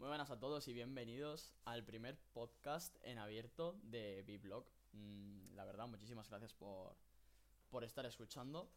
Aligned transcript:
Muy 0.00 0.08
buenas 0.08 0.30
a 0.30 0.40
todos 0.40 0.66
y 0.66 0.72
bienvenidos 0.72 1.52
al 1.66 1.84
primer 1.84 2.16
podcast 2.32 2.96
en 3.02 3.18
abierto 3.18 3.78
de 3.82 4.22
Biblog. 4.22 4.64
Mm, 4.92 5.54
la 5.54 5.66
verdad, 5.66 5.88
muchísimas 5.88 6.26
gracias 6.30 6.54
por, 6.54 6.96
por 7.68 7.84
estar 7.84 8.06
escuchando. 8.06 8.72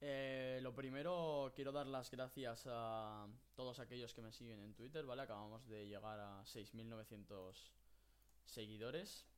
Eh, 0.00 0.58
lo 0.60 0.74
primero, 0.74 1.52
quiero 1.54 1.70
dar 1.70 1.86
las 1.86 2.10
gracias 2.10 2.64
a 2.66 3.28
todos 3.54 3.78
aquellos 3.78 4.12
que 4.12 4.20
me 4.20 4.32
siguen 4.32 4.58
en 4.58 4.74
Twitter, 4.74 5.06
¿vale? 5.06 5.22
Acabamos 5.22 5.64
de 5.68 5.86
llegar 5.86 6.18
a 6.18 6.42
6.900 6.44 7.54
seguidores. 8.44 9.28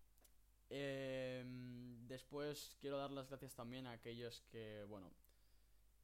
Eh, 0.71 1.45
después 2.09 2.79
quiero 2.80 2.96
dar 2.96 3.11
las 3.11 3.29
gracias 3.29 3.55
también 3.55 3.87
a 3.87 3.93
aquellos 3.93 4.41
que, 4.50 4.87
bueno, 4.89 5.12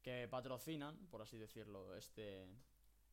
que 0.03 0.27
patrocinan, 0.27 0.95
por 1.07 1.23
así 1.23 1.39
decirlo, 1.39 1.95
este, 1.95 2.45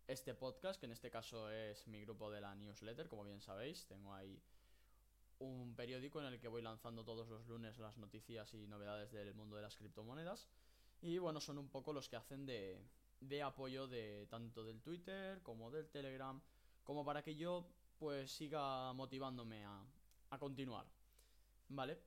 este 0.06 0.34
podcast, 0.34 0.78
que 0.78 0.86
en 0.86 0.92
este 0.92 1.10
caso 1.10 1.50
es 1.50 1.86
mi 1.86 2.00
grupo 2.00 2.30
de 2.30 2.40
la 2.40 2.54
newsletter, 2.54 3.08
como 3.08 3.24
bien 3.24 3.40
sabéis. 3.40 3.86
Tengo 3.86 4.14
ahí 4.14 4.40
un 5.38 5.74
periódico 5.74 6.20
en 6.20 6.26
el 6.26 6.38
que 6.38 6.48
voy 6.48 6.62
lanzando 6.62 7.04
todos 7.04 7.28
los 7.28 7.46
lunes 7.46 7.78
las 7.78 7.96
noticias 7.98 8.52
y 8.54 8.66
novedades 8.66 9.12
del 9.12 9.34
mundo 9.34 9.56
de 9.56 9.62
las 9.62 9.76
criptomonedas. 9.76 10.48
Y 11.00 11.18
bueno, 11.18 11.40
son 11.40 11.58
un 11.58 11.68
poco 11.68 11.92
los 11.92 12.08
que 12.08 12.16
hacen 12.16 12.46
de, 12.46 12.80
de 13.20 13.42
apoyo 13.42 13.86
de 13.86 14.26
tanto 14.28 14.64
del 14.64 14.80
Twitter 14.80 15.42
como 15.42 15.70
del 15.70 15.88
Telegram, 15.88 16.40
como 16.82 17.04
para 17.04 17.22
que 17.22 17.34
yo 17.34 17.66
pues 17.98 18.30
siga 18.30 18.92
motivándome 18.92 19.64
a, 19.64 19.82
a 20.30 20.38
continuar. 20.38 20.86
¿Vale? 21.68 21.98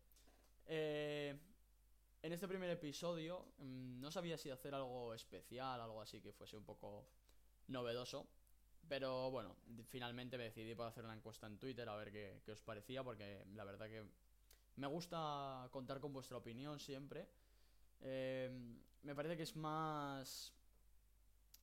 Eh, 0.68 1.38
en 2.22 2.34
este 2.34 2.48
primer 2.48 2.70
episodio 2.70 3.54
mm, 3.60 4.00
no 4.00 4.12
sabía 4.12 4.38
si 4.38 4.50
hacer 4.50 4.76
algo 4.76 5.14
especial, 5.14 5.80
algo 5.80 6.02
así 6.02 6.22
que 6.22 6.34
fuese 6.34 6.58
un 6.58 6.66
poco 6.66 7.06
novedoso. 7.68 8.28
Pero 8.88 9.30
bueno, 9.32 9.56
finalmente 9.86 10.38
me 10.38 10.46
decidí 10.46 10.74
por 10.74 10.88
hacer 10.88 11.04
una 11.04 11.14
encuesta 11.14 11.46
en 11.48 11.58
Twitter 11.58 11.88
a 11.90 11.96
ver 11.96 12.12
qué, 12.12 12.52
os 12.52 12.62
parecía, 12.62 13.04
porque 13.04 13.44
la 13.54 13.66
verdad 13.66 13.88
que 13.88 14.04
me 14.78 14.88
gusta 14.88 15.68
contar 15.72 16.00
con 16.00 16.14
vuestra 16.14 16.38
opinión 16.38 16.80
siempre. 16.80 17.28
Eh, 18.00 18.50
me 19.04 19.16
parece 19.16 19.36
que 19.36 19.44
es 19.44 19.56
más... 19.56 20.54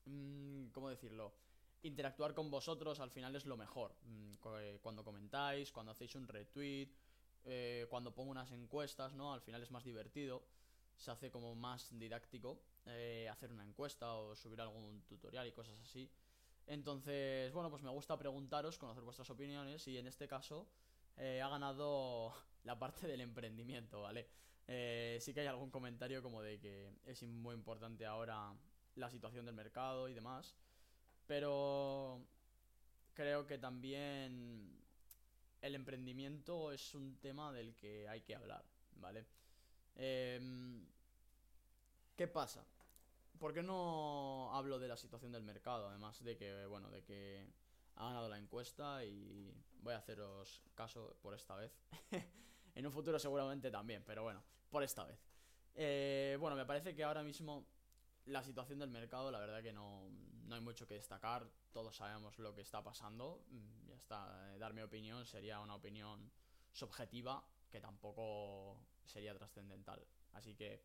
Mm, 0.04 0.66
¿Cómo 0.68 0.90
decirlo? 0.90 1.34
Interactuar 1.82 2.34
con 2.34 2.50
vosotros 2.50 3.00
al 3.00 3.10
final 3.10 3.34
es 3.36 3.46
lo 3.46 3.56
mejor. 3.56 3.94
Mm, 4.02 4.34
eh, 4.58 4.78
cuando 4.82 5.02
comentáis, 5.02 5.72
cuando 5.72 5.92
hacéis 5.92 6.14
un 6.16 6.28
retweet, 6.28 6.90
eh, 7.44 7.86
cuando 7.88 8.14
pongo 8.14 8.30
unas 8.30 8.50
encuestas, 8.52 9.14
¿no? 9.14 9.32
Al 9.32 9.40
final 9.40 9.62
es 9.62 9.70
más 9.70 9.84
divertido. 9.84 10.44
Se 10.96 11.10
hace 11.10 11.30
como 11.30 11.54
más 11.54 11.96
didáctico 11.98 12.60
eh, 12.86 13.28
hacer 13.30 13.52
una 13.52 13.64
encuesta 13.64 14.14
o 14.14 14.34
subir 14.34 14.60
algún 14.60 15.02
tutorial 15.02 15.46
y 15.46 15.52
cosas 15.52 15.78
así. 15.80 16.10
Entonces, 16.66 17.52
bueno, 17.52 17.70
pues 17.70 17.82
me 17.82 17.90
gusta 17.90 18.18
preguntaros, 18.18 18.78
conocer 18.78 19.02
vuestras 19.02 19.28
opiniones 19.30 19.86
y 19.88 19.98
en 19.98 20.06
este 20.06 20.26
caso 20.26 20.66
eh, 21.16 21.40
ha 21.42 21.48
ganado 21.48 22.32
la 22.64 22.78
parte 22.78 23.06
del 23.06 23.20
emprendimiento, 23.20 24.02
¿vale? 24.02 24.28
Eh, 24.66 25.18
sí 25.20 25.34
que 25.34 25.40
hay 25.40 25.46
algún 25.46 25.70
comentario 25.70 26.22
como 26.22 26.40
de 26.40 26.58
que 26.58 26.90
es 27.04 27.22
muy 27.22 27.54
importante 27.54 28.06
ahora 28.06 28.54
la 28.94 29.10
situación 29.10 29.44
del 29.44 29.54
mercado 29.54 30.08
y 30.08 30.14
demás, 30.14 30.54
pero 31.26 32.24
creo 33.12 33.46
que 33.46 33.58
también 33.58 34.80
el 35.60 35.74
emprendimiento 35.74 36.72
es 36.72 36.94
un 36.94 37.16
tema 37.20 37.52
del 37.52 37.74
que 37.74 38.08
hay 38.08 38.22
que 38.22 38.34
hablar, 38.34 38.64
¿vale? 38.96 39.26
Eh, 39.96 40.40
¿Qué 42.16 42.28
pasa? 42.28 42.64
¿Por 43.38 43.52
qué 43.52 43.62
no 43.62 44.54
hablo 44.54 44.78
de 44.78 44.88
la 44.88 44.96
situación 44.96 45.32
del 45.32 45.42
mercado? 45.42 45.88
Además 45.88 46.22
de 46.22 46.36
que, 46.36 46.66
bueno, 46.66 46.90
de 46.90 47.02
que 47.02 47.46
ha 47.96 48.04
ganado 48.04 48.28
la 48.28 48.38
encuesta 48.38 49.04
y 49.04 49.52
voy 49.80 49.94
a 49.94 49.98
haceros 49.98 50.62
caso 50.74 51.16
por 51.20 51.34
esta 51.34 51.56
vez. 51.56 51.72
en 52.74 52.86
un 52.86 52.92
futuro 52.92 53.18
seguramente 53.18 53.70
también, 53.70 54.04
pero 54.04 54.22
bueno, 54.22 54.42
por 54.70 54.82
esta 54.82 55.04
vez. 55.04 55.18
Eh, 55.74 56.36
bueno, 56.40 56.56
me 56.56 56.64
parece 56.64 56.94
que 56.94 57.02
ahora 57.02 57.22
mismo 57.22 57.66
la 58.26 58.42
situación 58.42 58.78
del 58.78 58.90
mercado, 58.90 59.30
la 59.30 59.40
verdad 59.40 59.62
que 59.62 59.72
no, 59.72 60.08
no 60.44 60.54
hay 60.54 60.60
mucho 60.60 60.86
que 60.86 60.94
destacar. 60.94 61.50
Todos 61.72 61.96
sabemos 61.96 62.38
lo 62.38 62.54
que 62.54 62.60
está 62.60 62.82
pasando. 62.82 63.44
Mm, 63.48 63.88
ya 63.88 63.96
está, 63.96 64.54
eh, 64.54 64.58
dar 64.58 64.72
mi 64.72 64.82
opinión 64.82 65.26
sería 65.26 65.60
una 65.60 65.74
opinión 65.74 66.30
subjetiva 66.72 67.44
que 67.74 67.80
tampoco 67.80 68.78
sería 69.04 69.34
trascendental. 69.34 70.00
Así 70.32 70.54
que 70.54 70.80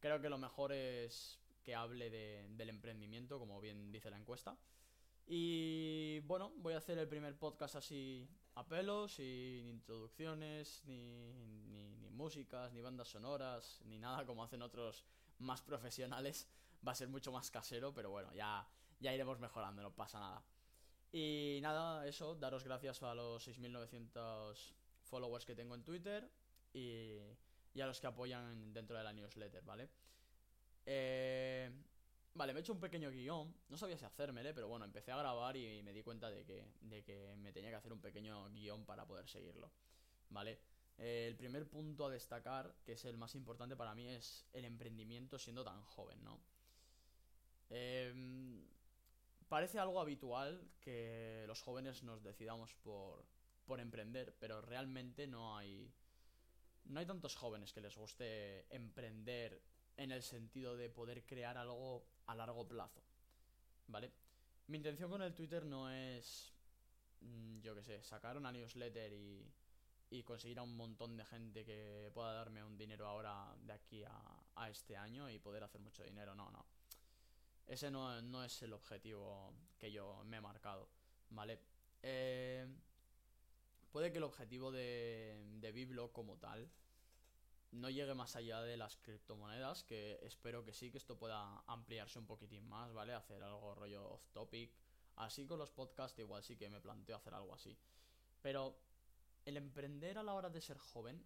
Creo 0.00 0.18
que 0.18 0.30
lo 0.30 0.38
mejor 0.38 0.72
es 0.72 1.38
que 1.62 1.74
hable 1.74 2.08
de, 2.08 2.46
del 2.56 2.70
emprendimiento, 2.70 3.38
como 3.38 3.60
bien 3.60 3.92
dice 3.92 4.10
la 4.10 4.16
encuesta. 4.16 4.56
Y 5.26 6.20
bueno, 6.20 6.52
voy 6.56 6.72
a 6.72 6.78
hacer 6.78 6.98
el 6.98 7.06
primer 7.06 7.38
podcast 7.38 7.76
así 7.76 8.26
a 8.54 8.66
pelos, 8.66 9.12
sin 9.12 9.68
introducciones, 9.68 10.82
ni, 10.86 11.34
ni, 11.34 11.94
ni, 11.96 12.08
músicas, 12.08 12.72
ni 12.72 12.80
bandas 12.80 13.08
sonoras, 13.08 13.82
ni 13.84 13.98
nada 13.98 14.24
como 14.24 14.42
hacen 14.42 14.62
otros 14.62 15.04
más 15.38 15.60
profesionales. 15.60 16.48
Va 16.86 16.92
a 16.92 16.94
ser 16.94 17.08
mucho 17.08 17.30
más 17.30 17.50
casero, 17.50 17.92
pero 17.92 18.10
bueno, 18.10 18.32
ya, 18.32 18.66
ya 19.00 19.12
iremos 19.12 19.38
mejorando, 19.38 19.82
no 19.82 19.94
pasa 19.94 20.18
nada. 20.18 20.42
Y 21.12 21.58
nada, 21.60 22.06
eso, 22.06 22.34
daros 22.36 22.64
gracias 22.64 23.02
a 23.02 23.14
los 23.14 23.46
6.900 23.46 24.72
followers 25.10 25.44
que 25.44 25.54
tengo 25.54 25.74
en 25.74 25.82
Twitter. 25.82 26.30
Y 26.72 27.18
y 27.74 27.80
a 27.80 27.86
los 27.86 28.00
que 28.00 28.06
apoyan 28.06 28.72
dentro 28.72 28.96
de 28.96 29.04
la 29.04 29.12
newsletter, 29.12 29.62
¿vale? 29.64 29.88
Eh, 30.86 31.70
vale, 32.34 32.52
me 32.52 32.60
he 32.60 32.62
hecho 32.62 32.72
un 32.72 32.80
pequeño 32.80 33.10
guion. 33.10 33.54
No 33.68 33.76
sabía 33.76 33.96
si 33.96 34.04
hacérmele, 34.04 34.52
pero 34.54 34.68
bueno, 34.68 34.84
empecé 34.84 35.12
a 35.12 35.16
grabar 35.16 35.56
y 35.56 35.82
me 35.82 35.92
di 35.92 36.02
cuenta 36.02 36.30
de 36.30 36.44
que, 36.44 36.64
de 36.80 37.02
que 37.04 37.36
me 37.36 37.52
tenía 37.52 37.70
que 37.70 37.76
hacer 37.76 37.92
un 37.92 38.00
pequeño 38.00 38.48
guion 38.50 38.84
para 38.84 39.06
poder 39.06 39.28
seguirlo, 39.28 39.70
¿vale? 40.30 40.58
Eh, 40.98 41.26
el 41.28 41.36
primer 41.36 41.68
punto 41.68 42.06
a 42.06 42.10
destacar, 42.10 42.74
que 42.84 42.92
es 42.92 43.04
el 43.04 43.16
más 43.16 43.34
importante 43.34 43.76
para 43.76 43.94
mí, 43.94 44.08
es 44.08 44.46
el 44.52 44.64
emprendimiento 44.64 45.38
siendo 45.38 45.64
tan 45.64 45.82
joven, 45.82 46.22
¿no? 46.24 46.40
Eh, 47.70 48.12
parece 49.48 49.78
algo 49.78 50.00
habitual 50.00 50.68
que 50.80 51.44
los 51.46 51.62
jóvenes 51.62 52.02
nos 52.02 52.22
decidamos 52.22 52.74
por, 52.74 53.24
por 53.70 53.78
emprender, 53.78 54.34
pero 54.40 54.60
realmente 54.60 55.28
no 55.28 55.56
hay 55.56 55.94
no 56.86 56.98
hay 56.98 57.06
tantos 57.06 57.36
jóvenes 57.36 57.72
que 57.72 57.80
les 57.80 57.94
guste 57.94 58.66
emprender 58.74 59.62
en 59.96 60.10
el 60.10 60.24
sentido 60.24 60.76
de 60.76 60.90
poder 60.90 61.24
crear 61.24 61.56
algo 61.56 62.04
a 62.26 62.34
largo 62.34 62.66
plazo. 62.66 63.00
¿Vale? 63.86 64.10
Mi 64.66 64.78
intención 64.78 65.08
con 65.08 65.22
el 65.22 65.36
Twitter 65.36 65.64
no 65.64 65.88
es, 65.88 66.52
mm, 67.20 67.60
yo 67.60 67.76
qué 67.76 67.84
sé, 67.84 68.02
sacar 68.02 68.36
una 68.36 68.50
newsletter 68.50 69.12
y, 69.12 69.48
y 70.10 70.24
conseguir 70.24 70.58
a 70.58 70.62
un 70.62 70.76
montón 70.76 71.16
de 71.16 71.24
gente 71.24 71.64
que 71.64 72.10
pueda 72.12 72.32
darme 72.32 72.64
un 72.64 72.76
dinero 72.76 73.06
ahora 73.06 73.54
de 73.60 73.72
aquí 73.72 74.02
a, 74.02 74.42
a 74.56 74.68
este 74.68 74.96
año 74.96 75.30
y 75.30 75.38
poder 75.38 75.62
hacer 75.62 75.80
mucho 75.80 76.02
dinero. 76.02 76.34
No, 76.34 76.50
no. 76.50 76.66
Ese 77.68 77.88
no, 77.88 78.20
no 78.20 78.42
es 78.42 78.62
el 78.62 78.72
objetivo 78.72 79.54
que 79.78 79.92
yo 79.92 80.24
me 80.24 80.38
he 80.38 80.40
marcado. 80.40 80.88
¿Vale? 81.28 81.60
Eh, 82.02 82.66
Puede 83.90 84.12
que 84.12 84.18
el 84.18 84.24
objetivo 84.24 84.70
de, 84.70 85.42
de 85.60 85.72
Biblo 85.72 86.12
como 86.12 86.38
tal 86.38 86.70
no 87.72 87.88
llegue 87.88 88.14
más 88.14 88.36
allá 88.36 88.60
de 88.62 88.76
las 88.76 88.96
criptomonedas, 88.96 89.84
que 89.84 90.18
espero 90.22 90.64
que 90.64 90.72
sí, 90.72 90.90
que 90.90 90.98
esto 90.98 91.18
pueda 91.18 91.62
ampliarse 91.66 92.18
un 92.18 92.26
poquitín 92.26 92.68
más, 92.68 92.92
¿vale? 92.92 93.14
Hacer 93.14 93.42
algo 93.42 93.74
rollo 93.74 94.10
off 94.10 94.28
topic. 94.32 94.72
Así 95.16 95.46
con 95.46 95.58
los 95.58 95.70
podcasts 95.70 96.18
igual 96.18 96.42
sí 96.42 96.56
que 96.56 96.68
me 96.68 96.80
planteo 96.80 97.16
hacer 97.16 97.34
algo 97.34 97.54
así. 97.54 97.76
Pero 98.42 98.76
el 99.44 99.56
emprender 99.56 100.18
a 100.18 100.22
la 100.22 100.34
hora 100.34 100.50
de 100.50 100.60
ser 100.60 100.78
joven 100.78 101.24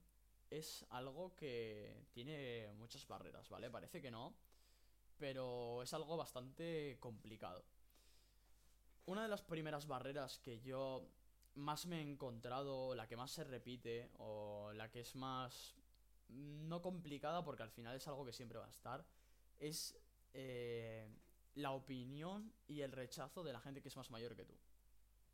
es 0.51 0.85
algo 0.91 1.35
que 1.35 2.07
tiene 2.13 2.73
muchas 2.75 3.07
barreras, 3.07 3.49
¿vale? 3.49 3.71
Parece 3.71 4.03
que 4.03 4.11
no, 4.11 4.35
pero 5.19 5.83
es 5.83 5.93
algo 5.95 6.17
bastante 6.17 6.99
complicado. 7.01 7.65
Una 9.07 9.23
de 9.23 9.29
las 9.29 9.43
primeras 9.43 9.87
barreras 9.87 10.39
que 10.39 10.61
yo 10.61 11.09
más 11.55 11.87
me 11.87 11.99
he 11.99 12.03
encontrado, 12.03 12.95
la 12.95 13.07
que 13.07 13.17
más 13.17 13.31
se 13.31 13.45
repite, 13.45 14.11
o 14.19 14.73
la 14.73 14.91
que 14.91 15.01
es 15.01 15.15
más 15.15 15.75
no 16.29 16.83
complicada, 16.83 17.45
porque 17.45 17.63
al 17.63 17.71
final 17.71 17.97
es 17.97 18.09
algo 18.09 18.25
que 18.25 18.33
siempre 18.33 18.59
va 18.59 18.67
a 18.67 18.71
estar, 18.71 19.05
es 19.59 19.97
eh, 20.33 21.09
la 21.55 21.73
opinión 21.73 22.53
y 22.67 22.81
el 22.81 22.93
rechazo 22.93 23.45
de 23.45 23.53
la 23.53 23.61
gente 23.61 23.81
que 23.81 23.89
es 23.89 23.97
más 23.97 24.11
mayor 24.11 24.35
que 24.35 24.45
tú. 24.45 24.55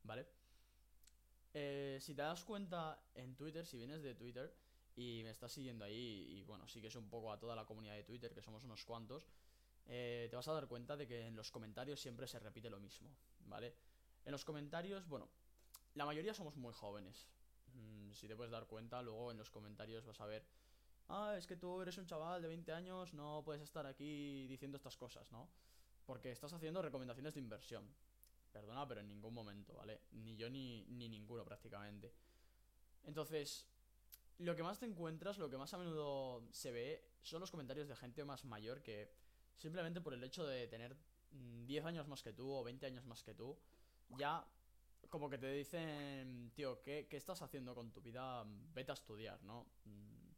¿Vale? 0.03 0.27
Eh, 1.53 1.99
si 2.01 2.15
te 2.15 2.23
das 2.23 2.45
cuenta 2.45 3.03
en 3.15 3.35
Twitter, 3.37 3.67
si 3.67 3.77
vienes 3.77 4.03
de 4.03 4.15
Twitter 4.15 4.55
y 4.97 5.23
me 5.25 5.31
estás 5.31 5.53
siguiendo 5.53 5.85
ahí, 5.85 6.27
y 6.29 6.43
bueno, 6.45 6.69
sigues 6.69 6.95
un 6.97 7.09
poco 7.09 7.33
a 7.33 7.39
toda 7.39 7.57
la 7.57 7.65
comunidad 7.65 7.95
de 7.95 8.05
Twitter, 8.05 8.33
que 8.35 8.43
somos 8.43 8.65
unos 8.65 8.85
cuantos, 8.85 9.27
eh, 9.87 10.29
te 10.31 10.37
vas 10.37 10.47
a 10.49 10.53
dar 10.53 10.69
cuenta 10.69 10.97
de 10.97 11.07
que 11.07 11.27
en 11.27 11.37
los 11.37 11.51
comentarios 11.51 12.01
siempre 12.01 12.27
se 12.29 12.39
repite 12.39 12.71
lo 12.71 12.79
mismo, 12.79 13.11
¿vale? 13.47 13.75
En 14.25 14.33
los 14.33 14.45
comentarios, 14.45 15.09
bueno, 15.09 15.29
la 15.95 16.05
mayoría 16.05 16.35
somos 16.35 16.57
muy 16.57 16.73
jóvenes. 16.73 17.29
Mm, 17.75 18.13
si 18.13 18.29
te 18.29 18.37
puedes 18.37 18.51
dar 18.51 18.67
cuenta, 18.67 19.03
luego 19.03 19.31
en 19.31 19.39
los 19.39 19.51
comentarios 19.51 20.05
vas 20.07 20.21
a 20.21 20.27
ver, 20.27 20.45
ah, 21.09 21.35
es 21.37 21.47
que 21.47 21.57
tú 21.57 21.81
eres 21.81 21.99
un 21.99 22.07
chaval 22.07 22.43
de 22.43 22.49
20 22.49 22.73
años, 22.73 23.15
no 23.15 23.43
puedes 23.45 23.63
estar 23.63 23.87
aquí 23.87 24.47
diciendo 24.47 24.77
estas 24.77 24.97
cosas, 24.97 25.31
¿no? 25.33 25.49
Porque 26.07 26.31
estás 26.33 26.53
haciendo 26.53 26.83
recomendaciones 26.83 27.35
de 27.35 27.41
inversión. 27.41 27.85
Perdona, 28.53 28.87
pero 28.89 29.01
en 29.01 29.09
ningún 29.09 29.33
momento, 29.33 29.75
¿vale? 29.75 30.01
Ni 30.13 30.37
yo 30.37 30.51
ni, 30.51 30.85
ni 30.87 31.09
ninguno 31.09 31.45
prácticamente. 31.45 32.13
Entonces, 33.05 33.67
lo 34.39 34.57
que 34.57 34.63
más 34.63 34.79
te 34.79 34.87
encuentras, 34.87 35.39
lo 35.39 35.49
que 35.49 35.57
más 35.57 35.73
a 35.75 35.79
menudo 35.79 36.43
se 36.51 36.73
ve, 36.73 37.11
son 37.23 37.41
los 37.41 37.51
comentarios 37.51 37.89
de 37.89 37.95
gente 37.95 38.25
más 38.25 38.45
mayor 38.45 38.83
que 38.83 39.13
simplemente 39.57 40.01
por 40.01 40.15
el 40.15 40.25
hecho 40.25 40.47
de 40.47 40.67
tener 40.67 40.97
10 41.31 41.85
mm, 41.85 41.87
años 41.87 42.09
más 42.09 42.23
que 42.23 42.33
tú 42.33 42.51
o 42.51 42.65
20 42.65 42.87
años 42.87 43.05
más 43.05 43.23
que 43.23 43.35
tú, 43.35 43.57
ya 44.19 44.45
como 45.09 45.29
que 45.29 45.39
te 45.39 45.51
dicen, 45.53 46.53
tío, 46.55 46.81
¿qué, 46.83 47.07
¿qué, 47.09 47.17
estás 47.17 47.43
haciendo 47.43 47.75
con 47.75 47.91
tu 47.91 48.01
vida? 48.01 48.45
Vete 48.75 48.93
a 48.93 48.95
estudiar, 48.95 49.43
¿no? 49.43 49.67
Mm, 49.85 50.31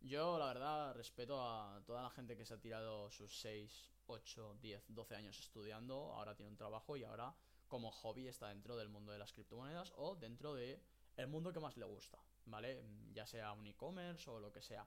yo, 0.00 0.38
la 0.38 0.46
verdad, 0.46 0.94
respeto 0.94 1.40
a 1.40 1.82
toda 1.84 2.02
la 2.02 2.10
gente 2.10 2.36
que 2.36 2.44
se 2.44 2.54
ha 2.54 2.60
tirado 2.60 3.10
sus 3.10 3.40
6, 3.40 3.92
8, 4.06 4.58
10, 4.60 4.84
12 4.88 5.14
años 5.14 5.38
estudiando, 5.38 6.12
ahora 6.14 6.34
tiene 6.34 6.50
un 6.50 6.56
trabajo 6.56 6.96
y 6.96 7.04
ahora 7.04 7.34
como 7.68 7.90
hobby 7.90 8.28
está 8.28 8.48
dentro 8.48 8.76
del 8.76 8.88
mundo 8.88 9.12
de 9.12 9.18
las 9.18 9.32
criptomonedas 9.32 9.92
o 9.96 10.16
dentro 10.16 10.54
de 10.54 10.82
el 11.16 11.28
mundo 11.28 11.52
que 11.52 11.60
más 11.60 11.76
le 11.76 11.86
gusta, 11.86 12.18
¿vale? 12.46 12.84
Ya 13.12 13.26
sea 13.26 13.52
un 13.52 13.66
e-commerce 13.66 14.28
o 14.28 14.40
lo 14.40 14.52
que 14.52 14.60
sea. 14.60 14.86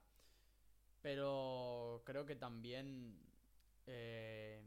Pero 1.00 2.02
creo 2.04 2.26
que 2.26 2.36
también 2.36 3.18
eh, 3.86 4.62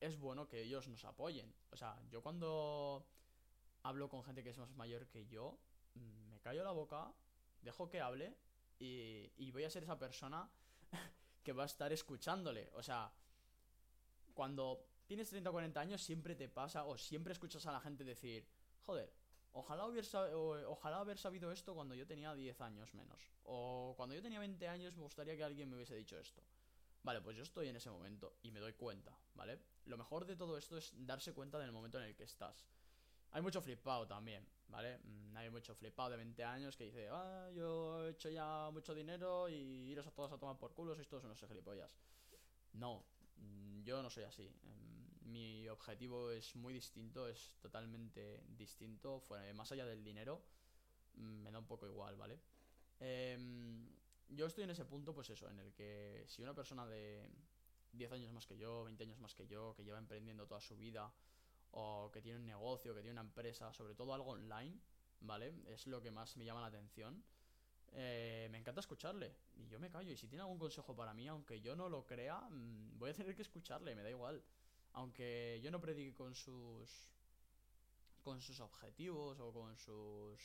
es 0.00 0.18
bueno 0.18 0.48
que 0.48 0.62
ellos 0.62 0.88
nos 0.88 1.04
apoyen. 1.04 1.52
O 1.70 1.76
sea, 1.76 2.00
yo 2.10 2.22
cuando 2.22 3.06
hablo 3.84 4.08
con 4.08 4.24
gente 4.24 4.42
que 4.42 4.50
es 4.50 4.58
más 4.58 4.74
mayor 4.74 5.06
que 5.06 5.26
yo, 5.26 5.58
me 5.94 6.40
callo 6.40 6.64
la 6.64 6.72
boca, 6.72 7.12
dejo 7.62 7.88
que 7.88 8.00
hable 8.00 8.36
y, 8.78 9.30
y 9.36 9.50
voy 9.52 9.64
a 9.64 9.70
ser 9.70 9.84
esa 9.84 9.98
persona 9.98 10.50
que 11.44 11.52
va 11.52 11.62
a 11.62 11.66
estar 11.66 11.92
escuchándole. 11.92 12.70
O 12.74 12.82
sea, 12.82 13.12
cuando 14.34 14.86
tienes 15.06 15.28
30 15.28 15.50
o 15.50 15.52
40 15.52 15.80
años 15.80 16.02
siempre 16.02 16.34
te 16.34 16.48
pasa 16.48 16.84
o 16.84 16.98
siempre 16.98 17.32
escuchas 17.32 17.66
a 17.66 17.72
la 17.72 17.80
gente 17.80 18.04
decir, 18.04 18.46
joder, 18.82 19.12
ojalá, 19.52 19.86
hubiera, 19.86 20.08
ojalá 20.66 20.98
haber 20.98 21.18
sabido 21.18 21.52
esto 21.52 21.74
cuando 21.74 21.94
yo 21.94 22.06
tenía 22.06 22.34
10 22.34 22.60
años 22.62 22.92
menos. 22.94 23.30
O 23.44 23.94
cuando 23.96 24.14
yo 24.14 24.22
tenía 24.22 24.40
20 24.40 24.66
años 24.68 24.96
me 24.96 25.02
gustaría 25.02 25.36
que 25.36 25.44
alguien 25.44 25.68
me 25.68 25.76
hubiese 25.76 25.94
dicho 25.94 26.18
esto. 26.18 26.42
Vale, 27.02 27.20
pues 27.20 27.36
yo 27.36 27.42
estoy 27.42 27.68
en 27.68 27.76
ese 27.76 27.90
momento 27.90 28.38
y 28.42 28.50
me 28.50 28.60
doy 28.60 28.72
cuenta, 28.72 29.16
¿vale? 29.34 29.60
Lo 29.84 29.98
mejor 29.98 30.24
de 30.24 30.36
todo 30.36 30.56
esto 30.56 30.78
es 30.78 30.94
darse 30.96 31.34
cuenta 31.34 31.58
del 31.58 31.70
momento 31.70 31.98
en 31.98 32.04
el 32.04 32.16
que 32.16 32.24
estás. 32.24 32.66
Hay 33.34 33.42
mucho 33.42 33.60
flipado 33.60 34.06
también, 34.06 34.46
¿vale? 34.68 34.98
Mm, 34.98 35.36
hay 35.36 35.50
mucho 35.50 35.74
flipado 35.74 36.10
de 36.10 36.18
20 36.18 36.44
años 36.44 36.76
que 36.76 36.84
dice, 36.84 37.08
ah, 37.10 37.50
yo 37.52 38.06
he 38.06 38.10
hecho 38.10 38.30
ya 38.30 38.70
mucho 38.72 38.94
dinero 38.94 39.48
y 39.48 39.90
iros 39.90 40.06
a 40.06 40.12
todos 40.12 40.30
a 40.30 40.38
tomar 40.38 40.56
por 40.56 40.72
culo, 40.72 40.94
sois 40.94 41.08
todos 41.08 41.24
unos 41.24 41.40
gilipollas. 41.40 41.90
No, 42.74 43.04
mm, 43.38 43.82
yo 43.82 44.00
no 44.04 44.08
soy 44.08 44.22
así. 44.22 44.44
Em, 44.44 45.32
mi 45.32 45.68
objetivo 45.68 46.30
es 46.30 46.54
muy 46.54 46.72
distinto, 46.72 47.26
es 47.26 47.56
totalmente 47.60 48.44
distinto. 48.56 49.18
Fuera, 49.18 49.52
más 49.52 49.72
allá 49.72 49.84
del 49.84 50.04
dinero, 50.04 50.40
mm, 51.14 51.42
me 51.42 51.50
da 51.50 51.58
un 51.58 51.66
poco 51.66 51.88
igual, 51.88 52.14
¿vale? 52.14 52.38
Em, 53.00 53.90
yo 54.28 54.46
estoy 54.46 54.62
en 54.62 54.70
ese 54.70 54.84
punto, 54.84 55.12
pues 55.12 55.28
eso, 55.30 55.48
en 55.50 55.58
el 55.58 55.74
que 55.74 56.22
si 56.28 56.40
una 56.40 56.54
persona 56.54 56.86
de 56.86 57.28
10 57.90 58.12
años 58.12 58.32
más 58.32 58.46
que 58.46 58.56
yo, 58.56 58.84
20 58.84 59.02
años 59.02 59.18
más 59.18 59.34
que 59.34 59.48
yo, 59.48 59.74
que 59.74 59.82
lleva 59.82 59.98
emprendiendo 59.98 60.46
toda 60.46 60.60
su 60.60 60.76
vida, 60.76 61.12
o 61.76 62.10
que 62.12 62.22
tiene 62.22 62.38
un 62.38 62.46
negocio, 62.46 62.94
que 62.94 63.00
tiene 63.02 63.12
una 63.12 63.28
empresa, 63.28 63.72
sobre 63.72 63.94
todo 63.94 64.14
algo 64.14 64.30
online, 64.30 64.78
¿vale? 65.20 65.52
Es 65.66 65.86
lo 65.86 66.00
que 66.00 66.10
más 66.10 66.36
me 66.36 66.44
llama 66.44 66.60
la 66.60 66.68
atención. 66.68 67.24
Eh, 67.92 68.48
me 68.50 68.58
encanta 68.58 68.80
escucharle. 68.80 69.34
Y 69.56 69.66
yo 69.66 69.80
me 69.80 69.90
callo. 69.90 70.12
Y 70.12 70.16
si 70.16 70.28
tiene 70.28 70.42
algún 70.42 70.58
consejo 70.58 70.94
para 70.94 71.14
mí, 71.14 71.26
aunque 71.26 71.60
yo 71.60 71.74
no 71.74 71.88
lo 71.88 72.06
crea, 72.06 72.40
mm, 72.40 72.98
voy 72.98 73.10
a 73.10 73.14
tener 73.14 73.34
que 73.34 73.42
escucharle, 73.42 73.94
me 73.94 74.02
da 74.02 74.10
igual. 74.10 74.44
Aunque 74.92 75.60
yo 75.62 75.70
no 75.70 75.80
predique 75.80 76.14
con 76.14 76.34
sus. 76.34 77.10
con 78.22 78.40
sus 78.40 78.60
objetivos 78.60 79.38
o 79.40 79.52
con 79.52 79.76
sus. 79.76 80.40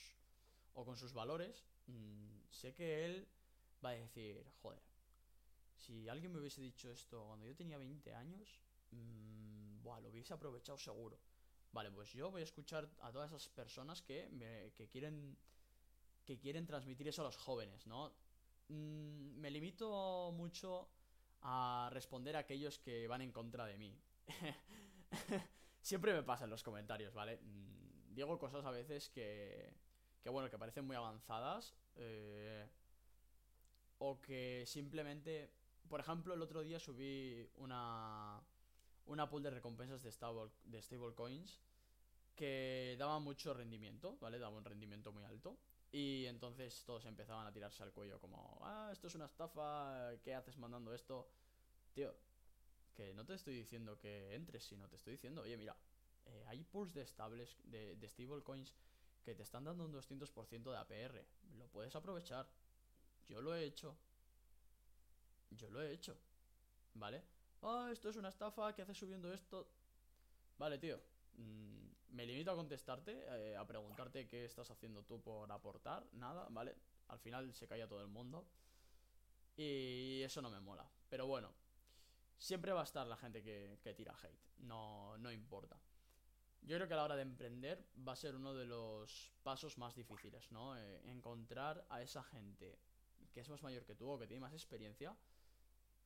o 0.73 0.85
con 0.85 0.97
sus 0.97 1.13
valores, 1.13 1.65
mm, 1.87 2.41
sé 2.49 2.73
que 2.73 3.05
él 3.05 3.27
va 3.83 3.89
a 3.89 3.93
decir, 3.93 4.45
joder, 4.61 4.81
si 5.75 6.09
alguien 6.09 6.31
me 6.31 6.39
hubiese 6.39 6.61
dicho 6.61 6.89
esto 6.91 7.25
cuando 7.25 7.45
yo 7.45 7.55
tenía 7.55 7.77
20 7.77 8.13
años, 8.13 8.59
mmm, 8.91 9.68
buah, 9.79 9.99
lo 10.01 10.09
hubiese 10.09 10.33
aprovechado 10.33 10.77
seguro. 10.77 11.19
Vale, 11.71 11.91
pues 11.91 12.11
yo 12.13 12.31
voy 12.31 12.41
a 12.41 12.43
escuchar 12.43 12.89
a 13.01 13.11
todas 13.11 13.31
esas 13.31 13.47
personas 13.49 14.01
que, 14.01 14.29
me, 14.29 14.71
que 14.73 14.87
quieren 14.87 15.37
que 16.25 16.37
quieren 16.37 16.67
transmitir 16.67 17.07
eso 17.07 17.23
a 17.23 17.25
los 17.25 17.37
jóvenes, 17.37 17.87
¿no? 17.87 18.13
Mm, 18.67 19.39
me 19.39 19.49
limito 19.49 20.31
mucho 20.31 20.87
a 21.41 21.89
responder 21.91 22.35
a 22.35 22.39
aquellos 22.39 22.77
que 22.77 23.07
van 23.07 23.21
en 23.21 23.31
contra 23.31 23.65
de 23.65 23.77
mí. 23.77 23.99
Siempre 25.81 26.13
me 26.13 26.21
pasa 26.21 26.43
en 26.43 26.51
los 26.51 26.61
comentarios, 26.61 27.15
¿vale? 27.15 27.37
Mm, 27.37 28.13
digo 28.13 28.37
cosas 28.37 28.63
a 28.63 28.69
veces 28.69 29.09
que, 29.09 29.73
que 30.21 30.29
bueno, 30.29 30.51
que 30.51 30.59
parecen 30.59 30.85
muy 30.85 30.95
avanzadas. 30.95 31.73
Eh, 31.95 32.67
o 33.97 34.21
que 34.21 34.63
simplemente, 34.65 35.51
por 35.89 35.99
ejemplo, 35.99 36.33
el 36.33 36.41
otro 36.41 36.61
día 36.61 36.79
subí 36.79 37.49
una, 37.55 38.41
una 39.09 39.29
pool 39.29 39.43
de 39.43 39.49
recompensas 39.49 40.01
de, 40.03 40.11
stable, 40.11 40.51
de 40.63 40.81
stablecoins 40.81 41.59
que 42.35 42.95
daba 42.97 43.19
mucho 43.19 43.53
rendimiento, 43.53 44.17
¿vale? 44.21 44.39
Daba 44.39 44.57
un 44.57 44.63
rendimiento 44.63 45.11
muy 45.11 45.25
alto. 45.25 45.57
Y 45.91 46.25
entonces 46.27 46.83
todos 46.85 47.05
empezaban 47.05 47.47
a 47.47 47.51
tirarse 47.51 47.81
al 47.83 47.91
cuello 47.91 48.19
como, 48.19 48.59
ah, 48.61 48.89
esto 48.93 49.07
es 49.07 49.15
una 49.15 49.25
estafa, 49.25 50.11
¿qué 50.23 50.35
haces 50.35 50.57
mandando 50.57 50.93
esto? 50.93 51.27
Tío, 51.93 52.15
que 52.93 53.13
no 53.13 53.25
te 53.25 53.33
estoy 53.33 53.55
diciendo 53.55 53.97
que 53.97 54.35
entres, 54.35 54.63
sino 54.63 54.87
te 54.87 54.97
estoy 54.97 55.13
diciendo, 55.13 55.41
oye, 55.41 55.57
mira, 55.57 55.75
eh, 56.27 56.43
hay 56.47 56.63
pools 56.63 56.93
de, 56.93 57.01
estables, 57.01 57.57
de, 57.63 57.95
de 57.95 58.07
stablecoins 58.07 58.75
que 59.25 59.33
te 59.33 59.41
están 59.41 59.63
dando 59.63 59.83
un 59.83 59.91
200% 59.91 60.71
de 60.71 60.77
APR. 60.77 61.25
Lo 61.57 61.67
puedes 61.67 61.95
aprovechar. 61.95 62.47
Yo 63.27 63.41
lo 63.41 63.55
he 63.55 63.63
hecho. 63.65 63.97
Yo 65.49 65.69
lo 65.71 65.81
he 65.81 65.91
hecho. 65.91 66.15
¿Vale? 66.93 67.23
Ah, 67.61 67.89
esto 67.91 68.09
es 68.09 68.15
una 68.15 68.29
estafa, 68.29 68.73
¿qué 68.73 68.81
haces 68.81 68.97
subiendo 68.97 69.33
esto? 69.33 69.67
Vale, 70.57 70.77
tío. 70.77 70.99
Mm, 71.37 72.15
me 72.15 72.25
limito 72.25 72.51
a 72.51 72.55
contestarte, 72.55 73.25
eh, 73.27 73.55
a 73.55 73.65
preguntarte 73.65 74.27
qué 74.27 74.45
estás 74.45 74.69
haciendo 74.71 75.03
tú 75.03 75.21
por 75.21 75.51
aportar. 75.51 76.05
Nada, 76.13 76.47
¿vale? 76.49 76.75
Al 77.09 77.19
final 77.19 77.53
se 77.53 77.67
calla 77.67 77.87
todo 77.87 78.01
el 78.01 78.07
mundo. 78.07 78.47
Y 79.57 80.21
eso 80.21 80.41
no 80.41 80.49
me 80.49 80.59
mola. 80.59 80.89
Pero 81.09 81.27
bueno, 81.27 81.53
siempre 82.37 82.71
va 82.71 82.81
a 82.81 82.85
estar 82.85 83.05
la 83.05 83.17
gente 83.17 83.43
que, 83.43 83.79
que 83.81 83.93
tira 83.93 84.15
hate. 84.21 84.39
No, 84.59 85.17
no 85.17 85.31
importa. 85.31 85.77
Yo 86.61 86.75
creo 86.75 86.87
que 86.87 86.93
a 86.93 86.97
la 86.97 87.03
hora 87.03 87.15
de 87.15 87.23
emprender 87.23 87.85
va 88.07 88.13
a 88.13 88.15
ser 88.15 88.35
uno 88.35 88.53
de 88.53 88.65
los 88.65 89.33
pasos 89.43 89.77
más 89.77 89.95
difíciles, 89.95 90.51
¿no? 90.51 90.77
Eh, 90.77 91.01
encontrar 91.09 91.85
a 91.89 92.01
esa 92.01 92.23
gente 92.23 92.79
que 93.33 93.41
es 93.41 93.49
más 93.49 93.63
mayor 93.63 93.85
que 93.85 93.95
tú 93.95 94.09
o 94.09 94.19
que 94.19 94.27
tiene 94.27 94.41
más 94.41 94.53
experiencia, 94.53 95.15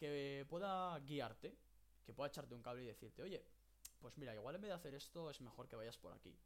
que 0.04 0.46
pueda 0.50 1.00
guiarte, 1.00 1.56
que 2.06 2.12
pueda 2.12 2.28
echarte 2.28 2.54
un 2.54 2.62
cable 2.62 2.84
y 2.84 2.88
decirte, 2.88 3.22
oye, 3.22 3.42
pues 4.00 4.18
mira, 4.18 4.36
igual 4.36 4.56
en 4.56 4.62
vez 4.62 4.68
de 4.68 4.76
hacer 4.76 4.94
esto 4.96 5.30
es 5.30 5.40
mejor 5.40 5.70
que 5.70 5.78
vayas 5.78 5.98
por 5.98 6.12
aquí. 6.12 6.38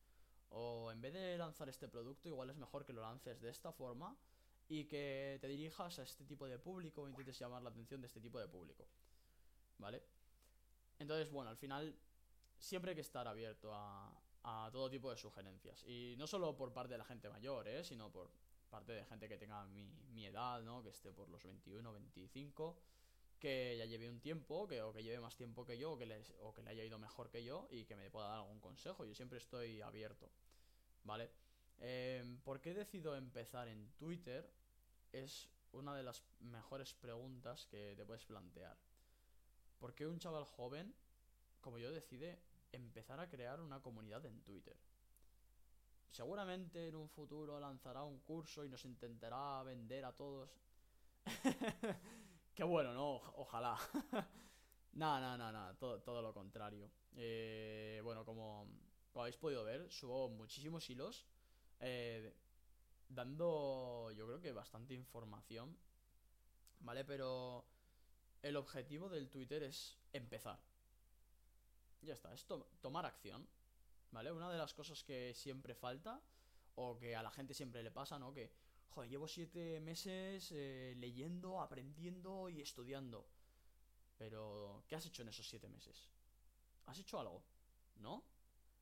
O 0.50 0.92
en 0.92 1.02
vez 1.02 1.12
de 1.12 1.36
lanzar 1.40 1.68
este 1.68 1.88
producto, 1.88 2.30
igual 2.30 2.52
es 2.52 2.56
mejor 2.56 2.86
que 2.86 2.94
lo 2.94 3.02
lances 3.02 3.42
de 3.42 3.50
esta 3.50 3.72
forma 3.72 4.16
y 4.70 4.86
que 4.86 5.40
te 5.42 5.48
dirijas 5.48 5.98
a 5.98 6.04
este 6.04 6.24
tipo 6.24 6.46
de 6.48 6.60
público 6.60 7.02
o 7.02 7.08
intentes 7.10 7.40
llamar 7.40 7.64
la 7.64 7.72
atención 7.72 8.00
de 8.00 8.06
este 8.06 8.22
tipo 8.22 8.40
de 8.40 8.48
público. 8.48 8.88
¿Vale? 9.80 10.04
Entonces, 11.00 11.32
bueno, 11.32 11.50
al 11.50 11.58
final 11.58 11.98
siempre 12.60 12.92
hay 12.92 12.96
que 12.96 13.02
estar 13.02 13.28
abierto 13.28 13.72
a, 13.74 14.14
todo 14.72 14.88
tipo 14.88 15.10
de 15.10 15.18
sugerencias. 15.18 15.84
Y 15.88 16.14
no 16.20 16.28
solo 16.28 16.56
por 16.56 16.72
parte 16.72 16.94
de 16.94 17.00
la 17.00 17.06
gente 17.06 17.28
mayor, 17.28 17.68
¿eh? 17.68 17.84
sino 17.84 18.12
por 18.12 18.30
parte 18.70 18.92
de 18.92 19.04
gente 19.04 19.28
que 19.28 19.38
tenga 19.38 19.66
mi, 19.66 19.84
mi 20.14 20.28
edad, 20.28 20.62
¿no? 20.62 20.84
Que 20.84 20.90
esté 20.90 21.12
por 21.12 21.28
los 21.28 21.44
21, 21.44 21.92
25, 21.92 22.78
que 23.39 23.75
ya 23.77 23.86
lleve 23.86 24.10
un 24.10 24.20
tiempo, 24.20 24.67
que, 24.67 24.82
o 24.82 24.94
que 24.94 25.03
lleve 25.03 25.20
más 25.20 25.36
tiempo 25.36 25.65
que 25.65 25.77
yo, 25.77 25.94
o 25.94 25.98
que, 25.98 26.06
les, 26.06 26.34
o 26.41 26.53
que 26.53 26.62
le 26.63 26.72
haya 26.72 26.84
ido 26.84 26.98
mejor 26.98 27.29
que 27.29 27.44
yo 27.44 27.67
y 27.70 27.86
que 27.86 27.96
me 27.96 28.10
pueda 28.10 28.27
dar 28.27 28.38
algún 28.39 28.60
consejo. 28.60 29.06
Yo 29.06 29.13
siempre 29.13 29.38
estoy 29.38 29.82
abierto, 29.82 30.29
¿vale? 31.03 31.29
Eh, 31.79 32.38
¿Por 32.44 32.60
qué 32.62 32.74
decido 32.74 33.15
empezar 33.15 33.67
en 33.67 33.91
Twitter? 33.98 34.50
Es 35.12 35.50
una 35.72 35.96
de 35.96 36.03
las 36.03 36.24
mejores 36.39 36.94
preguntas 36.94 37.65
que 37.67 37.96
te 37.96 38.06
puedes 38.06 38.25
plantear. 38.25 38.77
¿Por 39.79 39.94
qué 39.94 40.08
un 40.08 40.20
chaval 40.20 40.46
joven, 40.46 40.94
como 41.62 41.77
yo, 41.77 41.91
decide 41.91 42.39
empezar 42.72 43.20
a 43.20 43.29
crear 43.29 43.62
una 43.62 43.82
comunidad 43.82 44.25
en 44.25 44.41
Twitter? 44.41 44.75
Seguramente 46.10 46.88
en 46.88 46.96
un 46.96 47.10
futuro 47.10 47.60
lanzará 47.60 48.03
un 48.03 48.20
curso 48.20 48.65
y 48.65 48.70
nos 48.70 48.86
intentará 48.86 49.62
vender 49.63 50.06
a 50.06 50.13
todos. 50.13 50.50
Qué 52.58 52.64
bueno, 52.64 52.92
¿no? 52.92 53.18
ojalá. 53.36 53.78
nada, 54.94 55.38
nada, 55.38 55.52
nada. 55.52 55.78
Todo, 55.78 56.02
todo 56.02 56.24
lo 56.24 56.34
contrario. 56.34 56.90
Eh, 57.16 58.02
bueno, 58.04 58.26
como, 58.26 58.68
habéis 59.14 59.38
podido 59.38 59.64
ver, 59.64 59.92
subo 59.92 60.28
muchísimos 60.30 60.90
hilos. 60.90 61.28
Eh, 61.80 62.34
dando, 63.10 64.10
yo 64.18 64.26
creo 64.26 64.42
que 64.42 64.52
bastante 64.54 64.96
información. 64.96 65.78
¿Vale? 66.80 67.06
Pero 67.06 67.64
el 68.42 68.56
objetivo 68.56 69.08
del 69.08 69.30
Twitter 69.30 69.62
es 69.62 69.96
empezar. 70.12 70.60
Ya 72.02 72.16
está, 72.16 72.34
es 72.34 72.48
tomar 72.82 73.06
acción. 73.06 73.48
¿vale? 74.10 74.32
Una 74.32 74.52
de 74.52 74.58
las 74.58 74.74
cosas 74.74 75.04
que 75.04 75.36
siempre 75.36 75.76
falta, 75.76 76.20
o 76.74 76.98
que 76.98 77.16
a 77.16 77.22
la 77.22 77.30
gente 77.30 77.54
siempre 77.54 77.84
le 77.84 77.92
pasa, 77.92 78.18
¿no? 78.18 78.34
Que, 78.34 78.52
joder, 78.89 79.10
llevo 79.10 79.27
siete 79.27 79.79
meses 79.79 80.51
eh, 80.51 80.96
leyendo, 80.98 81.62
aprendiendo 81.62 82.50
y 82.50 82.62
estudiando. 82.62 83.27
Pero, 84.17 84.84
¿qué 84.88 84.96
has 84.96 85.06
hecho 85.06 85.22
en 85.22 85.29
esos 85.29 85.48
siete 85.48 85.70
meses? 85.70 86.10
¿Has 86.88 87.00
hecho 87.00 87.20
algo? 87.20 87.44
¿No? 87.98 88.24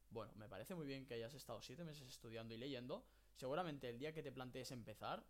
Bueno, 0.10 0.32
me 0.36 0.48
parece 0.48 0.76
muy 0.76 0.86
bien 0.86 1.06
que 1.06 1.16
hayas 1.16 1.34
estado 1.34 1.62
siete 1.62 1.84
meses 1.84 2.08
estudiando 2.08 2.54
y 2.54 2.58
leyendo. 2.58 3.06
Seguramente 3.36 3.90
el 3.90 4.00
día 4.00 4.14
que 4.14 4.24
te 4.24 4.32
plantees 4.32 4.72
empezar, 4.72 5.26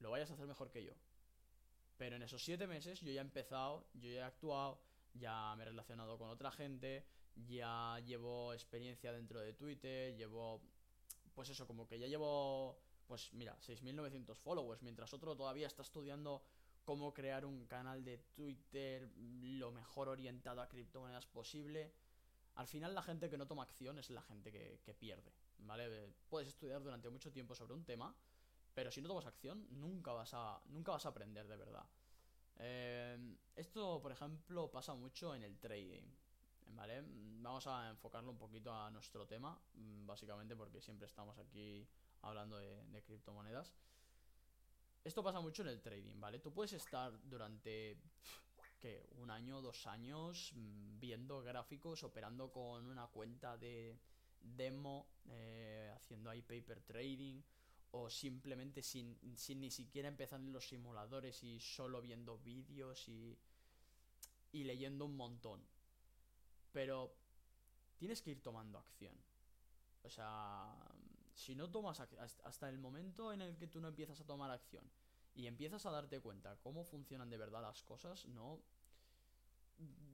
lo 0.00 0.10
vayas 0.10 0.30
a 0.30 0.34
hacer 0.34 0.46
mejor 0.46 0.70
que 0.70 0.84
yo. 0.84 0.94
Pero 1.98 2.16
en 2.16 2.22
esos 2.22 2.42
siete 2.42 2.66
meses 2.66 3.00
yo 3.00 3.12
ya 3.12 3.20
he 3.20 3.24
empezado, 3.24 3.86
yo 3.94 4.10
ya 4.10 4.20
he 4.20 4.22
actuado, 4.22 4.80
ya 5.14 5.54
me 5.56 5.62
he 5.62 5.66
relacionado 5.66 6.18
con 6.18 6.30
otra 6.30 6.50
gente, 6.50 7.04
ya 7.46 8.00
llevo 8.00 8.52
experiencia 8.52 9.12
dentro 9.12 9.40
de 9.40 9.52
Twitter, 9.52 10.16
llevo, 10.16 10.62
pues 11.34 11.50
eso, 11.50 11.66
como 11.66 11.86
que 11.86 11.98
ya 11.98 12.06
llevo, 12.06 12.78
pues 13.06 13.32
mira, 13.32 13.56
6.900 13.60 14.36
followers, 14.36 14.82
mientras 14.82 15.12
otro 15.14 15.36
todavía 15.36 15.66
está 15.66 15.82
estudiando 15.82 16.42
cómo 16.84 17.12
crear 17.12 17.44
un 17.44 17.66
canal 17.66 18.04
de 18.04 18.18
Twitter 18.34 19.10
lo 19.16 19.70
mejor 19.70 20.08
orientado 20.08 20.60
a 20.60 20.68
criptomonedas 20.68 21.26
posible. 21.26 21.92
Al 22.54 22.66
final 22.66 22.94
la 22.94 23.02
gente 23.02 23.30
que 23.30 23.38
no 23.38 23.46
toma 23.46 23.62
acción 23.62 23.98
es 23.98 24.10
la 24.10 24.22
gente 24.22 24.52
que, 24.52 24.80
que 24.84 24.94
pierde, 24.94 25.32
¿vale? 25.58 26.12
Puedes 26.28 26.48
estudiar 26.48 26.82
durante 26.82 27.08
mucho 27.08 27.32
tiempo 27.32 27.54
sobre 27.54 27.74
un 27.74 27.84
tema, 27.84 28.14
pero 28.74 28.90
si 28.90 29.00
no 29.00 29.08
tomas 29.08 29.26
acción, 29.26 29.66
nunca 29.70 30.12
vas 30.12 30.34
a, 30.34 30.60
nunca 30.66 30.92
vas 30.92 31.06
a 31.06 31.10
aprender 31.10 31.46
de 31.46 31.56
verdad. 31.56 31.86
Eh, 32.58 33.36
esto, 33.56 34.00
por 34.00 34.12
ejemplo, 34.12 34.70
pasa 34.70 34.94
mucho 34.94 35.34
en 35.34 35.42
el 35.42 35.58
trading. 35.58 36.04
¿Vale? 36.74 37.02
Vamos 37.06 37.66
a 37.66 37.90
enfocarlo 37.90 38.30
un 38.30 38.38
poquito 38.38 38.72
a 38.72 38.90
nuestro 38.90 39.26
tema, 39.26 39.58
mm, 39.74 40.06
básicamente 40.06 40.56
porque 40.56 40.80
siempre 40.80 41.06
estamos 41.06 41.36
aquí 41.38 41.86
hablando 42.22 42.58
de, 42.58 43.02
criptomonedas. 43.04 43.72
Esto 45.04 45.22
pasa 45.22 45.40
mucho 45.40 45.62
en 45.62 45.68
el 45.68 45.80
trading, 45.80 46.20
¿vale? 46.20 46.38
Tú 46.38 46.52
puedes 46.52 46.72
estar 46.72 47.12
durante, 47.28 47.98
¿qué? 48.78 49.08
Un 49.16 49.30
año, 49.30 49.60
dos 49.60 49.86
años 49.86 50.52
mm, 50.54 51.00
viendo 51.00 51.42
gráficos, 51.42 52.04
operando 52.04 52.52
con 52.52 52.86
una 52.86 53.08
cuenta 53.08 53.56
de 53.56 53.98
demo, 54.40 55.08
eh, 55.28 55.92
haciendo 55.94 56.30
ahí 56.30 56.42
paper 56.42 56.82
trading, 56.82 57.42
o 57.90 58.08
simplemente 58.08 58.82
sin, 58.82 59.18
sin 59.36 59.60
ni 59.60 59.70
siquiera 59.70 60.08
empezar 60.08 60.40
en 60.40 60.52
los 60.52 60.68
simuladores 60.68 61.42
y 61.42 61.60
solo 61.60 62.00
viendo 62.00 62.38
vídeos 62.38 63.08
y, 63.08 63.36
y 64.52 64.64
leyendo 64.64 65.04
un 65.04 65.16
montón. 65.16 65.60
Pero 66.72 67.14
tienes 67.98 68.22
que 68.22 68.30
ir 68.30 68.42
tomando 68.42 68.78
acción. 68.78 69.14
O 70.02 70.10
sea, 70.10 70.74
si 71.34 71.54
no 71.54 71.70
tomas 71.70 72.00
hasta 72.00 72.68
el 72.68 72.78
momento 72.78 73.32
en 73.32 73.42
el 73.42 73.56
que 73.56 73.66
tú 73.66 73.80
no 73.80 73.88
empiezas 73.88 74.20
a 74.20 74.26
tomar 74.26 74.50
acción 74.50 74.84
y 75.34 75.46
empiezas 75.46 75.86
a 75.86 75.90
darte 75.90 76.20
cuenta 76.20 76.58
cómo 76.60 76.84
funcionan 76.84 77.30
de 77.30 77.38
verdad 77.38 77.62
las 77.62 77.82
cosas, 77.84 78.26
no 78.26 78.62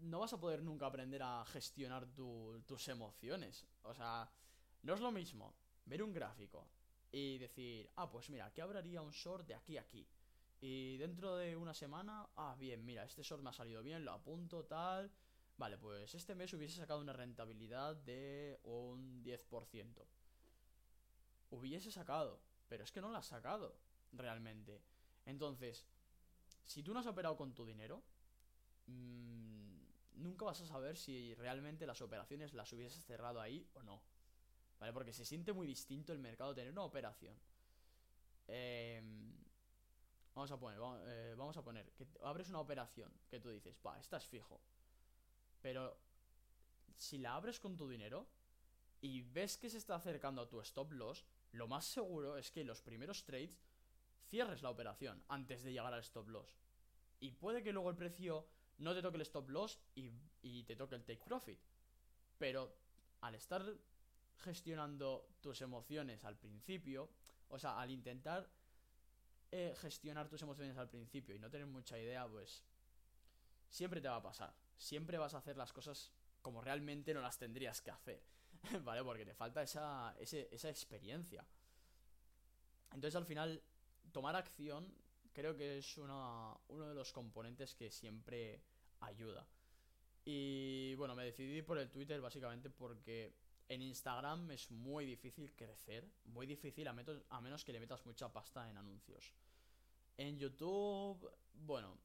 no 0.01 0.21
vas 0.21 0.33
a 0.33 0.41
poder 0.41 0.63
nunca 0.63 0.87
aprender 0.87 1.23
a 1.23 1.45
gestionar 1.47 2.07
tus 2.07 2.89
emociones. 2.89 3.67
O 3.83 3.95
sea, 3.95 4.31
no 4.83 4.95
es 4.95 5.01
lo 5.01 5.13
mismo 5.13 5.55
ver 5.85 6.03
un 6.03 6.13
gráfico 6.13 6.69
y 7.11 7.39
decir, 7.39 7.91
ah, 7.97 8.11
pues 8.11 8.31
mira, 8.31 8.53
¿qué 8.53 8.63
habría 8.63 9.03
un 9.03 9.11
short 9.11 9.47
de 9.47 9.55
aquí 9.55 9.77
a 9.77 9.83
aquí? 9.83 10.07
Y 10.61 10.97
dentro 10.97 11.37
de 11.37 11.57
una 11.57 11.75
semana, 11.75 12.29
ah, 12.37 12.57
bien, 12.59 12.85
mira, 12.85 13.05
este 13.05 13.23
short 13.23 13.43
me 13.43 13.51
ha 13.51 13.53
salido 13.53 13.83
bien, 13.83 14.05
lo 14.05 14.13
apunto, 14.13 14.65
tal. 14.65 15.11
Vale, 15.57 15.79
pues 15.79 16.15
este 16.15 16.35
mes 16.35 16.53
hubiese 16.53 16.77
sacado 16.77 17.01
una 17.01 17.13
rentabilidad 17.13 17.97
de 17.97 18.61
un 18.65 19.23
10%. 19.23 20.07
Hubiese 21.51 21.91
sacado, 21.91 22.41
pero 22.69 22.85
es 22.85 22.93
que 22.93 23.01
no 23.01 23.09
lo 23.09 23.17
has 23.17 23.27
sacado, 23.27 23.77
realmente. 24.13 24.83
Entonces, 25.25 25.87
si 26.65 26.83
tú 26.83 26.93
no 26.93 27.01
has 27.01 27.07
operado 27.07 27.37
con 27.37 27.55
tu 27.55 27.65
dinero, 27.65 28.03
mmm, 28.87 29.59
nunca 30.17 30.45
vas 30.45 30.61
a 30.61 30.67
saber 30.67 30.97
si 30.97 31.35
realmente 31.35 31.87
las 31.87 32.01
operaciones 32.03 32.55
las 32.55 32.73
hubieses 32.73 33.05
cerrado 33.05 33.41
ahí 33.41 33.69
o 33.75 33.83
no. 33.83 34.03
¿Vale? 34.79 34.93
Porque 34.93 35.13
se 35.13 35.25
siente 35.25 35.53
muy 35.53 35.67
distinto 35.67 36.13
el 36.13 36.19
mercado 36.19 36.55
tener 36.55 36.73
una 36.73 36.83
operación. 36.83 37.37
Em, 38.47 39.35
vamos 40.35 40.51
a 40.51 40.59
poner, 40.59 40.79
eh, 41.07 41.35
vamos, 41.37 41.57
a 41.57 41.63
poner, 41.63 41.91
que 41.93 42.07
abres 42.23 42.49
una 42.49 42.61
operación 42.61 43.13
que 43.29 43.41
tú 43.41 43.49
dices, 43.49 43.81
va, 43.85 43.99
esta 43.99 44.19
es 44.19 44.27
fijo. 44.27 44.61
Pero 45.61 45.99
si 46.97 47.19
la 47.19 47.35
abres 47.35 47.59
con 47.59 47.77
tu 47.77 47.89
dinero 47.89 48.27
y 49.01 49.23
ves 49.23 49.57
que 49.57 49.71
se 49.71 49.79
está 49.79 49.97
acercando 49.97 50.43
a 50.43 50.49
tu 50.49 50.61
stop 50.61 50.93
loss, 50.93 51.25
lo 51.53 51.69
más 51.69 51.87
seguro 51.87 52.37
es 52.37 52.51
que 52.51 52.65
los 52.65 52.83
primeros 52.83 53.25
trades 53.25 53.59
cierres 54.29 54.63
la 54.63 54.71
operación 54.71 55.23
antes 55.29 55.63
de 55.63 55.73
llegar 55.73 55.93
al 55.93 56.01
stop 56.01 56.29
loss. 56.29 56.59
Y 57.21 57.33
puede 57.33 57.63
que 57.63 57.73
luego 57.73 57.91
el 57.91 57.97
precio 57.97 58.47
no 58.79 58.95
te 58.95 59.03
toque 59.03 59.17
el 59.17 59.23
stop 59.23 59.49
loss 59.49 59.81
y, 59.95 60.11
y 60.43 60.65
te 60.65 60.77
toque 60.77 60.95
el 60.95 61.05
take 61.05 61.25
profit. 61.25 61.59
Pero 62.39 62.77
al 63.21 63.35
estar 63.35 63.65
gestionando 64.39 65.29
tus 65.41 65.61
emociones 65.63 66.25
al 66.25 66.37
principio, 66.37 67.11
o 67.49 67.59
sea, 67.59 67.81
al 67.81 67.91
intentar 67.91 68.49
eh, 69.51 69.75
gestionar 69.81 70.29
tus 70.29 70.43
emociones 70.43 70.77
al 70.77 70.91
principio 70.91 71.35
y 71.35 71.39
no 71.39 71.51
tener 71.51 71.67
mucha 71.67 71.99
idea, 71.99 72.29
pues 72.29 72.63
siempre 73.71 74.01
te 74.01 74.09
va 74.09 74.17
a 74.17 74.23
pasar. 74.23 74.55
Siempre 74.77 75.19
vas 75.19 75.35
a 75.35 75.39
hacer 75.39 75.57
las 75.57 75.73
cosas 75.73 76.13
como 76.43 76.61
realmente 76.61 77.15
no 77.15 77.21
las 77.21 77.39
tendrías 77.39 77.81
que 77.81 77.91
hacer, 77.91 78.23
¿vale? 78.85 79.03
Porque 79.03 79.25
te 79.25 79.35
falta 79.35 79.63
esa, 79.63 80.15
esa 80.19 80.69
experiencia. 80.69 81.45
Entonces 82.93 83.17
al 83.17 83.27
final, 83.27 83.63
tomar 84.13 84.37
acción 84.37 84.93
creo 85.33 85.57
que 85.57 85.79
es 85.79 85.99
uno 85.99 86.61
de 86.69 86.95
los 86.95 87.13
componentes 87.13 87.75
que 87.75 87.91
siempre 87.91 88.63
ayuda. 89.01 89.47
Y 90.25 90.95
bueno, 90.97 91.15
me 91.15 91.25
decidí 91.25 91.63
por 91.63 91.79
el 91.79 91.91
Twitter 91.91 92.21
básicamente 92.21 92.69
porque 92.71 93.35
en 93.69 93.83
Instagram 93.83 94.51
es 94.51 94.71
muy 94.71 95.07
difícil 95.07 95.55
crecer, 95.55 96.11
muy 96.25 96.47
difícil 96.47 96.89
a, 96.89 96.97
a 97.31 97.41
menos 97.41 97.65
que 97.65 97.73
le 97.73 97.81
metas 97.81 98.05
mucha 98.05 98.33
pasta 98.33 98.69
en 98.69 98.77
anuncios. 98.77 99.33
En 100.17 100.39
YouTube, 100.39 101.31
bueno, 101.55 101.97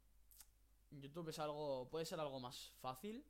YouTube 0.92 1.30
es 1.30 1.40
algo, 1.40 1.90
puede 1.90 2.06
ser 2.06 2.20
algo 2.20 2.40
más 2.40 2.72
fácil, 2.80 3.26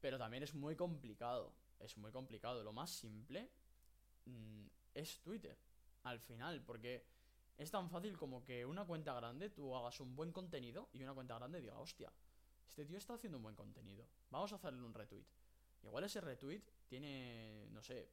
pero 0.00 0.18
también 0.18 0.42
es 0.42 0.54
muy 0.54 0.76
complicado. 0.76 1.52
Es 1.78 1.96
muy 1.96 2.10
complicado. 2.10 2.62
Lo 2.62 2.72
más 2.72 2.90
simple 2.90 3.50
mm, 4.24 4.66
es 4.94 5.20
Twitter, 5.20 5.58
al 6.04 6.20
final, 6.20 6.62
porque 6.62 7.04
es 7.56 7.70
tan 7.70 7.88
fácil 7.88 8.16
como 8.16 8.44
que 8.44 8.66
una 8.66 8.84
cuenta 8.84 9.14
grande 9.14 9.50
tú 9.50 9.74
hagas 9.74 10.00
un 10.00 10.14
buen 10.14 10.32
contenido 10.32 10.88
y 10.92 11.02
una 11.02 11.14
cuenta 11.14 11.36
grande 11.36 11.60
diga, 11.60 11.78
hostia, 11.78 12.12
este 12.68 12.84
tío 12.84 12.98
está 12.98 13.14
haciendo 13.14 13.38
un 13.38 13.44
buen 13.44 13.54
contenido. 13.54 14.06
Vamos 14.30 14.52
a 14.52 14.56
hacerle 14.56 14.82
un 14.82 14.92
retweet. 14.92 15.24
Igual 15.82 16.04
ese 16.04 16.20
retweet 16.20 16.62
tiene, 16.88 17.68
no 17.70 17.82
sé, 17.82 18.10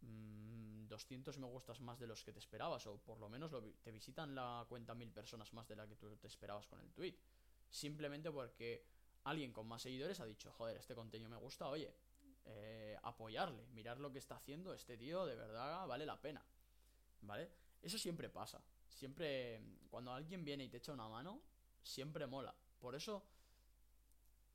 200 0.00 1.36
mm, 1.36 1.40
me 1.40 1.46
gustas 1.46 1.80
más 1.80 1.98
de 1.98 2.06
los 2.06 2.22
que 2.24 2.32
te 2.32 2.38
esperabas, 2.38 2.86
o 2.86 2.98
por 2.98 3.18
lo 3.18 3.28
menos 3.28 3.50
te 3.82 3.92
visitan 3.92 4.34
la 4.34 4.66
cuenta 4.68 4.94
mil 4.94 5.10
personas 5.10 5.52
más 5.52 5.68
de 5.68 5.76
la 5.76 5.86
que 5.86 5.96
tú 5.96 6.16
te 6.16 6.26
esperabas 6.26 6.66
con 6.66 6.80
el 6.80 6.92
tweet. 6.92 7.16
Simplemente 7.70 8.30
porque 8.30 8.84
alguien 9.24 9.52
con 9.52 9.66
más 9.66 9.82
seguidores 9.82 10.20
ha 10.20 10.24
dicho, 10.24 10.52
joder, 10.52 10.76
este 10.76 10.94
contenido 10.94 11.30
me 11.30 11.36
gusta, 11.36 11.68
oye, 11.68 11.94
eh, 12.44 12.98
apoyarle, 13.02 13.66
mirar 13.68 13.98
lo 13.98 14.10
que 14.10 14.18
está 14.18 14.36
haciendo 14.36 14.72
este 14.72 14.96
tío, 14.96 15.26
de 15.26 15.34
verdad 15.34 15.86
vale 15.86 16.06
la 16.06 16.20
pena. 16.20 16.44
¿Vale? 17.22 17.50
Eso 17.82 17.98
siempre 17.98 18.28
pasa. 18.28 18.62
Siempre, 18.88 19.60
cuando 19.90 20.12
alguien 20.12 20.44
viene 20.44 20.64
y 20.64 20.68
te 20.68 20.78
echa 20.78 20.92
una 20.92 21.08
mano, 21.08 21.40
siempre 21.82 22.26
mola. 22.26 22.54
Por 22.78 22.94
eso, 22.94 23.24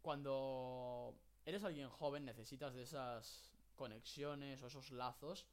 cuando 0.01 1.15
eres 1.45 1.63
alguien 1.63 1.89
joven, 1.89 2.25
necesitas 2.25 2.74
de 2.74 2.84
esas 2.84 3.51
conexiones 3.75 4.62
o 4.62 4.67
esos 4.67 4.91
lazos 4.91 5.45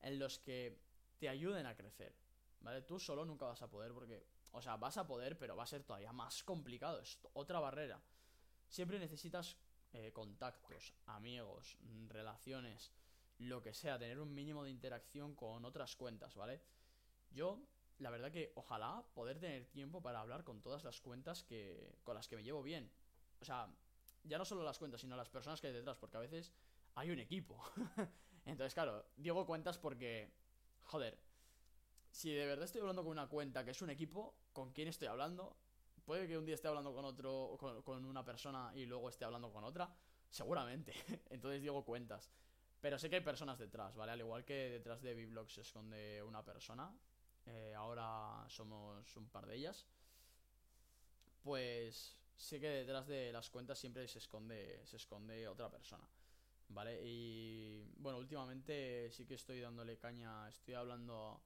en 0.00 0.18
los 0.18 0.38
que 0.38 0.78
te 1.18 1.28
ayuden 1.28 1.66
a 1.66 1.76
crecer. 1.76 2.14
¿Vale? 2.60 2.82
Tú 2.82 2.98
solo 2.98 3.24
nunca 3.24 3.46
vas 3.46 3.62
a 3.62 3.70
poder 3.70 3.92
porque, 3.92 4.24
o 4.52 4.62
sea, 4.62 4.76
vas 4.76 4.96
a 4.96 5.06
poder, 5.06 5.38
pero 5.38 5.56
va 5.56 5.64
a 5.64 5.66
ser 5.66 5.84
todavía 5.84 6.12
más 6.12 6.44
complicado. 6.44 7.00
Es 7.00 7.18
otra 7.32 7.60
barrera. 7.60 8.00
Siempre 8.72 8.98
necesitas 8.98 9.58
eh, 9.92 10.12
contactos, 10.14 10.94
amigos, 11.04 11.76
relaciones, 12.08 12.90
lo 13.36 13.60
que 13.60 13.74
sea, 13.74 13.98
tener 13.98 14.18
un 14.18 14.34
mínimo 14.34 14.64
de 14.64 14.70
interacción 14.70 15.34
con 15.34 15.66
otras 15.66 15.94
cuentas, 15.94 16.34
¿vale? 16.36 16.62
Yo, 17.30 17.60
la 17.98 18.08
verdad 18.08 18.32
que 18.32 18.50
ojalá 18.54 19.04
poder 19.12 19.38
tener 19.38 19.66
tiempo 19.66 20.00
para 20.00 20.20
hablar 20.20 20.42
con 20.42 20.62
todas 20.62 20.84
las 20.84 21.02
cuentas 21.02 21.44
que 21.44 21.98
con 22.02 22.14
las 22.14 22.28
que 22.28 22.36
me 22.36 22.44
llevo 22.44 22.62
bien. 22.62 22.90
O 23.42 23.44
sea, 23.44 23.68
ya 24.24 24.38
no 24.38 24.46
solo 24.46 24.62
las 24.62 24.78
cuentas, 24.78 25.02
sino 25.02 25.16
las 25.16 25.28
personas 25.28 25.60
que 25.60 25.66
hay 25.66 25.74
detrás, 25.74 25.98
porque 25.98 26.16
a 26.16 26.20
veces 26.20 26.54
hay 26.94 27.10
un 27.10 27.18
equipo. 27.18 27.62
Entonces, 28.46 28.72
claro, 28.72 29.04
digo 29.18 29.44
cuentas 29.44 29.76
porque, 29.76 30.32
joder, 30.84 31.18
si 32.10 32.32
de 32.32 32.46
verdad 32.46 32.64
estoy 32.64 32.80
hablando 32.80 33.02
con 33.02 33.12
una 33.12 33.28
cuenta 33.28 33.66
que 33.66 33.72
es 33.72 33.82
un 33.82 33.90
equipo, 33.90 34.34
¿con 34.54 34.72
quién 34.72 34.88
estoy 34.88 35.08
hablando? 35.08 35.58
Puede 36.04 36.26
que 36.26 36.36
un 36.36 36.44
día 36.44 36.54
esté 36.54 36.68
hablando 36.68 36.92
con 36.92 37.04
otro, 37.04 37.56
con, 37.84 38.04
una 38.04 38.24
persona 38.24 38.72
y 38.74 38.86
luego 38.86 39.08
esté 39.08 39.24
hablando 39.24 39.52
con 39.52 39.64
otra. 39.64 39.94
Seguramente. 40.28 40.92
Entonces 41.30 41.62
digo 41.62 41.84
cuentas. 41.84 42.30
Pero 42.80 42.98
sé 42.98 43.08
que 43.08 43.16
hay 43.16 43.22
personas 43.22 43.58
detrás, 43.58 43.94
¿vale? 43.94 44.12
Al 44.12 44.20
igual 44.20 44.44
que 44.44 44.70
detrás 44.70 45.00
de 45.02 45.14
Bblog 45.14 45.50
se 45.50 45.60
esconde 45.60 46.22
una 46.22 46.44
persona. 46.44 46.92
eh, 47.46 47.74
ahora 47.76 48.44
somos 48.48 49.16
un 49.16 49.28
par 49.28 49.46
de 49.46 49.56
ellas. 49.56 49.86
Pues 51.42 52.16
sé 52.36 52.60
que 52.60 52.68
detrás 52.68 53.06
de 53.06 53.32
las 53.32 53.50
cuentas 53.50 53.78
siempre 53.78 54.08
se 54.08 54.18
esconde, 54.18 54.84
se 54.84 54.96
esconde 54.96 55.46
otra 55.46 55.70
persona. 55.70 56.08
¿Vale? 56.68 57.00
Y 57.04 57.84
bueno, 57.96 58.18
últimamente 58.18 59.10
sí 59.10 59.26
que 59.26 59.34
estoy 59.34 59.60
dándole 59.60 59.98
caña, 59.98 60.48
estoy 60.48 60.74
hablando 60.74 61.42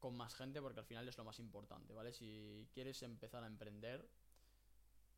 con 0.00 0.16
más 0.16 0.34
gente 0.34 0.60
porque 0.60 0.80
al 0.80 0.86
final 0.86 1.08
es 1.08 1.16
lo 1.16 1.24
más 1.24 1.38
importante, 1.38 1.92
¿vale? 1.92 2.12
Si 2.12 2.68
quieres 2.72 3.02
empezar 3.02 3.44
a 3.44 3.46
emprender, 3.46 4.08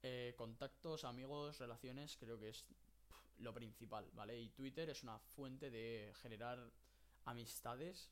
eh, 0.03 0.35
contactos, 0.37 1.05
amigos, 1.05 1.59
relaciones, 1.59 2.17
creo 2.19 2.39
que 2.39 2.51
es 2.51 2.67
lo 3.39 3.55
principal, 3.55 4.11
¿vale? 4.13 4.39
Y 4.39 4.51
Twitter 4.51 4.91
es 4.91 5.03
una 5.03 5.19
fuente 5.19 5.71
de 5.71 6.13
generar 6.21 6.73
amistades, 7.25 8.11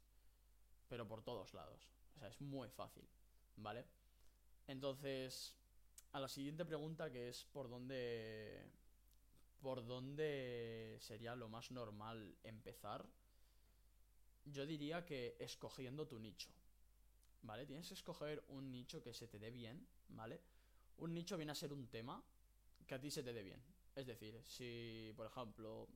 pero 0.89 1.07
por 1.07 1.23
todos 1.23 1.53
lados. 1.53 1.91
O 2.17 2.19
sea, 2.21 2.29
es 2.29 2.41
muy 2.41 2.69
fácil, 2.71 3.09
¿vale? 3.57 3.85
Entonces, 4.67 5.57
a 6.13 6.21
la 6.21 6.29
siguiente 6.29 6.65
pregunta 6.65 7.11
que 7.11 7.29
es 7.29 7.45
por 7.45 7.69
dónde 7.69 8.71
por 9.61 9.87
dónde 9.87 10.97
sería 11.01 11.37
lo 11.37 11.49
más 11.49 11.71
normal 11.71 12.39
empezar, 12.45 13.07
yo 14.45 14.65
diría 14.65 15.05
que 15.05 15.37
escogiendo 15.39 16.07
tu 16.07 16.19
nicho. 16.19 16.51
¿Vale? 17.43 17.67
Tienes 17.67 17.89
que 17.89 17.95
escoger 17.95 18.45
un 18.49 18.71
nicho 18.71 19.03
que 19.03 19.15
se 19.15 19.27
te 19.27 19.39
dé 19.39 19.51
bien, 19.51 19.87
¿vale? 20.09 20.41
Un 20.99 21.15
nicho 21.15 21.37
viene 21.37 21.53
a 21.53 21.55
ser 21.55 21.73
un 21.73 21.89
tema 21.89 22.23
que 22.87 22.95
a 22.95 23.01
ti 23.01 23.11
se 23.11 23.23
te 23.23 23.33
dé 23.33 23.43
bien. 23.43 23.63
Es 23.95 24.07
decir, 24.07 24.41
si, 24.45 25.13
por 25.17 25.27
ejemplo, 25.27 25.89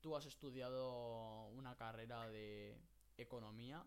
tú 0.00 0.16
has 0.16 0.26
estudiado 0.26 1.46
una 1.48 1.76
carrera 1.76 2.28
de 2.28 2.78
economía, 3.16 3.84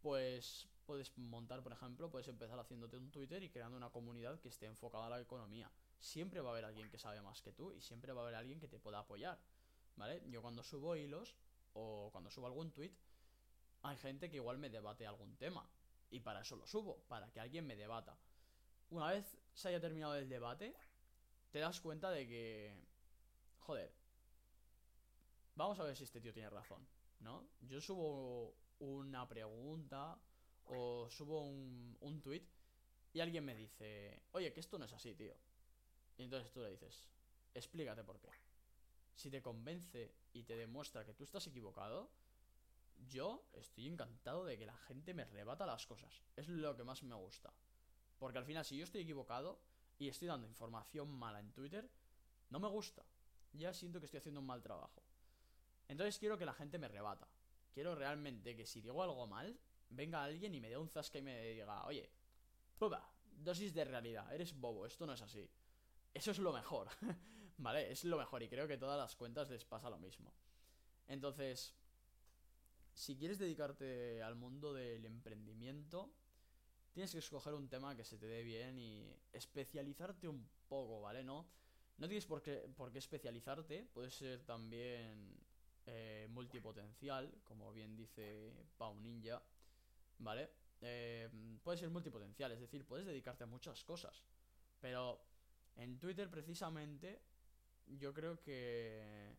pues 0.00 0.68
puedes 0.84 1.16
montar, 1.16 1.62
por 1.62 1.72
ejemplo, 1.72 2.10
puedes 2.10 2.28
empezar 2.28 2.58
haciéndote 2.58 2.96
un 2.96 3.10
Twitter 3.10 3.42
y 3.42 3.50
creando 3.50 3.76
una 3.76 3.90
comunidad 3.90 4.40
que 4.40 4.48
esté 4.48 4.66
enfocada 4.66 5.06
a 5.06 5.10
la 5.10 5.20
economía. 5.20 5.70
Siempre 6.00 6.40
va 6.40 6.50
a 6.50 6.52
haber 6.52 6.64
alguien 6.64 6.90
que 6.90 6.98
sabe 6.98 7.20
más 7.22 7.40
que 7.40 7.52
tú 7.52 7.72
y 7.72 7.80
siempre 7.80 8.12
va 8.12 8.22
a 8.22 8.24
haber 8.24 8.34
alguien 8.34 8.58
que 8.58 8.68
te 8.68 8.78
pueda 8.78 8.98
apoyar, 8.98 9.38
¿vale? 9.96 10.22
Yo 10.28 10.42
cuando 10.42 10.62
subo 10.62 10.96
hilos 10.96 11.36
o 11.74 12.10
cuando 12.10 12.30
subo 12.30 12.46
algún 12.46 12.72
tweet, 12.72 12.92
hay 13.82 13.96
gente 13.96 14.28
que 14.28 14.36
igual 14.36 14.58
me 14.58 14.70
debate 14.70 15.06
algún 15.06 15.36
tema. 15.36 15.68
Y 16.12 16.20
para 16.20 16.42
eso 16.42 16.56
lo 16.56 16.66
subo, 16.66 17.02
para 17.08 17.32
que 17.32 17.40
alguien 17.40 17.66
me 17.66 17.74
debata. 17.74 18.16
Una 18.90 19.08
vez 19.08 19.36
se 19.54 19.68
haya 19.68 19.80
terminado 19.80 20.14
el 20.14 20.28
debate, 20.28 20.76
te 21.50 21.58
das 21.58 21.80
cuenta 21.80 22.10
de 22.10 22.28
que... 22.28 22.86
Joder. 23.60 23.94
Vamos 25.54 25.80
a 25.80 25.84
ver 25.84 25.96
si 25.96 26.04
este 26.04 26.20
tío 26.20 26.34
tiene 26.34 26.50
razón, 26.50 26.86
¿no? 27.20 27.48
Yo 27.62 27.80
subo 27.80 28.54
una 28.78 29.26
pregunta 29.26 30.20
o 30.64 31.08
subo 31.08 31.40
un, 31.40 31.96
un 32.00 32.20
tweet 32.20 32.46
y 33.14 33.20
alguien 33.20 33.44
me 33.44 33.54
dice, 33.54 34.22
oye, 34.32 34.52
que 34.52 34.60
esto 34.60 34.78
no 34.78 34.84
es 34.84 34.92
así, 34.92 35.14
tío. 35.14 35.34
Y 36.18 36.24
entonces 36.24 36.52
tú 36.52 36.60
le 36.60 36.70
dices, 36.70 37.08
explícate 37.54 38.04
por 38.04 38.20
qué. 38.20 38.28
Si 39.14 39.30
te 39.30 39.40
convence 39.40 40.14
y 40.34 40.44
te 40.44 40.56
demuestra 40.56 41.06
que 41.06 41.14
tú 41.14 41.24
estás 41.24 41.46
equivocado, 41.46 42.10
yo 43.08 43.48
estoy 43.52 43.86
encantado 43.86 44.44
de 44.44 44.58
que 44.58 44.66
la 44.66 44.76
gente 44.76 45.14
me 45.14 45.24
rebata 45.24 45.66
las 45.66 45.86
cosas. 45.86 46.22
Es 46.36 46.48
lo 46.48 46.76
que 46.76 46.84
más 46.84 47.02
me 47.02 47.14
gusta. 47.14 47.52
Porque 48.18 48.38
al 48.38 48.44
final, 48.44 48.64
si 48.64 48.76
yo 48.76 48.84
estoy 48.84 49.02
equivocado 49.02 49.60
y 49.98 50.08
estoy 50.08 50.28
dando 50.28 50.46
información 50.46 51.10
mala 51.10 51.40
en 51.40 51.52
Twitter, 51.52 51.90
no 52.50 52.60
me 52.60 52.68
gusta. 52.68 53.04
Ya 53.52 53.72
siento 53.72 54.00
que 54.00 54.06
estoy 54.06 54.18
haciendo 54.18 54.40
un 54.40 54.46
mal 54.46 54.62
trabajo. 54.62 55.02
Entonces 55.88 56.18
quiero 56.18 56.38
que 56.38 56.46
la 56.46 56.54
gente 56.54 56.78
me 56.78 56.88
rebata. 56.88 57.28
Quiero 57.72 57.94
realmente 57.94 58.54
que 58.54 58.66
si 58.66 58.80
digo 58.80 59.02
algo 59.02 59.26
mal, 59.26 59.58
venga 59.90 60.22
alguien 60.22 60.54
y 60.54 60.60
me 60.60 60.68
dé 60.68 60.76
un 60.76 60.88
zasca 60.88 61.18
y 61.18 61.22
me 61.22 61.48
diga, 61.48 61.84
oye, 61.86 62.10
puba, 62.78 63.10
dosis 63.24 63.74
de 63.74 63.84
realidad, 63.84 64.32
eres 64.32 64.58
bobo, 64.58 64.86
esto 64.86 65.06
no 65.06 65.14
es 65.14 65.22
así. 65.22 65.48
Eso 66.14 66.30
es 66.30 66.38
lo 66.38 66.52
mejor, 66.52 66.88
¿vale? 67.58 67.90
Es 67.90 68.04
lo 68.04 68.16
mejor 68.18 68.42
y 68.42 68.48
creo 68.48 68.68
que 68.68 68.76
todas 68.76 68.98
las 68.98 69.16
cuentas 69.16 69.50
les 69.50 69.64
pasa 69.64 69.90
lo 69.90 69.98
mismo. 69.98 70.32
Entonces, 71.08 71.74
si 73.02 73.16
quieres 73.16 73.40
dedicarte 73.40 74.22
al 74.22 74.36
mundo 74.36 74.72
del 74.72 75.04
emprendimiento, 75.04 76.14
tienes 76.92 77.10
que 77.10 77.18
escoger 77.18 77.52
un 77.52 77.68
tema 77.68 77.96
que 77.96 78.04
se 78.04 78.16
te 78.16 78.26
dé 78.26 78.44
bien 78.44 78.78
y 78.78 79.12
especializarte 79.32 80.28
un 80.28 80.48
poco, 80.68 81.00
¿vale? 81.00 81.24
No, 81.24 81.48
no 81.98 82.06
tienes 82.06 82.26
por 82.26 82.42
qué, 82.42 82.58
por 82.76 82.92
qué 82.92 82.98
especializarte, 82.98 83.88
puedes 83.92 84.14
ser 84.14 84.44
también 84.44 85.36
eh, 85.86 86.28
multipotencial, 86.30 87.40
como 87.42 87.72
bien 87.72 87.96
dice 87.96 88.52
Pau 88.76 88.94
Ninja, 89.00 89.42
¿vale? 90.18 90.50
Eh, 90.80 91.28
puedes 91.64 91.80
ser 91.80 91.90
multipotencial, 91.90 92.52
es 92.52 92.60
decir, 92.60 92.86
puedes 92.86 93.04
dedicarte 93.04 93.42
a 93.42 93.48
muchas 93.48 93.82
cosas, 93.82 94.22
pero 94.78 95.20
en 95.74 95.98
Twitter 95.98 96.30
precisamente 96.30 97.20
yo 97.88 98.14
creo 98.14 98.40
que 98.40 99.34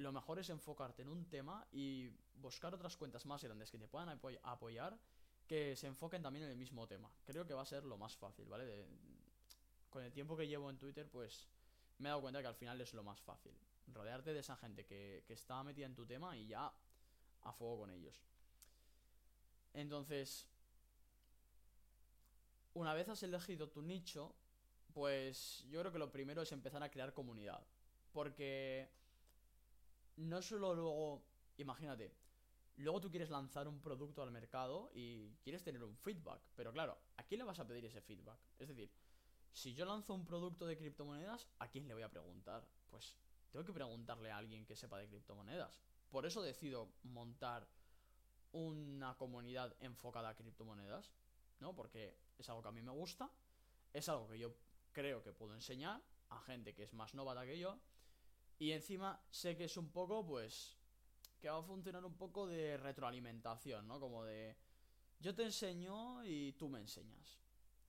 lo 0.00 0.12
mejor 0.12 0.38
es 0.38 0.48
enfocarte 0.50 1.02
en 1.02 1.08
un 1.08 1.26
tema 1.26 1.66
y 1.72 2.08
buscar 2.36 2.74
otras 2.74 2.96
cuentas 2.96 3.26
más 3.26 3.44
grandes 3.44 3.70
que 3.70 3.78
te 3.78 3.86
puedan 3.86 4.08
apoy 4.08 4.38
apoyar 4.42 4.98
que 5.46 5.76
se 5.76 5.88
enfoquen 5.88 6.22
también 6.22 6.44
en 6.44 6.52
el 6.52 6.56
mismo 6.56 6.86
tema. 6.86 7.10
Creo 7.24 7.46
que 7.46 7.54
va 7.54 7.62
a 7.62 7.66
ser 7.66 7.84
lo 7.84 7.98
más 7.98 8.16
fácil, 8.16 8.48
¿vale? 8.48 8.86
Con 9.90 10.04
el 10.04 10.12
tiempo 10.12 10.36
que 10.36 10.46
llevo 10.46 10.70
en 10.70 10.78
Twitter, 10.78 11.08
pues 11.10 11.48
me 11.98 12.08
he 12.08 12.10
dado 12.10 12.22
cuenta 12.22 12.40
que 12.40 12.46
al 12.46 12.54
final 12.54 12.80
es 12.80 12.94
lo 12.94 13.02
más 13.02 13.20
fácil. 13.20 13.52
Rodearte 13.88 14.32
de 14.32 14.40
esa 14.40 14.56
gente 14.56 14.86
que, 14.86 15.24
que 15.26 15.34
está 15.34 15.62
metida 15.64 15.86
en 15.86 15.94
tu 15.94 16.06
tema 16.06 16.36
y 16.36 16.46
ya 16.46 16.72
a 17.42 17.52
fuego 17.52 17.80
con 17.80 17.90
ellos. 17.90 18.22
Entonces, 19.74 20.46
una 22.74 22.94
vez 22.94 23.08
has 23.08 23.22
elegido 23.24 23.68
tu 23.68 23.82
nicho, 23.82 24.32
pues 24.94 25.64
yo 25.68 25.80
creo 25.80 25.92
que 25.92 25.98
lo 25.98 26.12
primero 26.12 26.42
es 26.42 26.52
empezar 26.52 26.82
a 26.82 26.90
crear 26.90 27.12
comunidad. 27.12 27.66
Porque 28.12 28.88
no 30.20 30.42
solo 30.42 30.74
luego, 30.74 31.24
imagínate, 31.56 32.14
luego 32.76 33.00
tú 33.00 33.10
quieres 33.10 33.30
lanzar 33.30 33.68
un 33.68 33.80
producto 33.80 34.22
al 34.22 34.30
mercado 34.30 34.90
y 34.94 35.30
quieres 35.42 35.62
tener 35.62 35.82
un 35.82 35.96
feedback. 35.96 36.42
Pero 36.54 36.72
claro, 36.72 36.98
¿a 37.16 37.24
quién 37.24 37.38
le 37.38 37.44
vas 37.44 37.58
a 37.58 37.66
pedir 37.66 37.84
ese 37.84 38.00
feedback? 38.00 38.38
Es 38.58 38.68
decir, 38.68 38.90
si 39.52 39.74
yo 39.74 39.84
lanzo 39.84 40.14
un 40.14 40.24
producto 40.24 40.66
de 40.66 40.76
criptomonedas, 40.76 41.48
¿a 41.58 41.68
quién 41.68 41.88
le 41.88 41.94
voy 41.94 42.02
a 42.02 42.10
preguntar? 42.10 42.66
Pues 42.88 43.16
tengo 43.50 43.64
que 43.64 43.72
preguntarle 43.72 44.30
a 44.30 44.36
alguien 44.36 44.64
que 44.64 44.76
sepa 44.76 44.98
de 44.98 45.08
criptomonedas. 45.08 45.80
Por 46.10 46.26
eso 46.26 46.42
decido 46.42 46.92
montar 47.02 47.68
una 48.52 49.16
comunidad 49.16 49.74
enfocada 49.80 50.30
a 50.30 50.36
criptomonedas, 50.36 51.12
¿no? 51.60 51.74
Porque 51.74 52.18
es 52.38 52.48
algo 52.48 52.62
que 52.62 52.68
a 52.68 52.72
mí 52.72 52.82
me 52.82 52.90
gusta, 52.90 53.30
es 53.92 54.08
algo 54.08 54.28
que 54.28 54.38
yo 54.38 54.54
creo 54.92 55.22
que 55.22 55.32
puedo 55.32 55.54
enseñar 55.54 56.02
a 56.30 56.40
gente 56.40 56.74
que 56.74 56.84
es 56.84 56.92
más 56.92 57.14
novata 57.14 57.44
que 57.44 57.58
yo, 57.58 57.78
y 58.60 58.72
encima 58.72 59.20
sé 59.30 59.56
que 59.56 59.64
es 59.64 59.76
un 59.76 59.90
poco, 59.90 60.24
pues, 60.24 60.76
que 61.40 61.48
va 61.48 61.58
a 61.58 61.62
funcionar 61.62 62.04
un 62.04 62.16
poco 62.16 62.46
de 62.46 62.76
retroalimentación, 62.76 63.88
¿no? 63.88 63.98
Como 63.98 64.22
de, 64.24 64.54
yo 65.18 65.34
te 65.34 65.44
enseño 65.44 66.22
y 66.24 66.52
tú 66.52 66.68
me 66.68 66.78
enseñas. 66.78 67.40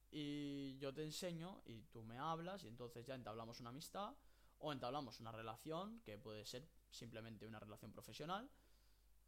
Y 0.10 0.78
yo 0.78 0.94
te 0.94 1.04
enseño 1.04 1.62
y 1.66 1.84
tú 1.84 2.04
me 2.04 2.18
hablas 2.18 2.64
y 2.64 2.70
entonces 2.70 3.06
ya 3.06 3.16
entablamos 3.16 3.60
una 3.60 3.70
amistad 3.70 4.16
o 4.60 4.72
entablamos 4.72 5.20
una 5.20 5.32
relación 5.32 6.00
que 6.02 6.18
puede 6.18 6.46
ser 6.46 6.68
simplemente 6.90 7.46
una 7.46 7.60
relación 7.60 7.92
profesional 7.92 8.50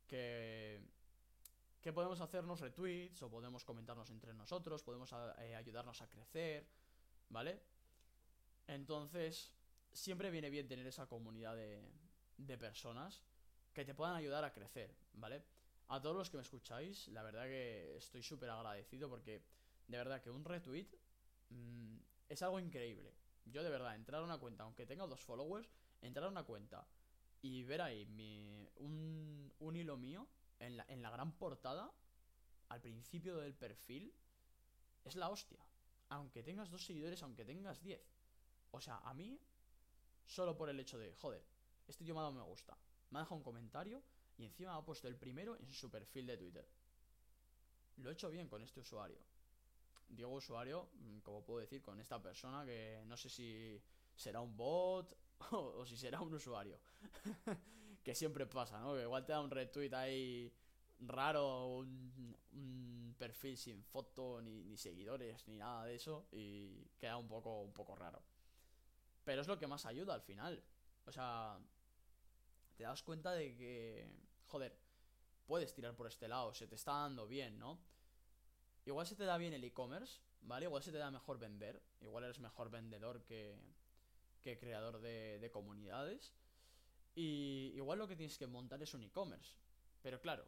que 0.07 0.81
que 1.81 1.91
podemos 1.91 2.21
hacernos 2.21 2.61
retweets 2.61 3.21
o 3.23 3.29
podemos 3.29 3.65
comentarnos 3.65 4.09
entre 4.09 4.33
nosotros, 4.33 4.81
podemos 4.83 5.13
eh, 5.39 5.53
ayudarnos 5.53 6.01
a 6.01 6.09
crecer, 6.09 6.65
¿vale? 7.27 7.61
Entonces, 8.67 9.53
siempre 9.93 10.31
viene 10.31 10.49
bien 10.49 10.67
tener 10.67 10.85
esa 10.87 11.07
comunidad 11.07 11.55
de, 11.55 11.81
de 12.37 12.57
personas 12.57 13.23
que 13.73 13.85
te 13.85 13.95
puedan 13.95 14.15
ayudar 14.15 14.43
a 14.43 14.53
crecer, 14.53 14.95
¿vale? 15.13 15.43
A 15.87 16.01
todos 16.01 16.15
los 16.15 16.29
que 16.29 16.37
me 16.37 16.43
escucháis, 16.43 17.07
la 17.09 17.23
verdad 17.23 17.45
que 17.45 17.97
estoy 17.97 18.23
súper 18.23 18.49
agradecido 18.49 19.09
porque 19.09 19.43
de 19.87 19.97
verdad 19.97 20.21
que 20.21 20.29
un 20.29 20.45
retweet 20.45 20.87
mmm, 21.49 21.97
es 22.29 22.41
algo 22.41 22.59
increíble. 22.59 23.13
Yo 23.45 23.63
de 23.63 23.69
verdad, 23.69 23.95
entrar 23.95 24.21
a 24.21 24.25
una 24.25 24.37
cuenta, 24.37 24.63
aunque 24.63 24.85
tenga 24.85 25.05
dos 25.05 25.21
followers, 25.21 25.69
entrar 26.01 26.25
a 26.25 26.29
una 26.29 26.43
cuenta 26.43 26.87
y 27.41 27.63
ver 27.63 27.81
ahí 27.81 28.05
mi, 28.05 28.69
un, 28.77 29.53
un 29.59 29.75
hilo 29.75 29.97
mío 29.97 30.27
en 30.59 30.77
la, 30.77 30.85
en 30.87 31.01
la 31.01 31.09
gran 31.09 31.33
portada, 31.37 31.91
al 32.69 32.81
principio 32.81 33.37
del 33.37 33.53
perfil, 33.53 34.15
es 35.03 35.15
la 35.15 35.29
hostia. 35.29 35.59
Aunque 36.09 36.41
tengas 36.41 36.69
dos 36.69 36.85
seguidores, 36.85 37.21
aunque 37.21 37.43
tengas 37.43 37.81
diez. 37.83 38.01
O 38.71 38.79
sea, 38.79 38.97
a 38.99 39.13
mí, 39.13 39.39
solo 40.25 40.55
por 40.55 40.69
el 40.69 40.79
hecho 40.79 40.97
de, 40.97 41.13
joder, 41.15 41.43
este 41.87 42.03
tío 42.03 42.15
me 42.15 42.39
me 42.39 42.45
gusta. 42.45 42.77
Me 43.09 43.19
ha 43.19 43.21
dejado 43.21 43.35
un 43.35 43.43
comentario 43.43 44.01
y 44.37 44.45
encima 44.45 44.75
ha 44.75 44.83
puesto 44.83 45.07
el 45.07 45.15
primero 45.15 45.57
en 45.57 45.71
su 45.71 45.89
perfil 45.89 46.27
de 46.27 46.37
Twitter. 46.37 46.67
Lo 47.97 48.09
he 48.09 48.13
hecho 48.13 48.29
bien 48.29 48.47
con 48.47 48.61
este 48.63 48.79
usuario. 48.79 49.19
Digo 50.07 50.29
usuario, 50.29 50.89
como 51.23 51.43
puedo 51.43 51.59
decir, 51.59 51.81
con 51.81 51.99
esta 51.99 52.21
persona 52.21 52.65
que 52.65 53.03
no 53.05 53.17
sé 53.17 53.29
si 53.29 53.81
será 54.15 54.41
un 54.41 54.55
bot 54.55 55.15
o, 55.51 55.85
si 55.85 55.97
será 55.97 56.21
un 56.21 56.33
usuario. 56.33 56.79
que 58.03 58.15
siempre 58.15 58.45
pasa, 58.45 58.79
¿no? 58.79 58.95
Que 58.95 59.03
igual 59.03 59.25
te 59.25 59.31
da 59.31 59.41
un 59.41 59.49
retweet 59.49 59.93
ahí 59.93 60.53
raro, 60.99 61.77
un, 61.77 63.15
perfil 63.17 63.57
sin 63.57 63.83
foto, 63.83 64.41
ni, 64.41 64.63
ni, 64.65 64.75
seguidores, 64.75 65.47
ni 65.47 65.57
nada 65.57 65.85
de 65.85 65.95
eso, 65.95 66.27
y 66.31 66.85
queda 66.97 67.15
un 67.17 67.27
poco, 67.27 67.61
un 67.61 67.71
poco 67.71 67.95
raro. 67.95 68.21
Pero 69.23 69.41
es 69.41 69.47
lo 69.47 69.57
que 69.57 69.67
más 69.67 69.85
ayuda 69.85 70.13
al 70.13 70.21
final. 70.21 70.63
O 71.05 71.11
sea, 71.11 71.59
te 72.75 72.83
das 72.83 73.03
cuenta 73.03 73.31
de 73.31 73.55
que, 73.55 74.09
joder, 74.47 74.77
puedes 75.45 75.73
tirar 75.73 75.95
por 75.95 76.07
este 76.07 76.27
lado, 76.27 76.53
se 76.53 76.67
te 76.67 76.75
está 76.75 76.93
dando 76.93 77.27
bien, 77.27 77.59
¿no? 77.59 77.79
Igual 78.85 79.07
se 79.07 79.15
te 79.15 79.23
da 79.23 79.37
bien 79.37 79.53
el 79.53 79.63
e-commerce, 79.63 80.21
¿vale? 80.41 80.65
Igual 80.65 80.83
se 80.83 80.91
te 80.91 80.97
da 80.97 81.11
mejor 81.11 81.39
vender, 81.39 81.81
igual 82.01 82.25
eres 82.25 82.39
mejor 82.39 82.69
vendedor 82.69 83.23
que, 83.23 83.57
que 84.41 84.57
creador 84.57 84.99
de, 84.99 85.39
de 85.39 85.51
comunidades. 85.51 86.33
Y 87.15 87.71
igual 87.75 87.99
lo 87.99 88.07
que 88.07 88.15
tienes 88.15 88.37
que 88.37 88.47
montar 88.47 88.81
es 88.81 88.93
un 88.93 89.03
e-commerce. 89.03 89.55
Pero 90.01 90.19
claro, 90.19 90.45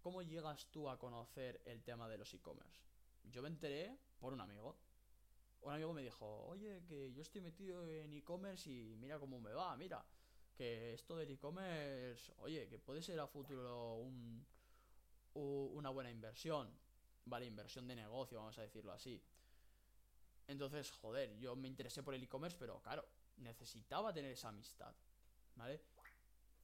¿cómo 0.00 0.22
llegas 0.22 0.66
tú 0.70 0.88
a 0.88 0.98
conocer 0.98 1.60
el 1.64 1.82
tema 1.82 2.08
de 2.08 2.18
los 2.18 2.32
e-commerce? 2.34 2.82
Yo 3.24 3.42
me 3.42 3.48
enteré 3.48 3.98
por 4.20 4.32
un 4.32 4.40
amigo. 4.40 4.78
Un 5.66 5.72
amigo 5.72 5.92
me 5.92 6.02
dijo, 6.02 6.46
oye, 6.46 6.84
que 6.86 7.12
yo 7.12 7.22
estoy 7.22 7.40
metido 7.40 7.84
en 7.84 8.12
e-commerce 8.12 8.70
y 8.70 8.94
mira 9.00 9.18
cómo 9.18 9.40
me 9.40 9.52
va, 9.52 9.76
mira 9.76 10.06
que 10.54 10.94
esto 10.94 11.16
del 11.16 11.28
e-commerce, 11.32 12.32
oye, 12.36 12.68
que 12.68 12.78
puede 12.78 13.02
ser 13.02 13.18
a 13.18 13.26
futuro 13.26 13.96
un, 13.96 14.46
una 15.34 15.90
buena 15.90 16.08
inversión, 16.08 16.72
¿vale? 17.24 17.46
Inversión 17.46 17.88
de 17.88 17.96
negocio, 17.96 18.38
vamos 18.38 18.56
a 18.58 18.62
decirlo 18.62 18.92
así. 18.92 19.20
Entonces, 20.46 20.88
joder, 20.92 21.36
yo 21.36 21.56
me 21.56 21.66
interesé 21.66 22.00
por 22.04 22.14
el 22.14 22.22
e-commerce, 22.22 22.56
pero 22.56 22.80
claro, 22.80 23.04
necesitaba 23.38 24.12
tener 24.12 24.30
esa 24.30 24.50
amistad, 24.50 24.94
¿vale? 25.56 25.82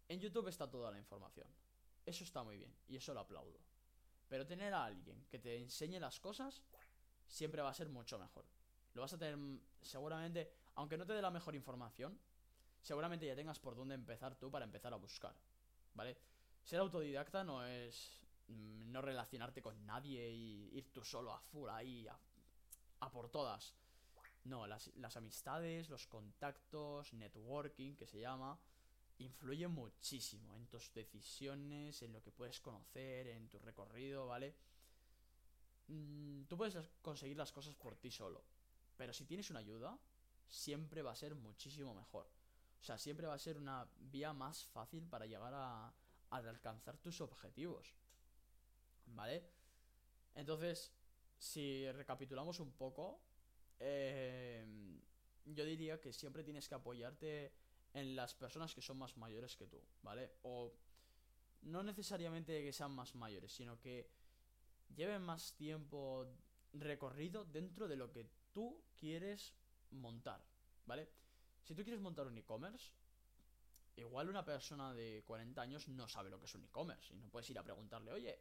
En 0.06 0.20
YouTube 0.20 0.46
está 0.46 0.70
toda 0.70 0.92
la 0.92 0.98
información. 0.98 1.48
Eso 2.06 2.22
está 2.22 2.44
muy 2.44 2.56
bien 2.56 2.72
y 2.86 2.98
eso 2.98 3.12
lo 3.12 3.18
aplaudo. 3.18 3.58
Pero 4.28 4.46
tener 4.46 4.72
a 4.72 4.84
alguien 4.84 5.26
que 5.28 5.40
te 5.40 5.56
enseñe 5.56 5.98
las 5.98 6.20
cosas 6.20 6.62
siempre 7.26 7.62
va 7.62 7.70
a 7.70 7.74
ser 7.74 7.88
mucho 7.88 8.16
mejor. 8.16 8.44
Lo 8.94 9.02
vas 9.02 9.12
a 9.12 9.18
tener 9.18 9.38
seguramente, 9.80 10.52
aunque 10.74 10.96
no 10.96 11.06
te 11.06 11.12
dé 11.12 11.22
la 11.22 11.30
mejor 11.30 11.54
información, 11.54 12.18
seguramente 12.82 13.26
ya 13.26 13.36
tengas 13.36 13.58
por 13.58 13.74
dónde 13.74 13.94
empezar 13.94 14.36
tú 14.36 14.50
para 14.50 14.64
empezar 14.64 14.92
a 14.92 14.96
buscar, 14.96 15.34
¿vale? 15.94 16.16
Ser 16.62 16.80
autodidacta 16.80 17.44
no 17.44 17.64
es 17.64 18.20
mm, 18.48 18.92
no 18.92 19.00
relacionarte 19.02 19.62
con 19.62 19.86
nadie 19.86 20.30
y 20.30 20.70
ir 20.76 20.92
tú 20.92 21.04
solo 21.04 21.32
a 21.32 21.40
full 21.40 21.68
ahí 21.70 22.06
a, 22.06 23.10
por 23.10 23.30
todas. 23.30 23.74
No, 24.44 24.66
las, 24.66 24.88
las, 24.96 25.16
amistades, 25.16 25.88
los 25.88 26.06
contactos, 26.06 27.12
networking, 27.12 27.94
que 27.94 28.06
se 28.06 28.20
llama, 28.20 28.58
influyen 29.18 29.70
muchísimo 29.70 30.56
en 30.56 30.66
tus 30.66 30.92
decisiones, 30.92 32.02
en 32.02 32.12
lo 32.12 32.22
que 32.22 32.32
puedes 32.32 32.60
conocer, 32.60 33.28
en 33.28 33.48
tu 33.48 33.58
recorrido, 33.60 34.26
¿vale? 34.26 34.54
Mm, 35.88 36.44
tú 36.44 36.56
puedes 36.56 36.76
conseguir 37.00 37.36
las 37.36 37.52
cosas 37.52 37.74
por 37.74 37.96
ti 37.96 38.10
solo, 38.10 38.42
pero 38.96 39.12
si 39.12 39.24
tienes 39.24 39.50
una 39.50 39.60
ayuda, 39.60 39.98
siempre 40.48 41.02
va 41.02 41.12
a 41.12 41.16
ser 41.16 41.34
muchísimo 41.34 41.94
mejor. 41.94 42.26
O 42.80 42.84
sea, 42.84 42.98
siempre 42.98 43.26
va 43.26 43.34
a 43.34 43.38
ser 43.38 43.58
una 43.58 43.88
vía 43.98 44.32
más 44.32 44.64
fácil 44.66 45.06
para 45.06 45.26
llegar 45.26 45.52
a, 45.54 45.92
alcanzar 46.30 46.96
tus 46.96 47.20
objetivos. 47.20 47.94
¿Vale? 49.06 49.44
Entonces, 50.34 50.92
si 51.38 51.90
recapitulamos 51.92 52.58
un 52.60 52.72
poco, 52.72 53.20
eh, 53.78 54.64
yo 55.44 55.64
diría 55.64 56.00
que 56.00 56.12
siempre 56.12 56.42
tienes 56.42 56.68
que 56.68 56.74
apoyarte 56.74 57.52
en 57.94 58.16
las 58.16 58.34
personas 58.34 58.74
que 58.74 58.80
son 58.80 58.98
más 58.98 59.16
mayores 59.16 59.56
que 59.56 59.66
tú, 59.66 59.82
¿vale? 60.02 60.32
O 60.42 60.72
no 61.62 61.82
necesariamente 61.82 62.62
que 62.62 62.72
sean 62.72 62.92
más 62.92 63.14
mayores, 63.14 63.52
sino 63.52 63.78
que 63.78 64.08
lleven 64.94 65.22
más 65.22 65.54
tiempo 65.54 66.26
recorrido 66.72 67.44
dentro 67.44 67.88
de 67.88 67.96
lo 67.96 68.10
que 68.10 68.26
tú 68.52 68.84
quieres 68.96 69.54
montar, 69.90 70.44
¿vale? 70.86 71.10
Si 71.62 71.74
tú 71.74 71.82
quieres 71.82 72.00
montar 72.00 72.26
un 72.26 72.36
e-commerce, 72.38 72.92
igual 73.96 74.28
una 74.28 74.44
persona 74.44 74.94
de 74.94 75.22
40 75.26 75.60
años 75.60 75.88
no 75.88 76.08
sabe 76.08 76.30
lo 76.30 76.38
que 76.38 76.46
es 76.46 76.54
un 76.54 76.64
e-commerce 76.64 77.12
y 77.12 77.16
no 77.16 77.28
puedes 77.28 77.48
ir 77.50 77.58
a 77.58 77.62
preguntarle, 77.62 78.12
oye, 78.12 78.38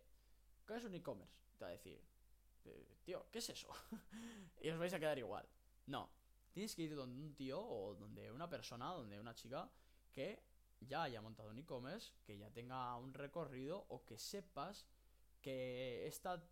¿qué 0.65 0.75
es 0.75 0.83
un 0.83 0.95
e-commerce? 0.95 1.41
Te 1.57 1.65
va 1.65 1.69
a 1.69 1.73
decir, 1.73 2.01
eh, 2.65 2.97
tío, 3.03 3.27
¿qué 3.31 3.39
es 3.39 3.49
eso? 3.49 3.69
y 4.61 4.69
os 4.69 4.79
vais 4.79 4.93
a 4.93 4.99
quedar 4.99 5.17
igual. 5.17 5.47
No, 5.87 6.09
tienes 6.51 6.75
que 6.75 6.83
ir 6.83 6.95
donde 6.95 7.19
un 7.21 7.35
tío 7.35 7.61
o 7.61 7.95
donde 7.95 8.31
una 8.31 8.49
persona, 8.49 8.87
donde 8.87 9.19
una 9.19 9.35
chica 9.35 9.71
que 10.11 10.43
ya 10.79 11.03
haya 11.03 11.21
montado 11.21 11.49
un 11.49 11.59
e-commerce, 11.59 12.13
que 12.25 12.37
ya 12.37 12.49
tenga 12.51 12.95
un 12.97 13.13
recorrido 13.13 13.85
o 13.89 14.03
que 14.05 14.17
sepas 14.17 14.87
que 15.41 16.07
está 16.07 16.43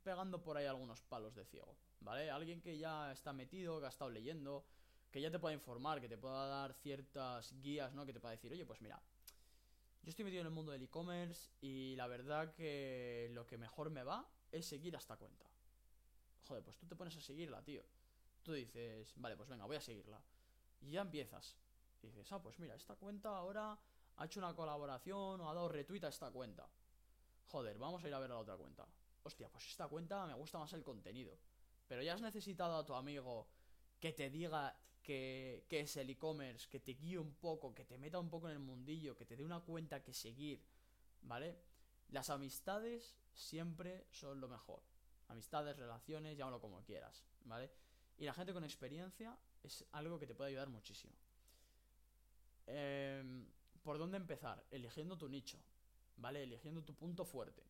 pegando 0.00 0.42
por 0.42 0.56
ahí 0.56 0.66
algunos 0.66 1.02
palos 1.02 1.34
de 1.34 1.44
ciego, 1.44 1.76
¿vale? 2.00 2.30
Alguien 2.30 2.60
que 2.60 2.78
ya 2.78 3.12
está 3.12 3.32
metido, 3.32 3.80
que 3.80 3.86
ha 3.86 3.90
estado 3.90 4.10
leyendo, 4.10 4.64
que 5.10 5.20
ya 5.20 5.30
te 5.30 5.38
pueda 5.38 5.54
informar, 5.54 6.00
que 6.00 6.08
te 6.08 6.18
pueda 6.18 6.46
dar 6.46 6.74
ciertas 6.74 7.52
guías, 7.60 7.92
¿no? 7.94 8.06
Que 8.06 8.12
te 8.12 8.20
pueda 8.20 8.32
decir, 8.32 8.52
oye, 8.52 8.64
pues 8.64 8.80
mira, 8.80 9.00
yo 10.02 10.10
estoy 10.10 10.24
metido 10.24 10.40
en 10.40 10.46
el 10.46 10.52
mundo 10.52 10.72
del 10.72 10.82
e-commerce 10.82 11.50
y 11.60 11.94
la 11.96 12.06
verdad 12.06 12.54
que 12.54 13.28
lo 13.32 13.46
que 13.46 13.58
mejor 13.58 13.90
me 13.90 14.02
va 14.02 14.26
es 14.50 14.66
seguir 14.66 14.94
a 14.94 14.98
esta 14.98 15.16
cuenta. 15.16 15.46
Joder, 16.46 16.64
pues 16.64 16.78
tú 16.78 16.86
te 16.86 16.96
pones 16.96 17.16
a 17.16 17.20
seguirla, 17.20 17.62
tío. 17.62 17.84
Tú 18.42 18.52
dices, 18.52 19.12
vale, 19.16 19.36
pues 19.36 19.48
venga, 19.48 19.66
voy 19.66 19.76
a 19.76 19.80
seguirla. 19.80 20.20
Y 20.80 20.92
ya 20.92 21.02
empiezas. 21.02 21.56
Dices, 22.00 22.32
ah, 22.32 22.40
pues 22.40 22.58
mira, 22.58 22.74
esta 22.74 22.96
cuenta 22.96 23.36
ahora 23.36 23.78
ha 24.16 24.24
hecho 24.24 24.40
una 24.40 24.54
colaboración 24.54 25.40
o 25.40 25.50
ha 25.50 25.54
dado 25.54 25.68
retweet 25.68 26.04
a 26.04 26.08
esta 26.08 26.30
cuenta. 26.30 26.66
Joder, 27.48 27.78
vamos 27.78 28.02
a 28.02 28.08
ir 28.08 28.14
a 28.14 28.18
ver 28.18 28.30
a 28.30 28.34
la 28.34 28.40
otra 28.40 28.56
cuenta. 28.56 28.86
Hostia, 29.22 29.48
pues 29.48 29.66
esta 29.66 29.86
cuenta 29.88 30.26
me 30.26 30.34
gusta 30.34 30.58
más 30.58 30.72
el 30.72 30.82
contenido. 30.82 31.38
Pero 31.86 32.02
ya 32.02 32.14
has 32.14 32.22
necesitado 32.22 32.76
a 32.76 32.84
tu 32.84 32.94
amigo 32.94 33.48
que 33.98 34.12
te 34.12 34.30
diga 34.30 34.76
que, 35.02 35.66
es 35.68 35.96
el 35.96 36.10
e-commerce, 36.10 36.68
que 36.68 36.80
te 36.80 36.92
guíe 36.92 37.18
un 37.18 37.34
poco, 37.34 37.74
que 37.74 37.84
te 37.84 37.98
meta 37.98 38.18
un 38.18 38.30
poco 38.30 38.48
en 38.48 38.52
el 38.52 38.58
mundillo, 38.60 39.16
que 39.16 39.26
te 39.26 39.36
dé 39.36 39.44
una 39.44 39.60
cuenta 39.60 40.02
que 40.02 40.14
seguir, 40.14 40.62
¿vale? 41.22 41.58
Las 42.08 42.30
amistades 42.30 43.16
siempre 43.34 44.06
son 44.10 44.40
lo 44.40 44.48
mejor. 44.48 44.82
Amistades, 45.28 45.76
relaciones, 45.76 46.36
llámalo 46.36 46.60
como 46.60 46.82
quieras, 46.82 47.24
¿vale? 47.44 47.70
Y 48.18 48.24
la 48.24 48.34
gente 48.34 48.52
con 48.52 48.64
experiencia 48.64 49.36
es 49.62 49.84
algo 49.92 50.18
que 50.18 50.26
te 50.26 50.34
puede 50.34 50.50
ayudar 50.50 50.68
muchísimo. 50.68 51.14
Em, 52.66 53.46
¿Por 53.82 53.98
dónde 53.98 54.16
empezar? 54.16 54.64
Eligiendo 54.70 55.16
tu 55.16 55.28
nicho, 55.28 55.58
¿vale? 56.16 56.42
Eligiendo 56.42 56.82
tu 56.82 56.94
punto 56.94 57.24
fuerte. 57.24 57.62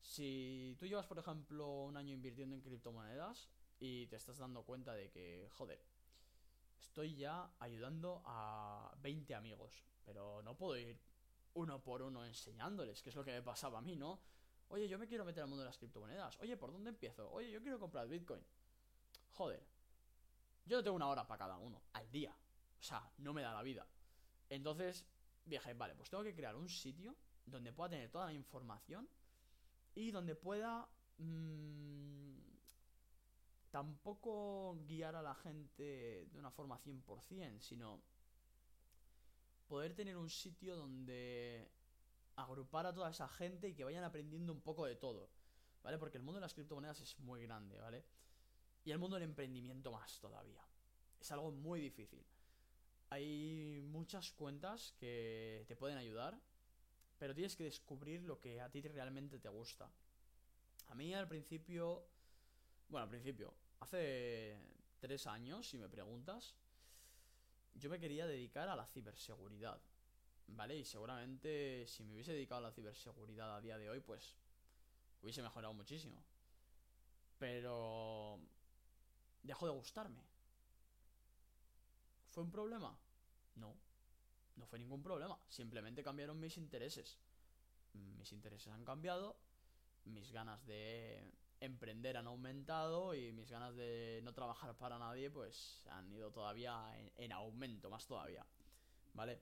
Si 0.00 0.76
tú 0.78 0.86
llevas, 0.86 1.06
por 1.06 1.18
ejemplo, 1.18 1.84
un 1.84 1.96
año 1.96 2.14
invirtiendo 2.14 2.54
en 2.54 2.62
criptomonedas 2.62 3.48
y 3.78 4.06
te 4.06 4.16
estás 4.16 4.38
dando 4.38 4.62
cuenta 4.64 4.94
de 4.94 5.10
que, 5.10 5.48
joder, 5.52 5.84
estoy 6.80 7.16
ya 7.16 7.50
ayudando 7.58 8.22
a 8.24 8.94
20 9.00 9.34
amigos, 9.34 9.84
pero 10.04 10.42
no 10.42 10.56
puedo 10.56 10.76
ir 10.76 10.98
uno 11.54 11.82
por 11.82 12.02
uno 12.02 12.24
enseñándoles, 12.24 13.02
que 13.02 13.10
es 13.10 13.16
lo 13.16 13.24
que 13.24 13.32
me 13.32 13.42
pasaba 13.42 13.78
a 13.78 13.82
mí, 13.82 13.96
¿no? 13.96 14.20
Oye, 14.68 14.88
yo 14.88 14.98
me 14.98 15.06
quiero 15.06 15.24
meter 15.24 15.42
al 15.42 15.48
mundo 15.48 15.62
de 15.62 15.68
las 15.68 15.78
criptomonedas. 15.78 16.38
Oye, 16.40 16.56
¿por 16.56 16.72
dónde 16.72 16.90
empiezo? 16.90 17.30
Oye, 17.30 17.50
yo 17.50 17.60
quiero 17.62 17.78
comprar 17.78 18.06
Bitcoin. 18.08 18.44
Joder. 19.32 19.66
Yo 20.66 20.76
no 20.76 20.84
tengo 20.84 20.96
una 20.96 21.08
hora 21.08 21.26
para 21.26 21.38
cada 21.38 21.56
uno, 21.56 21.82
al 21.94 22.10
día. 22.10 22.36
O 22.78 22.82
sea, 22.82 23.10
no 23.18 23.32
me 23.32 23.42
da 23.42 23.54
la 23.54 23.62
vida. 23.62 23.86
Entonces 24.48 25.06
dije, 25.44 25.72
vale, 25.74 25.94
pues 25.94 26.10
tengo 26.10 26.22
que 26.22 26.34
crear 26.34 26.54
un 26.54 26.68
sitio 26.68 27.16
donde 27.46 27.72
pueda 27.72 27.90
tener 27.90 28.10
toda 28.10 28.26
la 28.26 28.34
información 28.34 29.08
y 29.98 30.12
donde 30.12 30.36
pueda 30.36 30.88
mmm, 31.18 32.38
tampoco 33.72 34.78
guiar 34.86 35.16
a 35.16 35.22
la 35.22 35.34
gente 35.34 36.28
de 36.30 36.38
una 36.38 36.52
forma 36.52 36.78
100%, 36.78 37.60
sino 37.60 38.00
poder 39.66 39.94
tener 39.94 40.16
un 40.16 40.30
sitio 40.30 40.76
donde 40.76 41.68
agrupar 42.36 42.86
a 42.86 42.94
toda 42.94 43.10
esa 43.10 43.26
gente 43.26 43.68
y 43.68 43.74
que 43.74 43.82
vayan 43.82 44.04
aprendiendo 44.04 44.52
un 44.52 44.60
poco 44.60 44.86
de 44.86 44.94
todo, 44.94 45.30
¿vale? 45.82 45.98
Porque 45.98 46.18
el 46.18 46.22
mundo 46.22 46.36
de 46.36 46.42
las 46.42 46.54
criptomonedas 46.54 47.00
es 47.00 47.18
muy 47.18 47.42
grande, 47.42 47.76
¿vale? 47.80 48.04
Y 48.84 48.92
el 48.92 49.00
mundo 49.00 49.16
del 49.16 49.24
emprendimiento 49.24 49.90
más 49.90 50.20
todavía. 50.20 50.64
Es 51.20 51.32
algo 51.32 51.50
muy 51.50 51.80
difícil. 51.80 52.24
Hay 53.10 53.80
muchas 53.82 54.30
cuentas 54.30 54.94
que 55.00 55.64
te 55.66 55.74
pueden 55.74 55.98
ayudar, 55.98 56.40
pero 57.18 57.34
tienes 57.34 57.56
que 57.56 57.64
descubrir 57.64 58.22
lo 58.22 58.40
que 58.40 58.60
a 58.60 58.70
ti 58.70 58.80
realmente 58.82 59.38
te 59.38 59.48
gusta. 59.48 59.90
A 60.88 60.94
mí 60.94 61.12
al 61.14 61.28
principio 61.28 62.06
bueno, 62.88 63.04
al 63.04 63.10
principio, 63.10 63.52
hace 63.80 64.58
tres 64.98 65.26
años, 65.26 65.68
si 65.68 65.76
me 65.76 65.88
preguntas, 65.88 66.54
yo 67.74 67.90
me 67.90 68.00
quería 68.00 68.26
dedicar 68.26 68.68
a 68.68 68.76
la 68.76 68.86
ciberseguridad. 68.86 69.80
¿Vale? 70.50 70.78
Y 70.78 70.84
seguramente 70.86 71.86
si 71.86 72.02
me 72.04 72.14
hubiese 72.14 72.32
dedicado 72.32 72.60
a 72.60 72.68
la 72.68 72.72
ciberseguridad 72.72 73.54
a 73.54 73.60
día 73.60 73.76
de 73.76 73.90
hoy, 73.90 74.00
pues 74.00 74.34
hubiese 75.20 75.42
mejorado 75.42 75.74
muchísimo. 75.74 76.24
Pero 77.38 78.40
dejó 79.42 79.66
de 79.66 79.72
gustarme. 79.72 80.22
¿Fue 82.30 82.42
un 82.42 82.50
problema? 82.50 82.98
No, 83.56 83.76
no 84.58 84.66
fue 84.66 84.78
ningún 84.78 85.02
problema. 85.02 85.38
Simplemente 85.48 86.02
cambiaron 86.02 86.38
mis 86.38 86.56
intereses. 86.56 87.18
Mis 87.94 88.32
intereses 88.32 88.72
han 88.72 88.84
cambiado, 88.84 89.36
mis 90.04 90.30
ganas 90.32 90.64
de 90.66 91.32
emprender 91.60 92.16
han 92.16 92.26
aumentado 92.26 93.14
y 93.14 93.32
mis 93.32 93.50
ganas 93.50 93.74
de 93.74 94.20
no 94.22 94.32
trabajar 94.32 94.76
para 94.76 94.98
nadie 94.98 95.30
pues 95.30 95.82
han 95.90 96.12
ido 96.12 96.30
todavía 96.30 96.92
en, 97.16 97.32
aumento, 97.32 97.90
más 97.90 98.06
todavía. 98.06 98.44
¿Vale? 99.14 99.40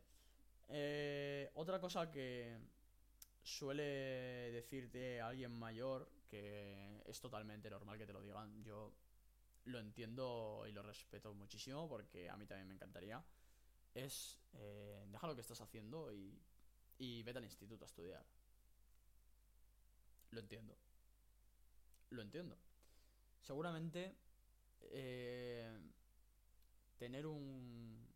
Eh, 0.68 1.50
otra 1.54 1.80
cosa 1.80 2.10
que 2.10 2.58
suele 3.42 3.82
decirte 4.52 5.20
alguien 5.20 5.52
mayor, 5.52 6.10
que 6.28 7.02
es 7.06 7.20
totalmente 7.20 7.70
normal 7.70 7.98
que 7.98 8.06
te 8.06 8.12
lo 8.12 8.22
digan, 8.22 8.62
yo 8.64 8.92
lo 9.64 9.78
entiendo 9.78 10.64
y 10.68 10.72
lo 10.72 10.82
respeto 10.82 11.34
muchísimo 11.34 11.88
porque 11.88 12.30
a 12.30 12.36
mí 12.36 12.46
también 12.46 12.68
me 12.68 12.74
encantaría, 12.74 13.22
es 13.96 14.38
eh, 14.54 15.04
deja 15.08 15.26
lo 15.26 15.34
que 15.34 15.40
estás 15.40 15.60
haciendo 15.60 16.12
y, 16.12 16.38
y 16.98 17.22
vete 17.22 17.38
al 17.38 17.44
instituto 17.44 17.84
a 17.84 17.86
estudiar. 17.86 18.24
Lo 20.30 20.40
entiendo. 20.40 20.76
Lo 22.10 22.22
entiendo. 22.22 22.58
Seguramente 23.40 24.16
eh, 24.80 25.78
tener 26.98 27.26
un, 27.26 28.06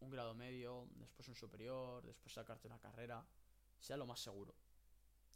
un 0.00 0.10
grado 0.10 0.34
medio, 0.34 0.88
después 0.96 1.28
un 1.28 1.34
superior, 1.34 2.04
después 2.04 2.32
sacarte 2.32 2.66
una 2.66 2.78
carrera, 2.78 3.24
sea 3.78 3.96
lo 3.96 4.06
más 4.06 4.20
seguro. 4.20 4.54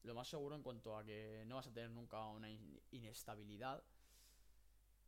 Lo 0.03 0.15
más 0.15 0.29
seguro 0.29 0.57
en 0.57 0.62
cuanto 0.62 0.97
a 0.97 1.05
que 1.05 1.45
no 1.47 1.57
vas 1.57 1.69
a 1.69 1.73
tener 1.73 1.91
nunca 1.91 2.27
una 2.27 2.49
inestabilidad. 2.91 3.85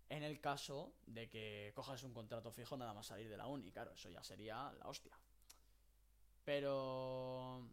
En 0.08 0.22
el 0.22 0.40
caso 0.40 0.94
de 1.06 1.28
que 1.28 1.72
cojas 1.74 2.02
un 2.02 2.12
contrato 2.12 2.52
fijo 2.52 2.76
nada 2.76 2.92
más 2.94 3.06
salir 3.06 3.28
de 3.28 3.36
la 3.36 3.46
uni, 3.46 3.70
claro, 3.72 3.92
eso 3.92 4.10
ya 4.10 4.22
sería 4.22 4.72
la 4.78 4.88
hostia. 4.88 5.18
Pero... 6.44 7.66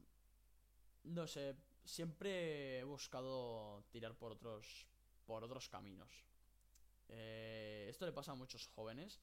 No 1.03 1.25
sé, 1.25 1.55
siempre 1.83 2.79
he 2.79 2.83
buscado 2.83 3.83
tirar 3.89 4.15
por 4.15 4.31
otros, 4.31 4.87
por 5.25 5.43
otros 5.43 5.67
caminos. 5.67 6.23
Eh, 7.09 7.87
esto 7.89 8.05
le 8.05 8.13
pasa 8.13 8.31
a 8.31 8.35
muchos 8.35 8.67
jóvenes 8.67 9.19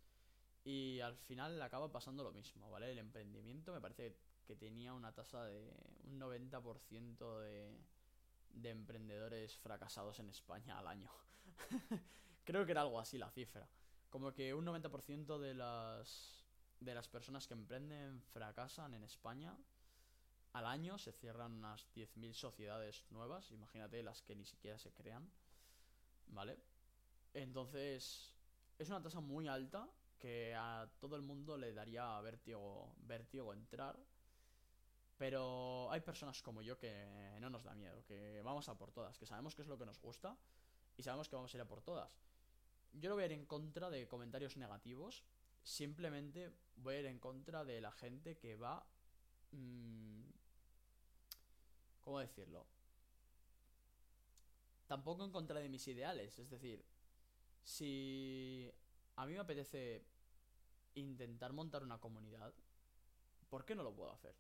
y 0.64 1.00
al 1.00 1.16
final 1.16 1.58
le 1.58 1.64
acaba 1.64 1.90
pasando 1.90 2.22
lo 2.24 2.32
mismo, 2.32 2.70
¿vale? 2.70 2.90
El 2.90 2.98
emprendimiento 2.98 3.72
me 3.72 3.80
parece 3.80 4.16
que 4.44 4.56
tenía 4.56 4.92
una 4.92 5.12
tasa 5.12 5.44
de 5.44 5.72
un 6.04 6.20
90% 6.20 7.40
de, 7.40 7.78
de 8.50 8.70
emprendedores 8.70 9.56
fracasados 9.56 10.18
en 10.18 10.28
España 10.28 10.78
al 10.78 10.88
año. 10.88 11.10
Creo 12.48 12.64
que 12.64 12.72
era 12.72 12.80
algo 12.80 12.98
así 12.98 13.18
la 13.18 13.28
cifra. 13.28 13.68
Como 14.08 14.32
que 14.32 14.54
un 14.54 14.64
90% 14.64 15.38
de 15.38 15.52
las, 15.52 16.46
de 16.80 16.94
las 16.94 17.06
personas 17.06 17.46
que 17.46 17.52
emprenden 17.52 18.22
fracasan 18.22 18.94
en 18.94 19.04
España. 19.04 19.54
Al 20.54 20.64
año 20.64 20.96
se 20.96 21.12
cierran 21.12 21.52
unas 21.52 21.86
10.000 21.94 22.32
sociedades 22.32 23.04
nuevas, 23.10 23.52
imagínate 23.52 24.02
las 24.02 24.22
que 24.22 24.34
ni 24.34 24.46
siquiera 24.46 24.78
se 24.78 24.94
crean. 24.94 25.30
¿Vale? 26.28 26.58
Entonces, 27.34 28.34
es 28.78 28.88
una 28.88 29.02
tasa 29.02 29.20
muy 29.20 29.46
alta 29.46 29.86
que 30.18 30.54
a 30.54 30.90
todo 31.00 31.16
el 31.16 31.22
mundo 31.22 31.58
le 31.58 31.74
daría 31.74 32.18
vértigo, 32.22 32.94
vértigo 33.00 33.52
entrar. 33.52 33.98
Pero 35.18 35.92
hay 35.92 36.00
personas 36.00 36.40
como 36.40 36.62
yo 36.62 36.78
que 36.78 37.36
no 37.42 37.50
nos 37.50 37.64
da 37.64 37.74
miedo, 37.74 38.02
que 38.06 38.40
vamos 38.40 38.70
a 38.70 38.78
por 38.78 38.90
todas, 38.90 39.18
que 39.18 39.26
sabemos 39.26 39.54
qué 39.54 39.60
es 39.60 39.68
lo 39.68 39.76
que 39.76 39.84
nos 39.84 40.00
gusta 40.00 40.34
y 40.96 41.02
sabemos 41.02 41.28
que 41.28 41.36
vamos 41.36 41.52
a 41.52 41.56
ir 41.58 41.60
a 41.60 41.68
por 41.68 41.82
todas. 41.82 42.27
Yo 42.92 43.08
no 43.08 43.14
voy 43.14 43.24
a 43.24 43.26
ir 43.26 43.32
en 43.32 43.46
contra 43.46 43.90
de 43.90 44.08
comentarios 44.08 44.56
negativos, 44.56 45.24
simplemente 45.62 46.50
voy 46.76 46.96
a 46.96 47.00
ir 47.00 47.06
en 47.06 47.18
contra 47.18 47.64
de 47.64 47.80
la 47.80 47.92
gente 47.92 48.36
que 48.38 48.56
va... 48.56 48.86
Mmm, 49.52 50.22
¿Cómo 52.00 52.20
decirlo? 52.20 52.66
Tampoco 54.86 55.24
en 55.24 55.30
contra 55.30 55.60
de 55.60 55.68
mis 55.68 55.86
ideales, 55.88 56.38
es 56.38 56.48
decir, 56.48 56.82
si 57.62 58.72
a 59.16 59.26
mí 59.26 59.34
me 59.34 59.40
apetece 59.40 60.06
intentar 60.94 61.52
montar 61.52 61.82
una 61.82 61.98
comunidad, 61.98 62.54
¿por 63.50 63.66
qué 63.66 63.74
no 63.74 63.82
lo 63.82 63.94
puedo 63.94 64.10
hacer? 64.10 64.34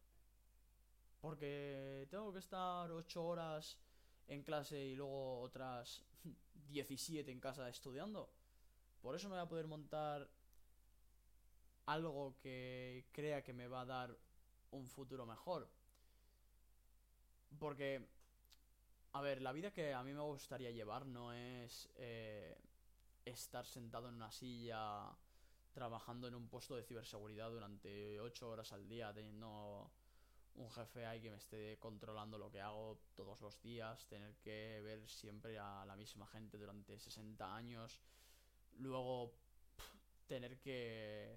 Porque 1.20 2.06
tengo 2.10 2.32
que 2.32 2.38
estar 2.38 2.90
8 2.90 3.22
horas 3.22 3.78
en 4.28 4.42
clase 4.42 4.82
y 4.82 4.94
luego 4.94 5.40
otras 5.40 6.02
17 6.68 7.30
en 7.30 7.40
casa 7.40 7.68
estudiando. 7.68 8.30
Por 9.02 9.14
eso 9.14 9.28
me 9.28 9.36
voy 9.36 9.44
a 9.44 9.48
poder 9.48 9.66
montar 9.66 10.28
algo 11.86 12.36
que 12.40 13.06
crea 13.12 13.42
que 13.42 13.52
me 13.52 13.68
va 13.68 13.82
a 13.82 13.86
dar 13.86 14.16
un 14.70 14.86
futuro 14.86 15.24
mejor. 15.24 15.68
Porque, 17.58 18.06
a 19.12 19.20
ver, 19.20 19.40
la 19.40 19.52
vida 19.52 19.72
que 19.72 19.94
a 19.94 20.02
mí 20.02 20.12
me 20.12 20.20
gustaría 20.20 20.70
llevar 20.70 21.06
no 21.06 21.32
es 21.32 21.88
eh, 21.96 22.56
estar 23.24 23.66
sentado 23.66 24.08
en 24.08 24.14
una 24.14 24.30
silla 24.30 25.16
trabajando 25.72 26.26
en 26.26 26.34
un 26.34 26.48
puesto 26.48 26.74
de 26.76 26.82
ciberseguridad 26.82 27.50
durante 27.50 28.20
8 28.20 28.50
horas 28.50 28.72
al 28.72 28.88
día, 28.88 29.12
teniendo 29.14 29.90
un 30.56 30.70
jefe 30.70 31.06
ahí 31.06 31.20
que 31.20 31.30
me 31.30 31.36
esté 31.36 31.78
controlando 31.78 32.36
lo 32.36 32.50
que 32.50 32.60
hago 32.60 32.98
todos 33.14 33.40
los 33.40 33.60
días, 33.62 34.06
tener 34.08 34.34
que 34.38 34.80
ver 34.82 35.08
siempre 35.08 35.58
a 35.58 35.84
la 35.86 35.94
misma 35.94 36.26
gente 36.26 36.58
durante 36.58 36.98
60 36.98 37.54
años, 37.54 38.00
luego 38.78 39.32
tener 40.26 40.58
que 40.58 41.36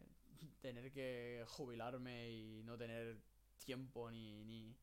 tener 0.59 0.91
que 0.91 1.43
jubilarme 1.47 2.29
y 2.31 2.63
no 2.63 2.77
tener 2.77 3.19
tiempo 3.57 4.09
ni, 4.09 4.43
ni, 4.43 4.75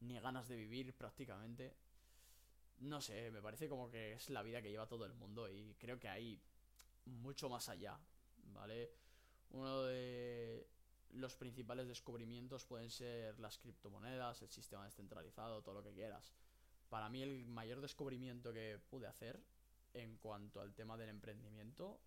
ni 0.00 0.18
ganas 0.20 0.48
de 0.48 0.56
vivir 0.56 0.94
prácticamente. 0.94 1.74
No 2.78 3.00
sé, 3.00 3.30
me 3.30 3.42
parece 3.42 3.68
como 3.68 3.90
que 3.90 4.14
es 4.14 4.30
la 4.30 4.42
vida 4.42 4.62
que 4.62 4.70
lleva 4.70 4.88
todo 4.88 5.04
el 5.04 5.14
mundo 5.14 5.48
y 5.48 5.74
creo 5.74 5.98
que 5.98 6.08
hay 6.08 6.40
mucho 7.04 7.48
más 7.48 7.68
allá, 7.68 7.98
¿vale? 8.52 8.90
Uno 9.50 9.82
de 9.82 10.66
los 11.10 11.36
principales 11.36 11.88
descubrimientos 11.88 12.64
pueden 12.64 12.90
ser 12.90 13.38
las 13.38 13.58
criptomonedas, 13.58 14.42
el 14.42 14.50
sistema 14.50 14.84
descentralizado, 14.84 15.62
todo 15.62 15.74
lo 15.74 15.82
que 15.82 15.92
quieras. 15.92 16.32
Para 16.88 17.08
mí 17.08 17.22
el 17.22 17.46
mayor 17.46 17.80
descubrimiento 17.80 18.52
que 18.52 18.80
pude 18.90 19.06
hacer 19.06 19.40
en 19.94 20.16
cuanto 20.18 20.60
al 20.60 20.74
tema 20.74 20.96
del 20.96 21.10
emprendimiento 21.10 22.00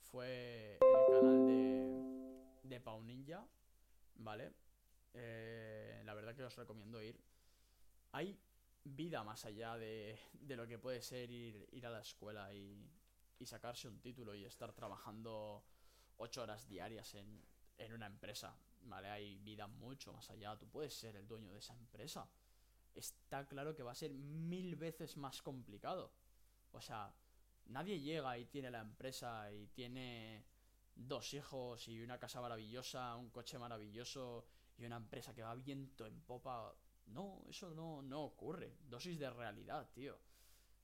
fue 0.00 0.78
el 0.80 1.12
canal 1.12 1.46
de, 1.46 2.68
de 2.68 2.80
Pau 2.80 3.02
Ninja, 3.02 3.46
¿vale? 4.16 4.52
Eh, 5.14 6.02
la 6.04 6.14
verdad 6.14 6.34
que 6.34 6.44
os 6.44 6.56
recomiendo 6.56 7.02
ir. 7.02 7.20
Hay 8.12 8.38
vida 8.84 9.22
más 9.24 9.44
allá 9.44 9.76
de, 9.76 10.18
de 10.32 10.56
lo 10.56 10.66
que 10.66 10.78
puede 10.78 11.02
ser 11.02 11.30
ir, 11.30 11.68
ir 11.72 11.86
a 11.86 11.90
la 11.90 12.00
escuela 12.00 12.54
y, 12.54 12.90
y 13.38 13.46
sacarse 13.46 13.88
un 13.88 14.00
título 14.00 14.34
y 14.34 14.44
estar 14.44 14.72
trabajando 14.72 15.64
ocho 16.16 16.42
horas 16.42 16.68
diarias 16.68 17.14
en, 17.14 17.42
en 17.76 17.92
una 17.92 18.06
empresa, 18.06 18.56
¿vale? 18.82 19.08
Hay 19.08 19.38
vida 19.38 19.66
mucho 19.66 20.12
más 20.12 20.30
allá, 20.30 20.56
tú 20.58 20.68
puedes 20.68 20.94
ser 20.94 21.16
el 21.16 21.26
dueño 21.26 21.52
de 21.52 21.58
esa 21.58 21.74
empresa. 21.74 22.28
Está 22.94 23.46
claro 23.46 23.74
que 23.74 23.82
va 23.82 23.92
a 23.92 23.94
ser 23.94 24.12
mil 24.12 24.74
veces 24.76 25.16
más 25.16 25.42
complicado. 25.42 26.10
O 26.72 26.80
sea, 26.80 27.12
nadie 27.66 28.00
llega 28.00 28.38
y 28.38 28.46
tiene 28.46 28.70
la 28.70 28.80
empresa 28.80 29.50
y 29.52 29.66
tiene 29.68 30.44
dos 30.94 31.32
hijos 31.34 31.86
y 31.88 32.02
una 32.02 32.18
casa 32.18 32.40
maravillosa, 32.40 33.16
un 33.16 33.30
coche 33.30 33.58
maravilloso 33.58 34.46
y 34.76 34.84
una 34.84 34.96
empresa 34.96 35.34
que 35.34 35.42
va 35.42 35.54
viento 35.54 36.06
en 36.06 36.20
popa. 36.22 36.74
No, 37.06 37.42
eso 37.48 37.74
no, 37.74 38.02
no 38.02 38.22
ocurre. 38.22 38.76
Dosis 38.88 39.18
de 39.18 39.30
realidad, 39.30 39.88
tío. 39.92 40.18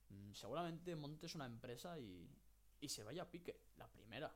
Mm, 0.09 0.33
seguramente 0.33 0.95
montes 0.95 1.35
una 1.35 1.45
empresa 1.45 1.99
y, 1.99 2.29
y 2.79 2.89
se 2.89 3.03
vaya 3.03 3.23
a 3.23 3.29
pique, 3.29 3.61
la 3.77 3.87
primera. 3.87 4.33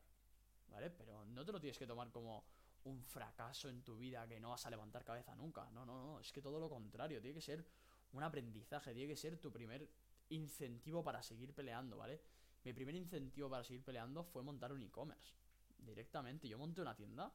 ¿vale? 0.70 0.90
Pero 0.92 1.26
no 1.26 1.46
te 1.46 1.52
lo 1.52 1.60
tienes 1.60 1.78
que 1.78 1.88
tomar 1.88 2.12
como 2.12 2.46
un 2.86 3.04
fracaso 3.04 3.70
en 3.70 3.84
tu 3.84 3.98
vida 3.98 4.28
que 4.28 4.40
no 4.40 4.50
vas 4.50 4.66
a 4.66 4.70
levantar 4.70 5.04
cabeza 5.04 5.36
nunca. 5.36 5.70
No, 5.72 5.86
no, 5.86 6.02
no, 6.02 6.20
es 6.20 6.32
que 6.32 6.42
todo 6.42 6.60
lo 6.60 6.70
contrario, 6.70 7.22
tiene 7.22 7.36
que 7.36 7.42
ser 7.42 7.66
un 8.14 8.24
aprendizaje, 8.24 8.94
tiene 8.94 9.10
que 9.10 9.18
ser 9.18 9.38
tu 9.38 9.52
primer 9.52 9.88
incentivo 10.30 11.04
para 11.04 11.22
seguir 11.22 11.54
peleando, 11.54 11.98
¿vale? 11.98 12.22
Mi 12.64 12.74
primer 12.74 12.96
incentivo 12.96 13.50
para 13.50 13.64
seguir 13.64 13.84
peleando 13.84 14.24
fue 14.24 14.44
montar 14.44 14.72
un 14.74 14.82
e-commerce. 14.82 15.36
Directamente, 15.78 16.48
yo 16.48 16.58
monté 16.58 16.82
una 16.82 16.96
tienda, 16.96 17.34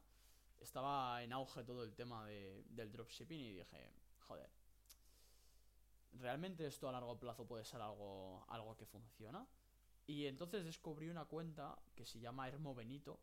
estaba 0.59 1.23
en 1.23 1.33
auge 1.33 1.65
todo 1.65 1.83
el 1.83 1.95
tema 1.95 2.27
de, 2.27 2.65
del 2.69 2.93
dropshipping 2.93 3.41
y 3.41 3.55
dije, 3.55 3.93
joder, 4.21 4.51
¿realmente 6.13 6.67
esto 6.67 6.89
a 6.89 6.93
largo 6.93 7.19
plazo 7.19 7.47
puede 7.47 7.65
ser 7.65 7.81
algo, 7.81 8.45
algo 8.49 8.77
que 8.77 8.87
funciona? 8.87 9.47
Y 10.07 10.27
entonces 10.27 10.65
descubrí 10.65 11.09
una 11.09 11.25
cuenta 11.25 11.79
que 11.95 12.05
se 12.05 12.21
llama 12.21 12.49
Hermo 12.49 12.75
Benito, 12.75 13.21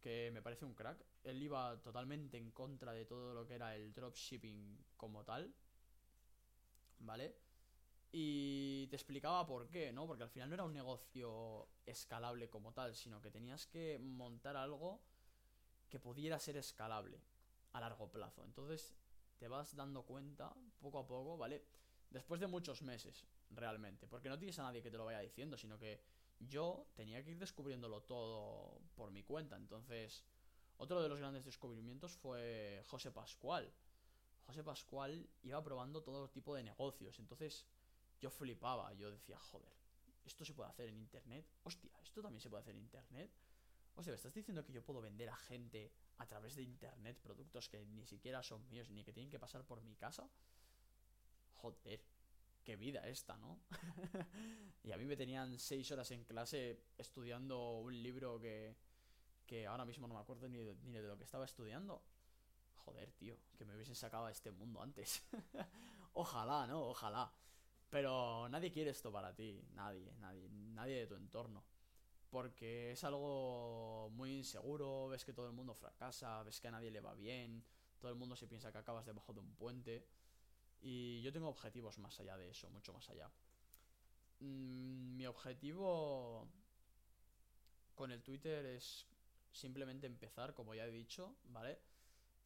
que 0.00 0.30
me 0.32 0.42
parece 0.42 0.64
un 0.64 0.74
crack. 0.74 1.04
Él 1.22 1.42
iba 1.42 1.80
totalmente 1.80 2.36
en 2.36 2.50
contra 2.50 2.92
de 2.92 3.04
todo 3.04 3.34
lo 3.34 3.46
que 3.46 3.54
era 3.54 3.74
el 3.76 3.92
dropshipping 3.92 4.84
como 4.96 5.24
tal. 5.24 5.54
¿Vale? 7.00 7.36
Y 8.10 8.86
te 8.88 8.96
explicaba 8.96 9.46
por 9.46 9.68
qué, 9.68 9.92
¿no? 9.92 10.06
Porque 10.06 10.22
al 10.22 10.30
final 10.30 10.48
no 10.48 10.54
era 10.54 10.64
un 10.64 10.72
negocio 10.72 11.68
escalable 11.84 12.48
como 12.48 12.72
tal, 12.72 12.94
sino 12.94 13.20
que 13.20 13.30
tenías 13.30 13.66
que 13.66 13.98
montar 13.98 14.56
algo 14.56 15.02
que 15.88 16.00
pudiera 16.00 16.38
ser 16.38 16.56
escalable. 16.56 17.20
a 17.72 17.80
largo 17.80 18.10
plazo. 18.10 18.44
Entonces 18.44 18.94
te 19.38 19.46
vas 19.46 19.76
dando 19.76 20.02
cuenta 20.04 20.54
poco 20.80 20.98
a 20.98 21.06
poco, 21.06 21.36
¿vale? 21.36 21.64
Después 22.10 22.40
de 22.40 22.46
muchos 22.46 22.82
meses, 22.82 23.26
realmente. 23.50 24.06
Porque 24.06 24.28
no 24.28 24.38
tienes 24.38 24.58
a 24.58 24.62
nadie 24.62 24.82
que 24.82 24.90
te 24.90 24.96
lo 24.96 25.04
vaya 25.04 25.20
diciendo, 25.20 25.56
sino 25.56 25.78
que 25.78 26.02
yo 26.40 26.86
tenía 26.94 27.22
que 27.22 27.32
ir 27.32 27.38
descubriéndolo 27.38 28.02
todo 28.02 28.80
por 28.94 29.10
mi 29.10 29.22
cuenta. 29.22 29.56
Entonces, 29.56 30.24
otro 30.78 31.02
de 31.02 31.08
los 31.08 31.18
grandes 31.18 31.44
descubrimientos 31.44 32.16
fue 32.16 32.82
José 32.86 33.10
Pascual. 33.10 33.72
José 34.46 34.64
Pascual 34.64 35.28
iba 35.42 35.62
probando 35.62 36.02
todo 36.02 36.30
tipo 36.30 36.54
de 36.54 36.62
negocios. 36.62 37.18
Entonces, 37.18 37.66
yo 38.20 38.30
flipaba. 38.30 38.92
Yo 38.94 39.10
decía, 39.10 39.38
joder, 39.38 39.72
esto 40.24 40.44
se 40.44 40.54
puede 40.54 40.70
hacer 40.70 40.88
en 40.88 40.96
internet. 40.96 41.46
Hostia, 41.62 41.90
esto 42.02 42.22
también 42.22 42.40
se 42.40 42.50
puede 42.50 42.62
hacer 42.62 42.74
en 42.74 42.82
internet. 42.82 43.30
Hostia, 43.94 44.12
¿me 44.12 44.16
estás 44.16 44.34
diciendo 44.34 44.64
que 44.64 44.72
yo 44.72 44.84
puedo 44.84 45.00
vender 45.00 45.28
a 45.28 45.36
gente 45.36 45.90
a 46.18 46.26
través 46.26 46.54
de 46.54 46.62
internet 46.62 47.18
productos 47.20 47.68
que 47.68 47.84
ni 47.84 48.06
siquiera 48.06 48.42
son 48.42 48.68
míos 48.68 48.90
ni 48.90 49.02
que 49.02 49.12
tienen 49.12 49.30
que 49.30 49.40
pasar 49.40 49.64
por 49.64 49.82
mi 49.82 49.96
casa? 49.96 50.28
Joder, 51.54 52.00
qué 52.62 52.76
vida 52.76 53.08
esta, 53.08 53.36
¿no? 53.38 53.58
y 54.84 54.92
a 54.92 54.96
mí 54.96 55.04
me 55.04 55.16
tenían 55.16 55.58
seis 55.58 55.90
horas 55.90 56.10
en 56.12 56.22
clase 56.24 56.84
estudiando 56.96 57.78
un 57.78 58.00
libro 58.00 58.38
que, 58.38 58.76
que 59.46 59.66
ahora 59.66 59.84
mismo 59.84 60.06
no 60.06 60.14
me 60.14 60.20
acuerdo 60.20 60.48
ni 60.48 60.58
de, 60.58 60.76
ni 60.84 60.98
de 60.98 61.08
lo 61.08 61.16
que 61.18 61.24
estaba 61.24 61.44
estudiando. 61.44 62.02
Joder, 62.76 63.10
tío, 63.12 63.36
que 63.56 63.64
me 63.64 63.74
hubiesen 63.74 63.96
sacado 63.96 64.26
a 64.26 64.30
este 64.30 64.50
mundo 64.52 64.80
antes. 64.80 65.26
Ojalá, 66.12 66.66
¿no? 66.66 66.82
Ojalá. 66.88 67.32
Pero 67.90 68.48
nadie 68.48 68.70
quiere 68.70 68.90
esto 68.90 69.10
para 69.10 69.34
ti, 69.34 69.62
nadie, 69.74 70.12
nadie, 70.20 70.48
nadie 70.50 71.00
de 71.00 71.06
tu 71.06 71.14
entorno. 71.14 71.64
Porque 72.30 72.92
es 72.92 73.04
algo 73.04 74.10
muy 74.12 74.36
inseguro, 74.36 75.08
ves 75.08 75.24
que 75.24 75.32
todo 75.32 75.46
el 75.46 75.54
mundo 75.54 75.74
fracasa, 75.74 76.42
ves 76.42 76.60
que 76.60 76.68
a 76.68 76.72
nadie 76.72 76.90
le 76.90 77.00
va 77.00 77.14
bien, 77.14 77.64
todo 77.98 78.10
el 78.10 78.16
mundo 78.18 78.36
se 78.36 78.46
piensa 78.46 78.70
que 78.70 78.78
acabas 78.78 79.06
debajo 79.06 79.32
de 79.32 79.40
un 79.40 79.54
puente. 79.54 80.06
Y 80.80 81.22
yo 81.22 81.32
tengo 81.32 81.48
objetivos 81.48 81.98
más 81.98 82.20
allá 82.20 82.36
de 82.36 82.50
eso, 82.50 82.68
mucho 82.70 82.92
más 82.92 83.08
allá. 83.08 83.30
Mm, 84.40 85.16
mi 85.16 85.26
objetivo 85.26 86.46
con 87.94 88.12
el 88.12 88.22
Twitter 88.22 88.64
es 88.66 89.06
simplemente 89.50 90.06
empezar, 90.06 90.54
como 90.54 90.74
ya 90.74 90.86
he 90.86 90.90
dicho, 90.90 91.34
¿vale? 91.44 91.78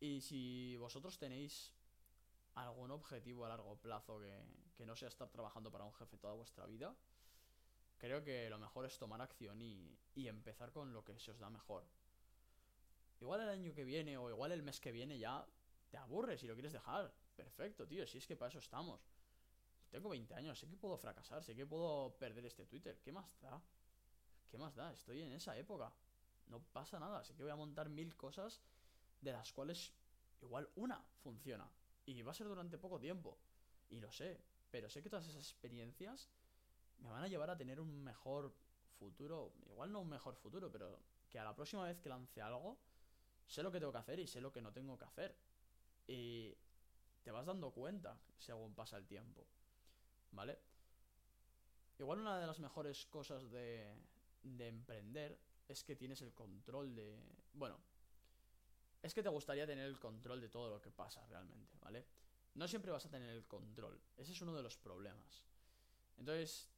Y 0.00 0.20
si 0.20 0.76
vosotros 0.78 1.18
tenéis 1.18 1.74
algún 2.54 2.90
objetivo 2.90 3.44
a 3.44 3.48
largo 3.48 3.76
plazo 3.76 4.20
que, 4.20 4.44
que 4.76 4.86
no 4.86 4.96
sea 4.96 5.08
estar 5.08 5.28
trabajando 5.28 5.70
para 5.70 5.84
un 5.84 5.94
jefe 5.94 6.18
toda 6.18 6.34
vuestra 6.34 6.66
vida, 6.66 6.94
creo 7.98 8.22
que 8.22 8.50
lo 8.50 8.58
mejor 8.58 8.86
es 8.86 8.98
tomar 8.98 9.20
acción 9.20 9.60
y, 9.60 9.98
y 10.14 10.28
empezar 10.28 10.72
con 10.72 10.92
lo 10.92 11.04
que 11.04 11.18
se 11.18 11.30
os 11.30 11.38
da 11.38 11.50
mejor. 11.50 11.84
Igual 13.20 13.40
el 13.42 13.48
año 13.48 13.72
que 13.72 13.84
viene 13.84 14.16
o 14.16 14.28
igual 14.28 14.52
el 14.52 14.62
mes 14.62 14.80
que 14.80 14.90
viene 14.90 15.18
ya 15.18 15.46
te 15.88 15.96
aburres 15.96 16.42
y 16.42 16.46
lo 16.46 16.54
quieres 16.54 16.72
dejar. 16.72 17.14
Perfecto, 17.36 17.86
tío, 17.86 18.06
si 18.06 18.18
es 18.18 18.26
que 18.26 18.36
para 18.36 18.48
eso 18.48 18.58
estamos. 18.58 19.00
Tengo 19.90 20.08
20 20.08 20.34
años, 20.34 20.58
sé 20.58 20.66
que 20.66 20.76
puedo 20.76 20.96
fracasar, 20.96 21.44
sé 21.44 21.54
que 21.54 21.66
puedo 21.66 22.16
perder 22.18 22.46
este 22.46 22.66
Twitter. 22.66 22.98
¿Qué 23.00 23.12
más 23.12 23.38
da? 23.40 23.62
¿Qué 24.50 24.58
más 24.58 24.74
da? 24.74 24.90
Estoy 24.92 25.22
en 25.22 25.32
esa 25.32 25.56
época. 25.56 25.92
No 26.46 26.60
pasa 26.60 26.98
nada, 26.98 27.22
sé 27.22 27.34
que 27.34 27.42
voy 27.42 27.52
a 27.52 27.56
montar 27.56 27.88
mil 27.88 28.16
cosas 28.16 28.60
de 29.20 29.32
las 29.32 29.52
cuales 29.52 29.92
igual 30.40 30.68
una 30.76 31.04
funciona. 31.22 31.70
Y 32.06 32.22
va 32.22 32.32
a 32.32 32.34
ser 32.34 32.48
durante 32.48 32.78
poco 32.78 32.98
tiempo. 32.98 33.38
Y 33.88 34.00
lo 34.00 34.10
sé, 34.10 34.40
pero 34.70 34.88
sé 34.88 35.02
que 35.02 35.10
todas 35.10 35.26
esas 35.26 35.44
experiencias 35.48 36.30
me 36.98 37.10
van 37.10 37.22
a 37.22 37.28
llevar 37.28 37.50
a 37.50 37.56
tener 37.56 37.80
un 37.80 38.02
mejor 38.02 38.54
futuro. 38.98 39.52
Igual 39.66 39.92
no 39.92 40.00
un 40.00 40.08
mejor 40.08 40.34
futuro, 40.36 40.70
pero 40.70 40.98
que 41.28 41.38
a 41.38 41.44
la 41.44 41.54
próxima 41.54 41.84
vez 41.84 41.98
que 42.00 42.08
lance 42.08 42.40
algo, 42.40 42.78
sé 43.46 43.62
lo 43.62 43.70
que 43.70 43.80
tengo 43.80 43.92
que 43.92 43.98
hacer 43.98 44.20
y 44.20 44.26
sé 44.26 44.40
lo 44.40 44.52
que 44.52 44.62
no 44.62 44.72
tengo 44.72 44.98
que 44.98 45.04
hacer. 45.04 45.36
Y 46.06 46.56
te 47.22 47.30
vas 47.30 47.46
dando 47.46 47.70
cuenta 47.70 48.18
según 48.38 48.74
pasa 48.74 48.96
el 48.96 49.06
tiempo. 49.06 49.46
¿Vale? 50.32 50.58
Igual 51.98 52.20
una 52.20 52.38
de 52.38 52.46
las 52.46 52.58
mejores 52.58 53.06
cosas 53.06 53.50
de, 53.50 53.94
de 54.42 54.68
emprender 54.68 55.38
es 55.68 55.84
que 55.84 55.96
tienes 55.96 56.22
el 56.22 56.32
control 56.32 56.94
de... 56.94 57.18
Bueno, 57.52 57.78
es 59.02 59.14
que 59.14 59.22
te 59.22 59.28
gustaría 59.28 59.66
tener 59.66 59.86
el 59.86 59.98
control 59.98 60.40
de 60.40 60.48
todo 60.48 60.70
lo 60.70 60.80
que 60.80 60.90
pasa 60.90 61.26
realmente, 61.26 61.76
¿vale? 61.80 62.06
No 62.54 62.68
siempre 62.68 62.92
vas 62.92 63.04
a 63.06 63.10
tener 63.10 63.30
el 63.30 63.46
control. 63.46 64.00
Ese 64.16 64.32
es 64.32 64.40
uno 64.42 64.54
de 64.54 64.62
los 64.62 64.76
problemas. 64.76 65.42
Entonces, 66.18 66.68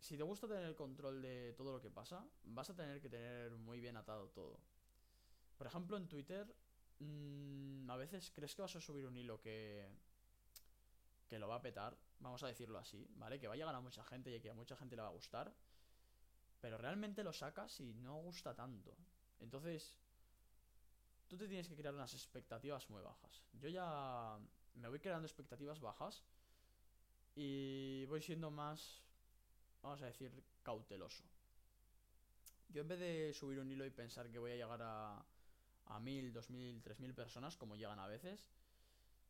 si 0.00 0.16
te 0.16 0.22
gusta 0.22 0.46
tener 0.46 0.64
el 0.64 0.76
control 0.76 1.20
de 1.20 1.52
todo 1.54 1.72
lo 1.72 1.80
que 1.80 1.90
pasa, 1.90 2.24
vas 2.44 2.70
a 2.70 2.74
tener 2.74 3.00
que 3.00 3.08
tener 3.08 3.52
muy 3.56 3.80
bien 3.80 3.96
atado 3.96 4.28
todo. 4.28 4.60
Por 5.56 5.66
ejemplo, 5.66 5.96
en 5.96 6.08
Twitter 6.08 6.54
Mm, 7.00 7.88
a 7.90 7.96
veces 7.96 8.32
crees 8.34 8.54
que 8.54 8.62
vas 8.62 8.74
a 8.74 8.80
subir 8.80 9.06
un 9.06 9.16
hilo 9.16 9.40
que, 9.40 9.88
que 11.28 11.38
lo 11.38 11.48
va 11.48 11.56
a 11.56 11.62
petar, 11.62 11.96
vamos 12.18 12.42
a 12.42 12.48
decirlo 12.48 12.78
así, 12.78 13.06
¿vale? 13.16 13.38
Que 13.38 13.46
va 13.46 13.54
a 13.54 13.56
llegar 13.56 13.74
a 13.74 13.80
mucha 13.80 14.02
gente 14.04 14.34
y 14.34 14.40
que 14.40 14.50
a 14.50 14.54
mucha 14.54 14.76
gente 14.76 14.96
le 14.96 15.02
va 15.02 15.08
a 15.08 15.12
gustar, 15.12 15.54
pero 16.60 16.76
realmente 16.76 17.22
lo 17.22 17.32
sacas 17.32 17.80
y 17.80 17.94
no 17.94 18.16
gusta 18.16 18.54
tanto. 18.54 18.96
Entonces, 19.38 19.94
tú 21.28 21.36
te 21.36 21.46
tienes 21.46 21.68
que 21.68 21.76
crear 21.76 21.94
unas 21.94 22.14
expectativas 22.14 22.88
muy 22.90 23.02
bajas. 23.02 23.42
Yo 23.52 23.68
ya 23.68 24.38
me 24.74 24.88
voy 24.88 24.98
creando 24.98 25.26
expectativas 25.26 25.80
bajas 25.80 26.24
y 27.34 28.04
voy 28.06 28.20
siendo 28.20 28.50
más, 28.50 29.02
vamos 29.82 30.02
a 30.02 30.06
decir, 30.06 30.32
cauteloso. 30.62 31.24
Yo 32.70 32.82
en 32.82 32.88
vez 32.88 32.98
de 32.98 33.32
subir 33.32 33.60
un 33.60 33.70
hilo 33.70 33.86
y 33.86 33.90
pensar 33.90 34.30
que 34.30 34.38
voy 34.38 34.52
a 34.52 34.56
llegar 34.56 34.80
a 34.82 35.24
a 35.88 36.00
mil, 36.00 36.32
dos 36.32 36.50
mil, 36.50 36.82
tres 36.82 37.00
mil 37.00 37.14
personas, 37.14 37.56
como 37.56 37.76
llegan 37.76 37.98
a 37.98 38.06
veces. 38.06 38.50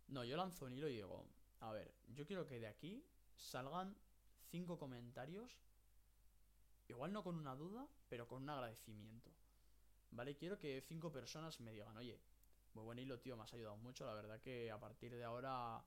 No, 0.09 0.25
yo 0.25 0.37
lanzo 0.37 0.67
un 0.67 0.73
hilo 0.73 0.89
y 0.89 0.97
digo, 0.97 1.27
a 1.61 1.73
ver, 1.73 1.95
yo 2.09 2.27
quiero 2.27 2.47
que 2.47 2.59
de 2.59 2.67
aquí 2.67 3.05
salgan 3.37 3.97
cinco 4.51 4.79
comentarios, 4.79 5.59
igual 6.89 7.13
no 7.13 7.23
con 7.23 7.37
una 7.37 7.55
duda, 7.55 7.87
pero 8.09 8.27
con 8.27 8.43
un 8.43 8.51
agradecimiento. 8.51 9.31
¿Vale? 10.11 10.37
Quiero 10.37 10.59
que 10.59 10.81
cinco 10.81 11.13
personas 11.13 11.61
me 11.61 11.73
digan, 11.73 11.97
oye, 11.97 12.21
muy 12.75 12.85
buen 12.85 12.99
hilo, 12.99 13.19
tío, 13.19 13.37
me 13.37 13.43
has 13.43 13.53
ayudado 13.55 13.77
mucho, 13.77 14.07
la 14.07 14.15
verdad 14.15 14.41
que 14.41 14.71
a 14.71 14.79
partir 14.79 15.15
de 15.15 15.25
ahora 15.25 15.85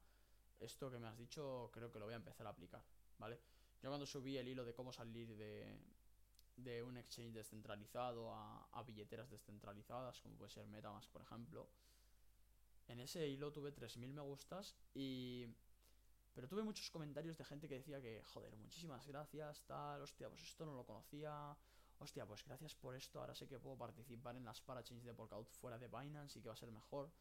esto 0.59 0.91
que 0.91 0.99
me 0.99 1.07
has 1.07 1.17
dicho 1.17 1.69
creo 1.73 1.91
que 1.91 1.99
lo 1.99 2.05
voy 2.05 2.13
a 2.13 2.17
empezar 2.17 2.45
a 2.45 2.51
aplicar, 2.51 2.83
¿vale? 3.17 3.39
Yo 3.81 3.89
cuando 3.89 4.05
subí 4.05 4.37
el 4.37 4.47
hilo 4.47 4.63
de 4.63 4.73
cómo 4.73 4.93
salir 4.93 5.35
de, 5.35 5.79
de 6.55 6.83
un 6.83 6.97
exchange 6.97 7.33
descentralizado 7.33 8.33
a, 8.33 8.83
billeteras 8.85 9.29
descentralizadas, 9.29 10.19
como 10.21 10.35
puede 10.35 10.51
ser 10.51 10.67
Metamask, 10.67 11.09
por 11.11 11.21
ejemplo. 11.21 11.69
En 12.87 12.99
ese 12.99 13.27
hilo 13.27 13.51
tuve 13.51 13.73
3.000 13.73 14.13
me 14.13 14.21
gustas 14.21 14.75
y... 14.93 15.47
Pero 16.33 16.47
tuve 16.47 16.63
muchos 16.63 16.89
comentarios 16.89 17.37
de 17.37 17.43
gente 17.43 17.67
que 17.67 17.75
decía 17.75 18.01
que, 18.01 18.23
joder, 18.23 18.55
muchísimas 18.55 19.05
gracias, 19.05 19.63
tal, 19.65 20.01
hostia, 20.01 20.29
pues 20.29 20.41
esto 20.43 20.65
no 20.65 20.73
lo 20.73 20.85
conocía, 20.85 21.57
hostia, 22.01 22.25
pues 22.25 22.43
gracias 22.43 22.73
por 22.73 22.95
esto, 22.95 23.19
ahora 23.19 23.35
sé 23.35 23.47
que 23.47 23.59
puedo 23.59 23.77
participar 23.77 24.35
en 24.35 24.43
las 24.43 24.59
parachains 24.59 25.03
de 25.03 25.13
Polkadot 25.13 25.47
fuera 25.51 25.77
de 25.77 25.87
Binance 25.87 26.39
y 26.39 26.41
que 26.41 26.49
va 26.49 26.53
a 26.53 26.57
ser 26.57 26.71
mejor. 26.71 27.11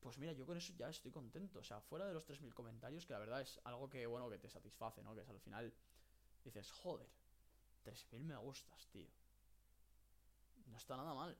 Pues 0.00 0.18
mira, 0.18 0.32
yo 0.32 0.46
con 0.46 0.56
eso 0.56 0.72
ya 0.74 0.88
estoy 0.88 1.10
contento, 1.10 1.58
o 1.58 1.64
sea, 1.64 1.80
fuera 1.80 2.06
de 2.06 2.14
los 2.14 2.24
3.000 2.24 2.54
comentarios, 2.54 3.04
que 3.04 3.12
la 3.12 3.18
verdad 3.18 3.40
es 3.40 3.60
algo 3.64 3.88
que, 3.88 4.06
bueno, 4.06 4.30
que 4.30 4.38
te 4.38 4.48
satisface, 4.48 5.02
¿no? 5.02 5.14
Que 5.14 5.22
al 5.22 5.40
final, 5.40 5.74
dices, 6.44 6.70
joder, 6.70 7.08
3.000 7.84 8.24
me 8.24 8.36
gustas, 8.36 8.86
tío. 8.88 9.08
No 10.66 10.76
está 10.76 10.96
nada 10.96 11.12
mal. 11.12 11.36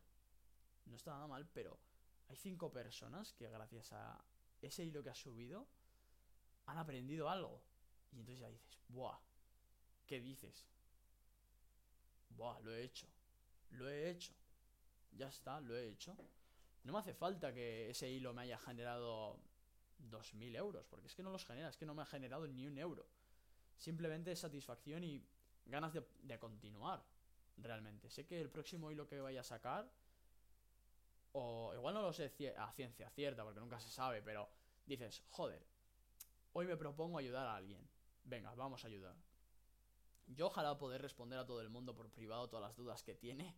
No 0.87 0.97
está 0.97 1.13
nada 1.13 1.29
mal, 1.29 1.47
pero 1.47 1.79
hay 2.29 2.37
cinco 2.37 2.73
personas 2.73 3.33
que 3.35 3.49
gracias 3.49 3.93
a 3.93 4.25
ese 4.61 4.85
hilo 4.85 5.03
que 5.05 5.11
has 5.11 5.19
subido 5.19 5.69
han 6.65 6.79
aprendido 6.79 7.29
algo. 7.29 7.63
Y 8.11 8.19
entonces 8.19 8.41
ya 8.41 8.49
dices, 8.49 8.81
¡buah! 8.89 9.19
¿Qué 10.07 10.21
dices? 10.21 10.67
¡Buah! 12.37 12.61
Lo 12.61 12.75
he 12.75 12.83
hecho. 12.85 13.07
Lo 13.71 13.89
he 13.89 14.11
hecho. 14.11 14.33
Ya 15.13 15.29
está, 15.29 15.61
lo 15.61 15.77
he 15.77 15.89
hecho. 15.89 16.17
No 16.85 16.93
me 16.93 16.99
hace 16.99 17.15
falta 17.15 17.53
que 17.53 17.91
ese 17.91 18.09
hilo 18.09 18.33
me 18.33 18.43
haya 18.43 18.59
generado 18.59 19.41
2.000 20.11 20.57
euros, 20.57 20.87
porque 20.87 21.09
es 21.09 21.15
que 21.15 21.23
no 21.23 21.31
los 21.31 21.45
genera, 21.45 21.69
es 21.69 21.77
que 21.77 21.87
no 21.87 21.95
me 21.95 22.03
ha 22.03 22.07
generado 22.07 22.47
ni 22.47 22.67
un 22.67 22.79
euro. 22.79 23.07
Simplemente 23.77 24.35
satisfacción 24.37 25.05
y 25.05 25.23
ganas 25.67 25.93
de, 25.93 26.39
continuar, 26.39 27.03
realmente. 27.57 28.11
Sé 28.11 28.25
que 28.25 28.41
el 28.41 28.51
próximo 28.51 28.91
hilo 28.91 29.07
que 29.07 29.21
vaya 29.21 29.41
a 29.41 29.45
sacar, 29.45 29.91
o 31.33 31.73
igual 31.75 31.95
no 31.95 32.03
lo 32.03 32.13
sé 32.13 32.33
a 32.57 32.73
ciencia 32.73 33.11
cierta, 33.11 33.45
porque 33.45 33.61
nunca 33.61 33.81
se 33.81 33.91
sabe, 33.91 34.23
pero 34.23 34.49
dices, 34.87 35.23
joder, 35.31 35.67
hoy 36.53 36.67
me 36.67 36.77
propongo 36.77 37.19
ayudar 37.19 37.47
a 37.47 37.57
alguien. 37.57 37.87
Venga, 38.25 38.55
vamos 38.55 38.85
a 38.85 38.87
ayudar. 38.87 39.17
Yo 40.27 40.47
ojalá 40.47 40.77
poder 40.79 41.03
responder 41.03 41.39
a 41.39 41.47
todo 41.47 41.61
el 41.61 41.69
mundo 41.69 41.95
por 41.95 42.11
privado 42.11 42.49
todas 42.49 42.69
las 42.69 42.77
dudas 42.77 43.03
que 43.03 43.15
tiene. 43.15 43.55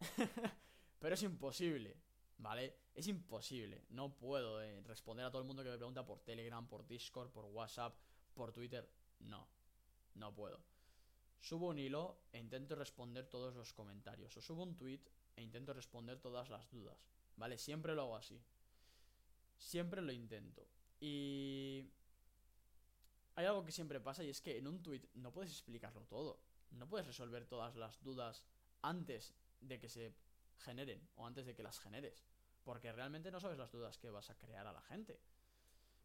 pero 0.98 1.14
es 1.14 1.22
imposible, 1.22 1.96
¿vale? 2.38 2.76
Es 2.94 3.06
imposible. 3.08 3.84
No 3.90 4.16
puedo 4.16 4.62
eh, 4.62 4.80
responder 4.82 5.26
a 5.26 5.30
todo 5.30 5.42
el 5.42 5.46
mundo 5.46 5.62
que 5.62 5.70
me 5.70 5.76
pregunta 5.76 6.04
por 6.04 6.20
Telegram, 6.20 6.66
por 6.66 6.86
Discord, 6.86 7.30
por 7.30 7.44
WhatsApp, 7.46 7.94
por 8.34 8.52
Twitter. 8.52 8.88
No, 9.20 9.48
no 10.14 10.34
puedo. 10.34 10.60
Subo 11.40 11.68
un 11.68 11.78
hilo 11.78 12.20
e 12.32 12.38
intento 12.38 12.74
responder 12.74 13.26
todos 13.26 13.54
los 13.54 13.72
comentarios. 13.72 14.36
O 14.36 14.40
subo 14.40 14.62
un 14.62 14.76
tweet 14.76 15.02
e 15.36 15.42
intento 15.42 15.74
responder 15.74 16.18
todas 16.18 16.48
las 16.48 16.70
dudas. 16.70 17.06
¿Vale? 17.36 17.58
Siempre 17.58 17.94
lo 17.94 18.02
hago 18.02 18.16
así. 18.16 18.40
siempre 19.58 20.00
lo 20.00 20.12
intento. 20.12 20.66
Y 21.00 21.90
hay 23.36 23.46
algo 23.46 23.64
que 23.64 23.72
siempre 23.72 24.00
pasa 24.00 24.22
y 24.22 24.30
es 24.30 24.40
que 24.40 24.58
en 24.58 24.66
un 24.66 24.82
tweet 24.82 25.02
no 25.14 25.32
puedes 25.32 25.50
explicarlo 25.50 26.06
todo. 26.06 26.40
No 26.70 26.88
puedes 26.88 27.06
resolver 27.06 27.46
todas 27.46 27.76
las 27.76 28.02
dudas 28.02 28.44
antes 28.82 29.34
de 29.60 29.78
que 29.78 29.88
se 29.88 30.14
generen 30.58 31.08
o 31.16 31.26
antes 31.26 31.46
de 31.46 31.54
que 31.54 31.62
las 31.62 31.78
generes. 31.80 32.24
Porque 32.64 32.92
realmente 32.92 33.30
no 33.30 33.40
sabes 33.40 33.58
las 33.58 33.72
dudas 33.72 33.98
que 33.98 34.10
vas 34.10 34.30
a 34.30 34.36
crear 34.36 34.66
a 34.66 34.72
la 34.72 34.80
gente. 34.82 35.20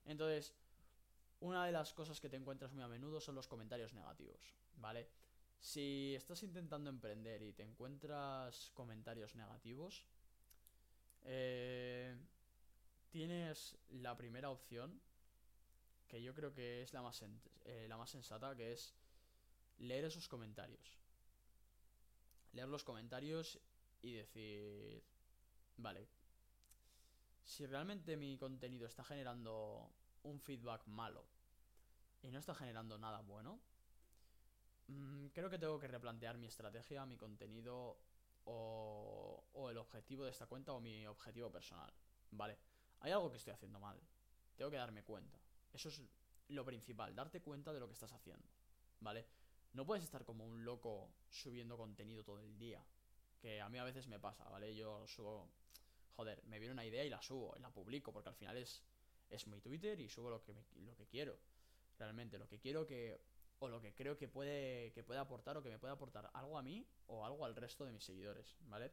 Entonces, 0.06 0.54
una 1.40 1.66
de 1.66 1.72
las 1.72 1.94
cosas 1.94 2.20
que 2.20 2.30
te 2.30 2.36
encuentras 2.36 2.74
muy 2.74 2.84
a 2.84 2.88
menudo 2.88 3.22
son 3.22 3.36
los 3.36 3.48
comentarios 3.48 3.94
negativos, 3.94 4.54
¿vale? 4.76 5.08
Si 5.60 6.16
estás 6.16 6.44
intentando 6.44 6.90
emprender 6.90 7.42
y 7.42 7.54
te 7.54 7.64
encuentras 7.64 8.72
comentarios 8.74 9.36
negativos, 9.36 10.06
eh, 11.24 12.18
tienes 13.10 13.78
la 13.90 14.16
primera 14.18 14.50
opción, 14.50 15.02
que 16.10 16.22
yo 16.22 16.34
creo 16.34 16.54
que 16.54 16.82
es 16.82 16.92
la 16.92 17.02
más, 17.02 17.24
eh, 17.66 17.86
la 17.88 17.96
más 17.96 18.10
sensata, 18.10 18.56
que 18.56 18.74
es 18.74 18.96
leer 19.78 20.06
esos 20.06 20.28
comentarios. 20.28 21.00
Leer 22.52 22.68
los 22.68 22.84
comentarios 22.84 23.60
y 24.02 24.14
decir, 24.14 25.04
vale, 25.78 26.10
si 27.44 27.66
realmente 27.66 28.18
mi 28.18 28.38
contenido 28.38 28.88
está 28.88 29.04
generando 29.04 29.94
un 30.24 30.40
feedback 30.40 30.88
malo 30.88 31.26
y 32.22 32.32
no 32.32 32.40
está 32.40 32.56
generando 32.56 32.98
nada 32.98 33.22
bueno, 33.22 33.62
mm, 34.88 35.28
creo 35.28 35.50
que 35.50 35.60
tengo 35.60 35.80
que 35.80 35.88
replantear 35.88 36.38
mi 36.40 36.48
estrategia, 36.48 37.06
mi 37.06 37.18
contenido 37.18 38.00
o, 38.46 39.44
o 39.54 39.70
el 39.70 39.78
objetivo 39.78 40.26
de 40.26 40.32
esta 40.32 40.48
cuenta 40.48 40.74
o 40.74 40.82
mi 40.82 41.06
objetivo 41.06 41.52
personal. 41.52 41.94
Vale, 42.32 42.58
hay 43.02 43.12
algo 43.12 43.30
que 43.30 43.38
estoy 43.38 43.54
haciendo 43.54 43.80
mal. 43.80 44.02
Tengo 44.56 44.72
que 44.72 44.78
darme 44.78 45.04
cuenta. 45.04 45.40
Eso 45.74 45.90
es 45.90 46.02
lo 46.50 46.66
principal, 46.66 47.16
darte 47.16 47.42
cuenta 47.42 47.74
de 47.74 47.80
lo 47.80 47.88
que 47.88 47.94
estás 47.94 48.12
haciendo. 48.12 48.48
¿Vale? 49.00 49.26
No 49.74 49.86
puedes 49.86 50.04
estar 50.04 50.26
como 50.26 50.46
un 50.46 50.66
loco 50.66 51.14
subiendo 51.30 51.78
contenido 51.78 52.24
todo 52.24 52.40
el 52.40 52.58
día. 52.58 52.84
Que 53.40 53.62
a 53.62 53.70
mí 53.70 53.78
a 53.78 53.84
veces 53.84 54.08
me 54.08 54.20
pasa, 54.20 54.44
¿vale? 54.50 54.76
Yo 54.76 55.08
subo. 55.08 55.50
Joder, 56.16 56.44
me 56.46 56.60
viene 56.60 56.74
una 56.74 56.86
idea 56.86 57.06
y 57.06 57.10
la 57.10 57.22
subo 57.22 57.56
y 57.56 57.62
la 57.62 57.70
publico, 57.70 58.12
porque 58.12 58.30
al 58.30 58.36
final 58.36 58.58
es, 58.58 58.84
es 59.30 59.48
mi 59.48 59.62
Twitter 59.62 60.00
y 60.00 60.10
subo 60.10 60.30
lo 60.30 60.44
que, 60.44 60.54
lo 60.76 60.96
que 60.96 61.08
quiero. 61.08 61.38
Realmente, 61.98 62.38
lo 62.38 62.48
que 62.48 62.60
quiero 62.60 62.86
que. 62.86 63.22
O 63.60 63.68
lo 63.68 63.82
que 63.82 63.94
creo 63.94 64.18
que 64.18 64.30
puede, 64.30 64.92
que 64.94 65.04
puede 65.04 65.20
aportar 65.20 65.58
o 65.58 65.64
que 65.64 65.70
me 65.70 65.78
puede 65.78 65.94
aportar 65.94 66.30
algo 66.34 66.58
a 66.58 66.62
mí 66.62 66.88
o 67.08 67.26
algo 67.26 67.44
al 67.44 67.56
resto 67.58 67.84
de 67.84 67.92
mis 67.92 68.06
seguidores, 68.06 68.56
¿vale? 68.62 68.90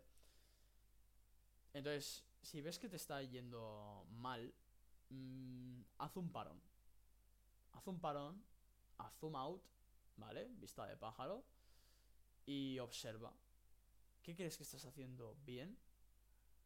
Entonces, 1.72 2.24
si 2.42 2.60
ves 2.62 2.78
que 2.78 2.88
te 2.88 2.96
está 2.96 3.22
yendo 3.22 4.06
mal, 4.10 4.52
mmm, 5.10 5.82
haz 5.98 6.16
un 6.16 6.30
parón. 6.30 6.60
Haz 7.72 7.86
un 7.86 8.00
parón, 8.00 8.42
haz 8.98 9.12
zoom 9.18 9.36
out, 9.36 9.62
¿vale? 10.16 10.48
Vista 10.58 10.86
de 10.86 10.96
pájaro. 10.96 11.44
Y 12.46 12.78
observa. 12.78 13.32
¿Qué 14.22 14.34
crees 14.34 14.56
que 14.56 14.62
estás 14.62 14.84
haciendo 14.84 15.36
bien 15.44 15.78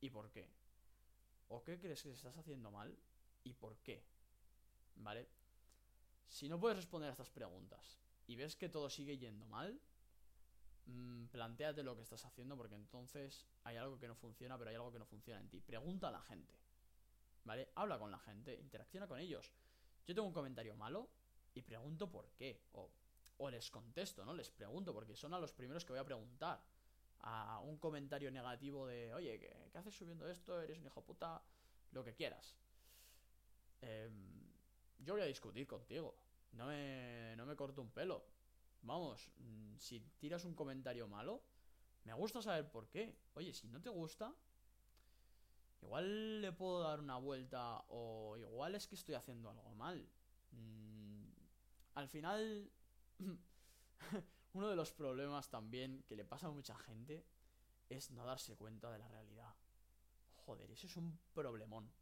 y 0.01 0.11
por 0.11 0.31
qué? 0.31 0.49
¿O 1.49 1.63
qué 1.63 1.79
crees 1.79 2.03
que 2.03 2.13
estás 2.13 2.37
haciendo 2.37 2.71
mal 2.71 2.97
y 3.45 3.55
por 3.55 3.77
qué? 3.79 4.05
¿Vale? 4.97 5.29
Si 6.27 6.49
no 6.49 6.61
puedes 6.61 6.77
responder 6.77 7.09
a 7.09 7.13
estas 7.13 7.31
preguntas 7.31 7.99
y 8.27 8.37
ves 8.37 8.57
que 8.57 8.69
todo 8.69 8.89
sigue 8.89 9.19
yendo 9.19 9.47
mal, 9.47 9.81
mmm, 10.87 11.27
planteate 11.27 11.83
lo 11.83 11.97
que 11.97 12.03
estás 12.03 12.25
haciendo 12.25 12.57
porque 12.57 12.77
entonces 12.77 13.47
hay 13.65 13.77
algo 13.77 13.99
que 13.99 14.09
no 14.09 14.15
funciona, 14.15 14.57
pero 14.57 14.71
hay 14.71 14.77
algo 14.77 14.93
que 14.93 14.99
no 14.99 15.07
funciona 15.07 15.41
en 15.41 15.49
ti. 15.49 15.61
Pregunta 15.61 16.09
a 16.09 16.13
la 16.13 16.23
gente. 16.23 16.60
¿Vale? 17.45 17.71
Habla 17.75 17.99
con 17.99 18.11
la 18.11 18.19
gente, 18.19 18.55
interacciona 18.55 19.07
con 19.07 19.19
ellos. 19.19 19.53
Yo 20.07 20.15
tengo 20.15 20.27
un 20.27 20.35
comentario 20.35 20.77
malo 20.77 21.09
y 21.55 21.63
pregunto 21.63 22.11
por 22.11 22.31
qué. 22.33 22.63
O, 22.73 22.91
o 23.39 23.51
les 23.51 23.71
contesto, 23.71 24.25
¿no? 24.25 24.35
Les 24.35 24.51
pregunto 24.51 24.93
porque 24.93 25.17
son 25.17 25.33
a 25.35 25.39
los 25.39 25.53
primeros 25.53 25.85
que 25.85 25.93
voy 25.93 26.01
a 26.01 26.05
preguntar 26.05 26.63
a 27.23 27.61
un 27.61 27.79
comentario 27.79 28.31
negativo 28.31 28.87
de, 28.87 29.13
oye, 29.15 29.39
¿qué, 29.39 29.79
haces 29.79 29.95
subiendo 29.95 30.29
esto? 30.29 30.61
¿Eres 30.61 30.79
un 30.79 30.87
hijo 30.87 31.03
puta? 31.03 31.43
Lo 31.93 32.05
que 32.05 32.15
quieras. 32.15 32.57
Em, 33.81 34.53
yo 34.99 35.15
voy 35.15 35.23
a 35.23 35.27
discutir 35.27 35.67
contigo. 35.67 36.15
No 36.53 36.67
me, 36.67 37.35
no 37.37 37.47
me 37.47 37.57
corto 37.57 37.83
un 37.83 37.91
pelo. 37.91 38.25
Vamos, 38.83 39.31
mm, 39.37 39.77
si 39.77 40.01
tiras 40.19 40.45
un 40.45 40.55
comentario 40.55 41.09
malo, 41.09 41.43
me 42.05 42.15
gusta 42.15 42.41
saber 42.43 42.71
por 42.71 42.89
qué. 42.89 43.17
Oye, 43.35 43.53
si 43.53 43.69
no 43.69 43.81
te 43.81 43.91
gusta, 43.91 44.35
igual 45.83 46.43
le 46.43 46.53
puedo 46.53 46.83
dar 46.83 47.01
una 47.01 47.17
vuelta 47.17 47.85
o 47.89 48.37
igual 48.37 48.75
es 48.75 48.87
que 48.87 48.95
estoy 48.95 49.15
haciendo 49.15 49.51
algo 49.51 49.75
mal. 49.75 50.09
Mm, 50.53 51.25
al 51.95 52.09
final, 52.09 52.71
Uno 54.53 54.69
de 54.69 54.77
los 54.77 54.93
problemas 54.93 55.49
también 55.49 56.03
que 56.09 56.17
le 56.17 56.25
pasa 56.25 56.49
a 56.49 56.51
mucha 56.51 56.77
gente 56.77 57.25
es 57.89 58.11
no 58.11 58.25
darse 58.25 58.57
cuenta 58.57 58.91
de 58.91 58.99
la 58.99 59.09
realidad. 59.09 59.55
Joder, 60.35 60.71
eso 60.71 60.87
es 60.87 60.97
un 60.97 61.19
problemón. 61.33 61.93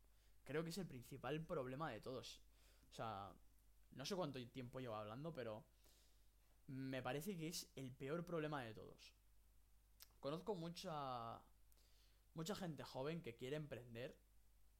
Creo 0.44 0.64
que 0.64 0.70
es 0.70 0.78
el 0.78 0.86
principal 0.86 1.44
problema 1.44 1.90
de 1.90 2.00
todos. 2.00 2.40
O 2.90 2.94
sea, 2.94 3.34
no 3.92 4.04
sé 4.06 4.16
cuánto 4.16 4.44
tiempo 4.48 4.80
llevo 4.80 4.94
hablando, 4.94 5.34
pero 5.34 5.64
me 6.68 7.02
parece 7.02 7.36
que 7.36 7.48
es 7.48 7.70
el 7.74 7.92
peor 7.92 8.24
problema 8.24 8.62
de 8.62 8.74
todos. 8.74 9.14
Conozco 10.20 10.54
mucha 10.54 11.40
mucha 12.38 12.54
gente 12.54 12.84
joven 12.84 13.20
que 13.20 13.34
quiere 13.34 13.56
emprender 13.56 14.16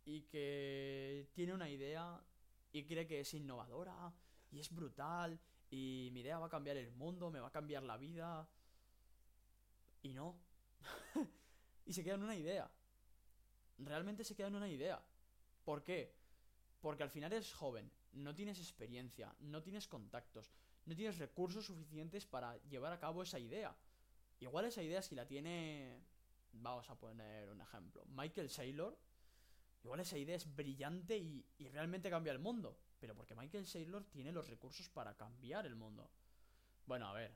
y 0.05 0.23
que 0.23 1.29
tiene 1.35 1.53
una 1.53 1.69
idea 1.69 2.25
y 2.71 2.85
cree 2.85 3.05
que 3.05 3.19
es 3.19 3.35
innovadora 3.35 4.15
y 4.53 4.61
es 4.61 4.73
brutal 4.73 5.41
y 5.69 6.11
mi 6.13 6.21
idea 6.21 6.39
va 6.39 6.47
a 6.47 6.51
cambiar 6.51 6.77
el 6.77 6.93
mundo, 6.93 7.33
me 7.33 7.41
va 7.41 7.49
a 7.49 7.53
cambiar 7.53 7.83
la 7.83 7.97
vida. 7.97 8.49
Y 10.03 10.15
no. 10.15 10.39
y 11.85 11.93
se 11.93 12.05
queda 12.05 12.15
en 12.15 12.23
una 12.23 12.37
idea. 12.37 12.71
Realmente 13.79 14.23
se 14.23 14.37
queda 14.37 14.47
en 14.47 14.55
una 14.55 14.69
idea. 14.69 15.05
¿Por 15.65 15.83
qué? 15.83 16.15
Porque 16.81 17.03
al 17.03 17.11
final 17.11 17.33
eres 17.33 17.53
joven, 17.53 17.91
no 18.13 18.37
tienes 18.37 18.61
experiencia, 18.61 19.35
no 19.41 19.65
tienes 19.65 19.89
contactos, 19.89 20.53
no 20.87 20.95
tienes 20.95 21.19
recursos 21.19 21.67
suficientes 21.67 22.25
para 22.25 22.57
llevar 22.69 22.93
a 22.93 23.01
cabo 23.01 23.25
esa 23.25 23.41
idea. 23.41 23.77
Igual 24.39 24.67
esa 24.67 24.81
idea 24.85 25.03
si 25.03 25.17
la 25.17 25.27
tiene... 25.27 26.01
Vamos 26.61 26.89
a 26.91 26.95
poner 26.95 27.49
un 27.51 27.61
ejemplo. 27.61 28.05
Michael 28.07 28.51
Saylor. 28.51 28.99
Igual 29.85 30.01
esa 30.01 30.19
idea 30.19 30.37
es 30.37 30.55
brillante 30.55 31.17
y, 31.17 31.47
y 31.59 31.69
realmente 31.69 32.11
cambia 32.11 32.33
el 32.33 32.39
mundo. 32.39 32.79
Pero 32.99 33.15
porque 33.15 33.35
Michael 33.35 33.67
Saylor 33.67 34.05
tiene 34.05 34.33
los 34.33 34.49
recursos 34.49 34.89
para 34.89 35.17
cambiar 35.17 35.67
el 35.67 35.77
mundo. 35.77 36.11
Bueno, 36.85 37.07
a 37.07 37.13
ver, 37.13 37.33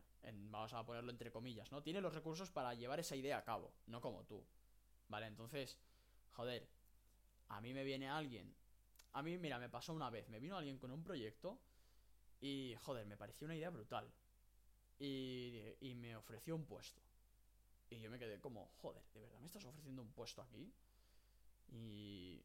vamos 0.50 0.72
a 0.72 0.84
ponerlo 0.84 1.10
entre 1.10 1.30
comillas, 1.30 1.70
¿no? 1.70 1.82
Tiene 1.82 2.00
los 2.00 2.14
recursos 2.14 2.50
para 2.50 2.74
llevar 2.74 3.00
esa 3.00 3.16
idea 3.16 3.38
a 3.38 3.44
cabo, 3.44 3.74
no 3.86 4.00
como 4.00 4.24
tú. 4.24 4.44
Vale, 5.08 5.26
entonces, 5.26 5.78
joder, 6.32 6.68
a 7.48 7.60
mí 7.60 7.74
me 7.74 7.84
viene 7.84 8.08
alguien. 8.08 8.54
A 9.12 9.22
mí, 9.22 9.36
mira, 9.36 9.58
me 9.58 9.68
pasó 9.68 9.92
una 9.92 10.08
vez, 10.10 10.28
me 10.30 10.40
vino 10.40 10.56
alguien 10.56 10.78
con 10.78 10.90
un 10.90 11.04
proyecto 11.04 11.60
y, 12.40 12.74
joder, 12.80 13.06
me 13.06 13.16
pareció 13.16 13.44
una 13.44 13.54
idea 13.54 13.70
brutal. 13.70 14.10
Y, 14.98 15.60
y 15.80 15.94
me 15.94 16.16
ofreció 16.16 16.56
un 16.56 16.64
puesto. 16.64 17.02
Y 17.92 18.00
yo 18.00 18.10
me 18.10 18.18
quedé 18.18 18.40
como, 18.40 18.68
joder, 18.80 19.02
¿de 19.14 19.20
verdad 19.20 19.38
me 19.40 19.46
estás 19.46 19.64
ofreciendo 19.64 20.02
un 20.02 20.12
puesto 20.12 20.42
aquí? 20.42 20.72
Y, 21.68 22.42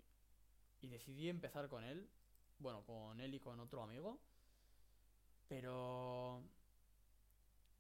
y 0.82 0.88
decidí 0.88 1.30
empezar 1.30 1.70
con 1.70 1.84
él 1.84 2.10
bueno, 2.60 2.84
con 2.86 3.20
él 3.20 3.34
y 3.36 3.40
con 3.40 3.60
otro 3.60 3.84
amigo. 3.84 4.20
Pero... 5.48 6.44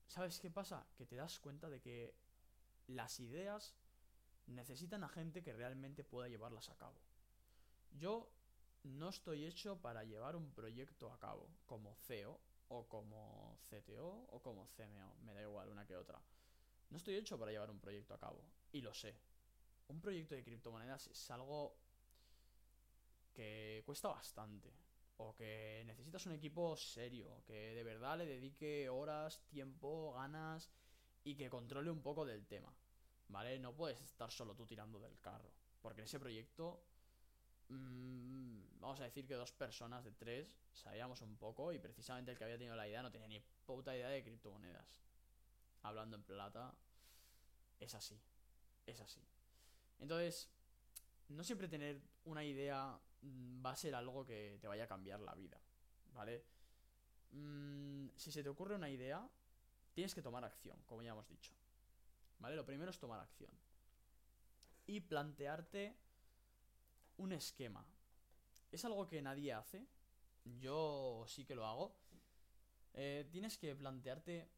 ¿Sabes 0.07 0.39
qué 0.39 0.49
pasa? 0.49 0.87
Que 0.95 1.05
te 1.05 1.15
das 1.15 1.39
cuenta 1.39 1.69
de 1.69 1.81
que 1.81 2.15
las 2.87 3.19
ideas 3.19 3.75
necesitan 4.45 5.03
a 5.03 5.09
gente 5.09 5.43
que 5.43 5.53
realmente 5.53 6.03
pueda 6.03 6.29
llevarlas 6.29 6.69
a 6.69 6.77
cabo. 6.77 7.01
Yo 7.91 8.31
no 8.83 9.09
estoy 9.09 9.43
hecho 9.43 9.81
para 9.81 10.05
llevar 10.05 10.37
un 10.37 10.53
proyecto 10.53 11.11
a 11.11 11.19
cabo 11.19 11.49
como 11.65 11.95
CEO 12.07 12.39
o 12.69 12.87
como 12.87 13.59
CTO 13.69 14.27
o 14.29 14.41
como 14.41 14.67
CMO, 14.77 15.15
me 15.23 15.33
da 15.33 15.41
igual 15.41 15.69
una 15.69 15.85
que 15.85 15.97
otra. 15.97 16.21
No 16.89 16.97
estoy 16.97 17.15
hecho 17.15 17.37
para 17.37 17.51
llevar 17.51 17.69
un 17.69 17.79
proyecto 17.79 18.13
a 18.13 18.19
cabo 18.19 18.43
y 18.71 18.81
lo 18.81 18.93
sé. 18.93 19.15
Un 19.87 20.01
proyecto 20.01 20.35
de 20.35 20.43
criptomonedas 20.43 21.07
es 21.07 21.31
algo 21.31 21.77
que 23.33 23.83
cuesta 23.85 24.09
bastante. 24.09 24.73
O 25.17 25.35
que 25.35 25.83
necesitas 25.85 26.25
un 26.27 26.33
equipo 26.33 26.77
serio, 26.77 27.41
que 27.45 27.73
de 27.73 27.83
verdad 27.83 28.19
le 28.19 28.25
dedique 28.25 28.87
horas, 28.87 29.41
tiempo, 29.47 30.13
ganas 30.13 30.69
y 31.23 31.35
que 31.35 31.49
controle 31.49 31.89
un 31.89 32.01
poco 32.01 32.25
del 32.25 32.45
tema. 32.45 32.71
¿Vale? 33.29 33.59
No 33.59 33.75
puedes 33.75 33.99
estar 34.01 34.31
solo 34.31 34.55
tú 34.55 34.65
tirando 34.65 34.99
del 34.99 35.19
carro. 35.19 35.51
Porque 35.81 36.01
en 36.01 36.05
ese 36.05 36.19
proyecto, 36.19 36.83
mmm, 37.69 38.79
vamos 38.79 38.99
a 38.99 39.05
decir 39.05 39.25
que 39.25 39.33
dos 39.33 39.51
personas 39.51 40.03
de 40.03 40.11
tres 40.11 40.55
sabíamos 40.73 41.21
un 41.21 41.35
poco 41.37 41.73
y 41.73 41.79
precisamente 41.79 42.31
el 42.31 42.37
que 42.37 42.43
había 42.43 42.57
tenido 42.57 42.75
la 42.75 42.87
idea 42.87 43.01
no 43.01 43.11
tenía 43.11 43.27
ni 43.27 43.43
puta 43.65 43.95
idea 43.95 44.09
de 44.09 44.23
criptomonedas. 44.23 45.01
Hablando 45.87 46.15
en 46.17 46.23
plata, 46.23 46.73
es 47.79 47.95
así. 47.95 48.19
Es 48.85 48.99
así. 48.99 49.21
Entonces, 49.99 50.49
no 51.29 51.43
siempre 51.43 51.67
tener 51.67 52.01
una 52.25 52.43
idea 52.43 52.99
mm, 53.21 53.65
va 53.65 53.71
a 53.71 53.75
ser 53.75 53.95
algo 53.95 54.25
que 54.25 54.57
te 54.61 54.67
vaya 54.67 54.83
a 54.83 54.87
cambiar 54.87 55.19
la 55.21 55.33
vida, 55.33 55.59
¿vale? 56.13 56.43
Mm, 57.31 58.09
si 58.15 58.31
se 58.31 58.43
te 58.43 58.49
ocurre 58.49 58.75
una 58.75 58.89
idea, 58.89 59.27
tienes 59.93 60.13
que 60.13 60.21
tomar 60.21 60.43
acción, 60.43 60.77
como 60.85 61.03
ya 61.03 61.11
hemos 61.11 61.27
dicho. 61.27 61.53
¿Vale? 62.39 62.55
Lo 62.55 62.65
primero 62.65 62.91
es 62.91 62.99
tomar 62.99 63.19
acción. 63.19 63.51
Y 64.85 65.01
plantearte 65.01 65.97
un 67.17 67.31
esquema. 67.31 67.85
Es 68.71 68.85
algo 68.85 69.07
que 69.07 69.21
nadie 69.21 69.53
hace. 69.53 69.87
Yo 70.59 71.25
sí 71.27 71.45
que 71.45 71.55
lo 71.55 71.65
hago. 71.65 71.95
Eh, 72.93 73.27
tienes 73.31 73.57
que 73.57 73.75
plantearte 73.75 74.49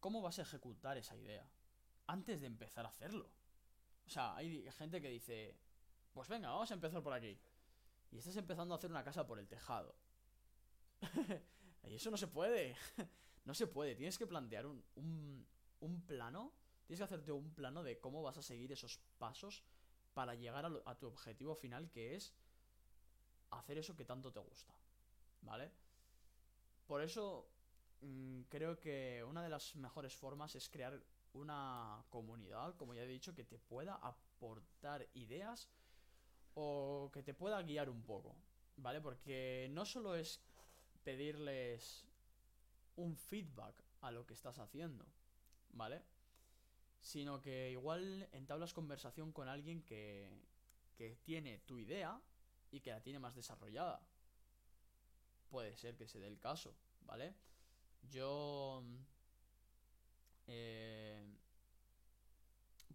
cómo 0.00 0.22
vas 0.22 0.38
a 0.38 0.42
ejecutar 0.42 0.96
esa 0.96 1.16
idea. 1.16 1.48
Antes 2.06 2.40
de 2.40 2.46
empezar 2.46 2.86
a 2.86 2.88
hacerlo. 2.88 3.30
O 4.06 4.10
sea, 4.10 4.36
hay 4.36 4.70
gente 4.72 5.02
que 5.02 5.08
dice, 5.08 5.58
pues 6.12 6.28
venga, 6.28 6.50
vamos 6.50 6.70
a 6.70 6.74
empezar 6.74 7.02
por 7.02 7.12
aquí. 7.12 7.38
Y 8.10 8.18
estás 8.18 8.36
empezando 8.36 8.74
a 8.74 8.78
hacer 8.78 8.90
una 8.90 9.04
casa 9.04 9.26
por 9.26 9.38
el 9.38 9.46
tejado. 9.46 9.94
y 11.84 11.94
eso 11.94 12.10
no 12.10 12.16
se 12.16 12.28
puede. 12.28 12.74
no 13.44 13.54
se 13.54 13.66
puede. 13.66 13.94
Tienes 13.94 14.16
que 14.16 14.26
plantear 14.26 14.66
un, 14.66 14.84
un, 15.80 16.02
plano 16.06 16.54
Tienes 16.86 17.00
que 17.00 17.04
hacerte 17.04 17.32
un 17.32 17.52
plano 17.52 17.82
de 17.82 18.00
cómo 18.00 18.22
vas 18.22 18.38
a 18.38 18.42
seguir 18.42 18.72
esos 18.72 18.98
pasos 19.18 19.62
para 20.14 20.34
llegar 20.34 20.64
a, 20.64 20.98
tu 20.98 21.06
objetivo 21.06 21.54
final, 21.54 21.90
que 21.90 22.16
es 22.16 22.34
hacer 23.50 23.76
eso 23.76 23.94
que 23.94 24.06
tanto 24.06 24.32
te 24.32 24.40
gusta. 24.40 24.74
¿Vale? 25.42 25.70
Por 26.86 27.02
eso 27.02 27.46
creo 28.48 28.78
que 28.78 29.24
una 29.24 29.42
de 29.42 29.48
las 29.48 29.74
mejores 29.76 30.14
formas 30.14 30.54
es 30.54 30.68
crear 30.68 31.02
una 31.32 32.04
comunidad, 32.08 32.74
como 32.76 32.94
ya 32.94 33.02
he 33.02 33.06
dicho, 33.06 33.34
que 33.34 33.44
te 33.44 33.58
pueda 33.58 33.94
aportar 33.96 35.08
ideas 35.14 35.68
o 36.54 37.10
que 37.12 37.22
te 37.22 37.34
pueda 37.34 37.62
guiar 37.62 37.90
un 37.90 38.02
poco, 38.02 38.36
¿vale? 38.76 39.00
Porque 39.00 39.68
no 39.70 39.84
solo 39.84 40.14
es 40.14 40.40
pedirles 41.04 42.06
un 42.96 43.16
feedback 43.16 43.84
a 44.00 44.10
lo 44.10 44.26
que 44.26 44.34
estás 44.34 44.58
haciendo, 44.58 45.06
¿vale? 45.70 46.02
sino 47.00 47.40
que 47.40 47.70
igual 47.70 48.28
entablas 48.32 48.74
conversación 48.74 49.32
con 49.32 49.48
alguien 49.48 49.82
que, 49.82 50.30
que 50.96 51.16
tiene 51.24 51.58
tu 51.60 51.78
idea 51.78 52.20
y 52.70 52.80
que 52.80 52.90
la 52.90 53.02
tiene 53.02 53.18
más 53.18 53.34
desarrollada. 53.34 54.00
Puede 55.48 55.76
ser 55.76 55.96
que 55.96 56.08
se 56.08 56.18
dé 56.18 56.26
el 56.26 56.38
caso, 56.38 56.74
¿vale? 57.00 57.34
Yo... 58.10 58.82
Eh, 60.46 61.22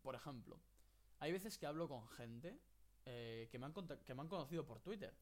por 0.02 0.16
ejemplo, 0.16 0.60
hay 1.20 1.32
veces 1.32 1.58
que 1.58 1.66
hablo 1.66 1.88
con 1.88 2.08
gente 2.10 2.60
eh, 3.06 3.48
que, 3.52 3.60
me 3.60 3.66
han 3.66 3.74
que 3.74 4.14
me 4.14 4.22
han 4.22 4.28
conocido 4.28 4.66
por 4.66 4.82
Twitter 4.82 5.14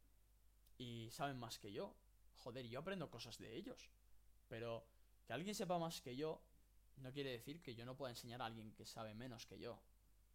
y 0.78 1.10
saben 1.12 1.38
más 1.38 1.60
que 1.60 1.72
yo. 1.72 1.96
Joder, 2.38 2.68
yo 2.68 2.80
aprendo 2.80 3.10
cosas 3.10 3.38
de 3.38 3.56
ellos. 3.56 3.90
Pero 4.48 4.86
que 5.26 5.34
alguien 5.34 5.54
sepa 5.54 5.78
más 5.78 6.02
que 6.02 6.16
yo 6.16 6.42
no 6.98 7.12
quiere 7.12 7.32
decir 7.32 7.62
que 7.62 7.76
yo 7.76 7.86
no 7.86 7.96
pueda 7.96 8.12
enseñar 8.12 8.42
a 8.42 8.46
alguien 8.46 8.74
que 8.74 8.86
sabe 8.86 9.14
menos 9.14 9.46
que 9.46 9.60
yo. 9.60 9.80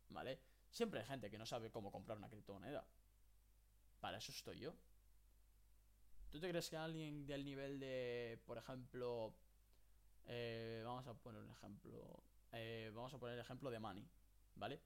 ¿Vale? 0.09 0.41
Siempre 0.71 1.01
hay 1.01 1.07
gente 1.07 1.31
que 1.31 1.39
no 1.39 1.47
sabe 1.47 1.71
cómo 1.71 1.91
comprar 1.91 2.19
una 2.19 2.29
criptomoneda. 2.29 2.87
Para 4.01 4.19
eso 4.19 4.33
estoy 4.33 4.61
yo. 4.61 4.75
¿Tú 6.31 6.41
te 6.41 6.49
crees 6.49 6.69
que 6.69 6.77
alguien 6.77 7.27
del 7.27 7.45
nivel 7.45 7.81
de, 7.81 8.41
por 8.47 8.59
ejemplo, 8.59 9.35
eh, 10.27 10.83
vamos 10.85 11.07
a 11.07 11.15
poner 11.15 11.43
un 11.43 11.51
ejemplo, 11.51 12.23
eh, 12.53 12.91
vamos 12.95 13.13
a 13.15 13.19
poner 13.19 13.35
el 13.35 13.41
ejemplo 13.41 13.71
de 13.71 13.79
Manny, 13.79 14.09
¿vale? 14.57 14.81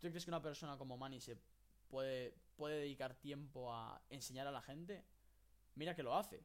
¿Tú 0.00 0.08
crees 0.08 0.24
que 0.24 0.30
una 0.30 0.42
persona 0.42 0.76
como 0.76 0.96
Manny 0.96 1.20
se 1.20 1.38
puede, 1.88 2.34
puede 2.56 2.80
dedicar 2.80 3.14
tiempo 3.14 3.72
a 3.72 4.02
enseñar 4.10 4.46
a 4.46 4.50
la 4.50 4.62
gente? 4.62 5.04
Mira 5.74 5.94
que 5.94 6.02
lo 6.02 6.16
hace, 6.16 6.44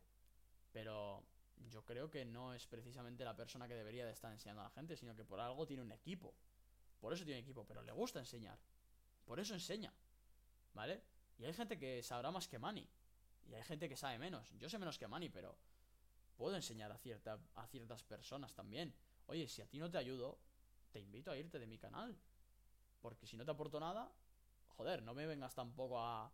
pero 0.71 1.23
yo 1.67 1.83
creo 1.85 2.09
que 2.09 2.25
no 2.25 2.53
es 2.53 2.67
precisamente 2.67 3.23
la 3.23 3.35
persona 3.35 3.67
que 3.67 3.75
debería 3.75 4.05
de 4.05 4.11
estar 4.11 4.31
enseñando 4.31 4.61
a 4.61 4.65
la 4.65 4.69
gente, 4.71 4.95
sino 4.95 5.15
que 5.15 5.25
por 5.25 5.39
algo 5.39 5.65
tiene 5.65 5.83
un 5.83 5.91
equipo. 5.91 6.33
Por 6.99 7.13
eso 7.13 7.25
tiene 7.25 7.39
equipo, 7.39 7.65
pero 7.65 7.81
le 7.81 7.91
gusta 7.91 8.19
enseñar. 8.19 8.59
Por 9.25 9.39
eso 9.39 9.53
enseña. 9.53 9.93
¿Vale? 10.73 11.03
Y 11.37 11.45
hay 11.45 11.53
gente 11.53 11.77
que 11.77 12.03
sabrá 12.03 12.31
más 12.31 12.47
que 12.47 12.59
Manny. 12.59 12.87
Y 13.47 13.53
hay 13.53 13.63
gente 13.63 13.89
que 13.89 13.95
sabe 13.95 14.17
menos. 14.19 14.51
Yo 14.57 14.69
sé 14.69 14.77
menos 14.77 14.97
que 14.97 15.07
Manny, 15.07 15.29
pero 15.29 15.57
puedo 16.39 16.55
enseñar 16.55 16.89
a, 16.89 16.97
cierta, 16.97 17.37
a 17.55 17.67
ciertas 17.67 18.01
personas 18.01 18.55
también. 18.55 18.95
Oye, 19.27 19.45
si 19.49 19.61
a 19.61 19.67
ti 19.67 19.77
no 19.77 19.91
te 19.91 19.97
ayudo, 19.97 20.39
te 20.89 21.01
invito 21.01 21.31
a 21.31 21.37
irte 21.37 21.59
de 21.59 21.67
mi 21.67 21.77
canal. 21.77 22.17
Porque 23.01 23.27
si 23.27 23.35
no 23.35 23.43
te 23.43 23.51
aporto 23.51 23.77
nada, 23.77 24.09
joder, 24.77 25.03
no 25.03 25.13
me 25.13 25.27
vengas 25.27 25.53
tampoco 25.53 25.99
a... 25.99 26.31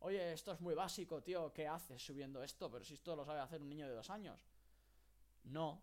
Oye, 0.00 0.34
esto 0.34 0.52
es 0.52 0.60
muy 0.60 0.74
básico, 0.74 1.22
tío, 1.22 1.50
¿qué 1.54 1.66
haces 1.66 2.04
subiendo 2.04 2.42
esto? 2.42 2.70
Pero 2.70 2.84
si 2.84 2.92
esto 2.92 3.16
lo 3.16 3.24
sabe 3.24 3.40
hacer 3.40 3.62
un 3.62 3.70
niño 3.70 3.88
de 3.88 3.94
dos 3.94 4.10
años. 4.10 4.38
No. 5.44 5.82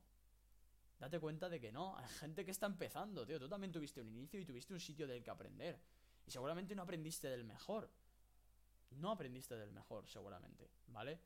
Date 0.99 1.19
cuenta 1.19 1.49
de 1.49 1.59
que 1.59 1.71
no. 1.71 1.97
Hay 1.97 2.07
gente 2.07 2.45
que 2.45 2.51
está 2.51 2.67
empezando, 2.67 3.25
tío. 3.25 3.39
Tú 3.39 3.49
también 3.49 3.71
tuviste 3.71 3.99
un 3.99 4.09
inicio 4.09 4.39
y 4.39 4.45
tuviste 4.45 4.73
un 4.73 4.79
sitio 4.79 5.07
del 5.07 5.23
que 5.23 5.31
aprender. 5.31 5.81
Y 6.23 6.29
seguramente 6.29 6.75
no 6.75 6.83
aprendiste 6.83 7.29
del 7.29 7.43
mejor. 7.43 7.89
No 8.91 9.09
aprendiste 9.09 9.55
del 9.57 9.71
mejor, 9.71 10.07
seguramente, 10.07 10.69
¿vale? 10.87 11.19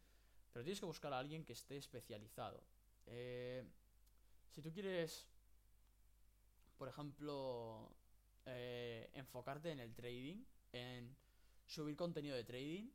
Pero 0.51 0.63
tienes 0.63 0.79
que 0.79 0.85
buscar 0.85 1.13
a 1.13 1.19
alguien 1.19 1.45
que 1.45 1.53
esté 1.53 1.77
especializado. 1.77 2.63
Eh, 3.05 3.63
si 4.49 4.61
tú 4.61 4.71
quieres, 4.71 5.27
por 6.77 6.87
ejemplo, 6.87 7.91
eh, 8.45 9.09
enfocarte 9.13 9.71
en 9.71 9.79
el 9.79 9.93
trading, 9.93 10.43
en 10.71 11.15
subir 11.65 11.95
contenido 11.95 12.35
de 12.35 12.43
trading, 12.43 12.89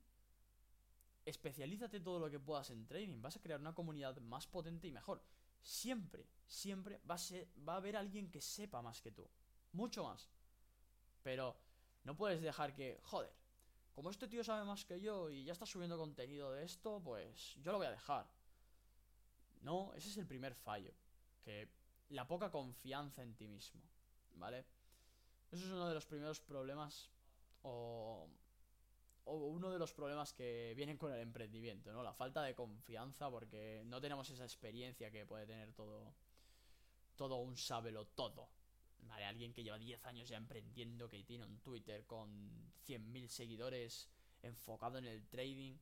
especialízate 1.25 2.01
todo 2.01 2.19
lo 2.19 2.31
que 2.31 2.41
puedas 2.41 2.71
en 2.71 2.87
trading. 2.87 3.23
Vas 3.23 3.37
a 3.37 3.41
crear 3.41 3.61
una 3.61 3.75
comunidad 3.75 4.17
más 4.19 4.47
potente 4.47 4.89
y 4.89 4.93
mejor. 4.93 5.23
Siempre, 5.63 6.27
siempre 6.47 7.01
va 7.09 7.15
a, 7.15 7.19
va 7.67 7.75
a 7.75 7.77
haber 7.77 7.97
alguien 7.97 8.31
que 8.31 8.41
sepa 8.41 8.83
más 8.83 9.01
que 9.01 9.13
tú. 9.13 9.29
Mucho 9.73 10.05
más. 10.05 10.29
Pero 11.23 11.57
no 12.05 12.17
puedes 12.17 12.43
dejar 12.43 12.75
que, 12.75 13.01
joder, 13.03 13.33
como 13.95 14.11
este 14.11 14.29
tío 14.29 14.43
sabe 14.45 14.65
más 14.65 14.85
que 14.85 15.01
yo 15.01 15.31
y 15.31 15.45
ya 15.45 15.53
está 15.53 15.67
subiendo 15.67 15.97
contenido 15.97 16.53
de 16.53 16.65
esto, 16.65 17.01
pues 17.03 17.57
yo 17.63 17.73
lo 17.73 17.79
voy 17.79 17.87
a 17.87 17.93
dejar. 17.93 18.27
No, 19.63 19.93
ese 19.95 20.09
es 20.09 20.17
el 20.17 20.27
primer 20.27 20.55
fallo. 20.55 20.93
Que 21.43 21.69
la 22.11 22.27
poca 22.27 22.51
confianza 22.51 23.23
en 23.23 23.35
ti 23.35 23.49
mismo. 23.49 23.81
¿Vale? 24.37 24.65
Eso 25.53 25.65
es 25.65 25.71
uno 25.71 25.89
de 25.89 25.95
los 25.95 26.07
primeros 26.07 26.41
problemas 26.41 27.09
o 27.63 28.29
o 29.25 29.35
uno 29.49 29.71
de 29.71 29.79
los 29.79 29.93
problemas 29.93 30.33
que 30.33 30.75
vienen 30.77 30.99
con 30.99 31.13
el 31.13 31.21
emprendimiento, 31.21 31.93
¿no? 31.93 32.03
La 32.03 32.13
falta 32.13 32.43
de 32.43 32.55
confianza 32.55 33.31
porque 33.31 33.83
no 33.87 34.01
tenemos 34.01 34.29
esa 34.31 34.45
experiencia 34.45 35.11
que 35.11 35.25
puede 35.25 35.47
tener 35.47 35.73
todo 35.73 36.15
todo 37.17 37.37
un 37.37 37.57
sábelo 37.57 38.07
todo. 38.07 38.49
¿Vale? 39.07 39.25
Alguien 39.25 39.53
que 39.53 39.63
lleva 39.63 39.79
10 39.79 40.05
años 40.07 40.29
ya 40.29 40.37
emprendiendo, 40.37 41.09
que 41.09 41.23
tiene 41.25 41.45
un 41.45 41.59
Twitter 41.61 42.05
con 42.07 42.73
100.000 42.87 43.29
seguidores 43.29 44.09
enfocado 44.43 44.99
en 44.99 45.07
el 45.07 45.27
trading 45.27 45.77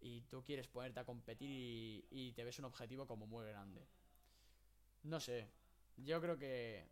y 0.00 0.22
tú 0.22 0.42
quieres 0.42 0.66
ponerte 0.68 1.00
a 1.00 1.04
competir 1.04 2.06
y, 2.10 2.32
te 2.32 2.44
ves 2.44 2.58
un 2.58 2.64
objetivo 2.66 3.06
como 3.06 3.26
muy 3.26 3.46
grande. 3.46 3.86
No 5.02 5.20
sé, 5.20 5.50
yo 5.96 6.20
creo 6.20 6.38
que 6.38 6.86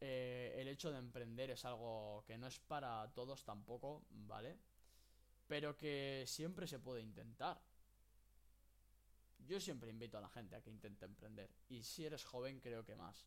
eh, 0.00 0.54
el 0.58 0.68
hecho 0.68 0.90
de 0.92 0.98
emprender 0.98 1.50
es 1.50 1.64
algo 1.64 2.24
que 2.26 2.38
no 2.38 2.46
es 2.46 2.58
para 2.58 3.12
todos 3.14 3.44
tampoco, 3.44 4.04
¿vale? 4.10 4.56
pero 5.46 5.76
que 5.76 6.24
siempre 6.26 6.66
se 6.66 6.78
puede 6.78 7.02
intentar. 7.02 7.60
Yo 9.38 9.60
siempre 9.60 9.90
invito 9.90 10.18
a 10.18 10.20
la 10.20 10.28
gente 10.28 10.56
a 10.56 10.60
que 10.60 10.70
intente 10.70 11.04
emprender, 11.04 11.50
y 11.68 11.82
si 11.82 12.04
eres 12.04 12.24
joven 12.24 12.60
creo 12.60 12.84
que 12.84 12.96
más. 12.96 13.26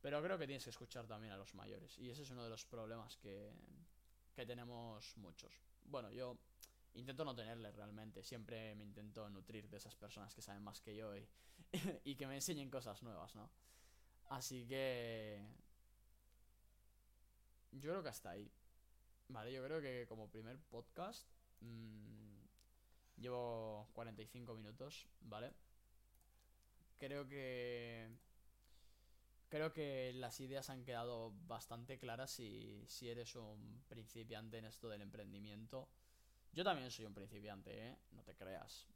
Pero 0.00 0.22
creo 0.22 0.38
que 0.38 0.46
tienes 0.46 0.64
que 0.64 0.70
escuchar 0.70 1.06
también 1.06 1.32
a 1.32 1.36
los 1.36 1.54
mayores, 1.54 1.98
y 1.98 2.10
ese 2.10 2.22
es 2.22 2.30
uno 2.30 2.44
de 2.44 2.50
los 2.50 2.64
problemas 2.64 3.16
que, 3.16 3.52
que 4.34 4.46
tenemos 4.46 5.16
muchos. 5.16 5.52
Bueno, 5.84 6.10
yo 6.12 6.38
intento 6.94 7.24
no 7.24 7.34
tenerle 7.34 7.72
realmente, 7.72 8.22
siempre 8.22 8.74
me 8.74 8.84
intento 8.84 9.28
nutrir 9.28 9.68
de 9.68 9.76
esas 9.76 9.96
personas 9.96 10.34
que 10.34 10.42
saben 10.42 10.62
más 10.62 10.80
que 10.80 10.94
yo 10.94 11.16
y, 11.16 11.28
y 12.04 12.14
que 12.16 12.26
me 12.26 12.36
enseñen 12.36 12.70
cosas 12.70 13.02
nuevas, 13.02 13.34
¿no? 13.34 13.50
Así 14.30 14.66
que... 14.66 15.44
Yo 17.72 17.90
creo 17.90 18.02
que 18.02 18.08
hasta 18.08 18.30
ahí. 18.30 18.50
Vale, 19.28 19.52
yo 19.52 19.62
creo 19.62 19.80
que 19.80 20.06
como 20.08 20.30
primer 20.30 20.58
podcast 20.58 21.28
Mm, 21.60 22.46
llevo 23.16 23.88
45 23.92 24.54
minutos, 24.54 25.08
¿vale? 25.20 25.52
Creo 26.98 27.28
que... 27.28 28.08
Creo 29.48 29.72
que 29.72 30.12
las 30.14 30.40
ideas 30.40 30.68
han 30.68 30.84
quedado 30.84 31.32
bastante 31.46 31.98
claras 31.98 32.30
si, 32.30 32.84
si 32.86 33.08
eres 33.08 33.34
un 33.34 33.82
principiante 33.88 34.58
en 34.58 34.66
esto 34.66 34.88
del 34.88 35.02
emprendimiento. 35.02 35.88
Yo 36.52 36.64
también 36.64 36.90
soy 36.90 37.06
un 37.06 37.14
principiante, 37.14 37.88
¿eh? 37.88 37.96
No 38.10 38.22
te 38.22 38.34
creas. 38.34 38.86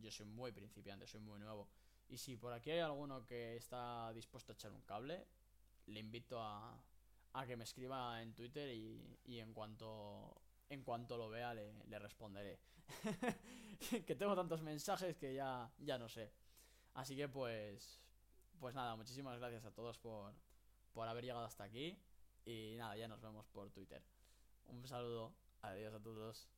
Yo 0.00 0.10
soy 0.10 0.26
muy 0.26 0.50
principiante, 0.52 1.06
soy 1.06 1.20
muy 1.20 1.38
nuevo. 1.38 1.68
Y 2.08 2.18
si 2.18 2.36
por 2.36 2.52
aquí 2.52 2.70
hay 2.70 2.80
alguno 2.80 3.24
que 3.24 3.56
está 3.56 4.12
dispuesto 4.12 4.52
a 4.52 4.54
echar 4.54 4.72
un 4.72 4.82
cable, 4.82 5.26
le 5.86 6.00
invito 6.00 6.40
a, 6.40 6.76
a 7.34 7.46
que 7.46 7.56
me 7.56 7.64
escriba 7.64 8.20
en 8.20 8.34
Twitter 8.34 8.74
y, 8.74 9.18
y 9.24 9.38
en 9.38 9.52
cuanto 9.52 10.40
en 10.70 10.82
cuanto 10.82 11.16
lo 11.16 11.28
vea 11.28 11.54
le, 11.54 11.72
le 11.84 11.98
responderé. 11.98 12.58
que 14.06 14.14
tengo 14.14 14.34
tantos 14.34 14.62
mensajes 14.62 15.16
que 15.16 15.34
ya, 15.34 15.70
ya 15.78 15.98
no 15.98 16.08
sé. 16.08 16.32
Así 16.94 17.16
que 17.16 17.28
pues, 17.28 18.00
pues 18.60 18.74
nada, 18.74 18.96
muchísimas 18.96 19.38
gracias 19.38 19.64
a 19.64 19.70
todos 19.70 19.98
por, 19.98 20.34
por 20.92 21.08
haber 21.08 21.24
llegado 21.24 21.44
hasta 21.44 21.64
aquí. 21.64 21.98
Y 22.44 22.74
nada, 22.76 22.96
ya 22.96 23.08
nos 23.08 23.20
vemos 23.20 23.46
por 23.48 23.70
Twitter. 23.70 24.02
Un 24.66 24.86
saludo, 24.86 25.34
adiós 25.62 25.94
a 25.94 26.00
todos. 26.00 26.48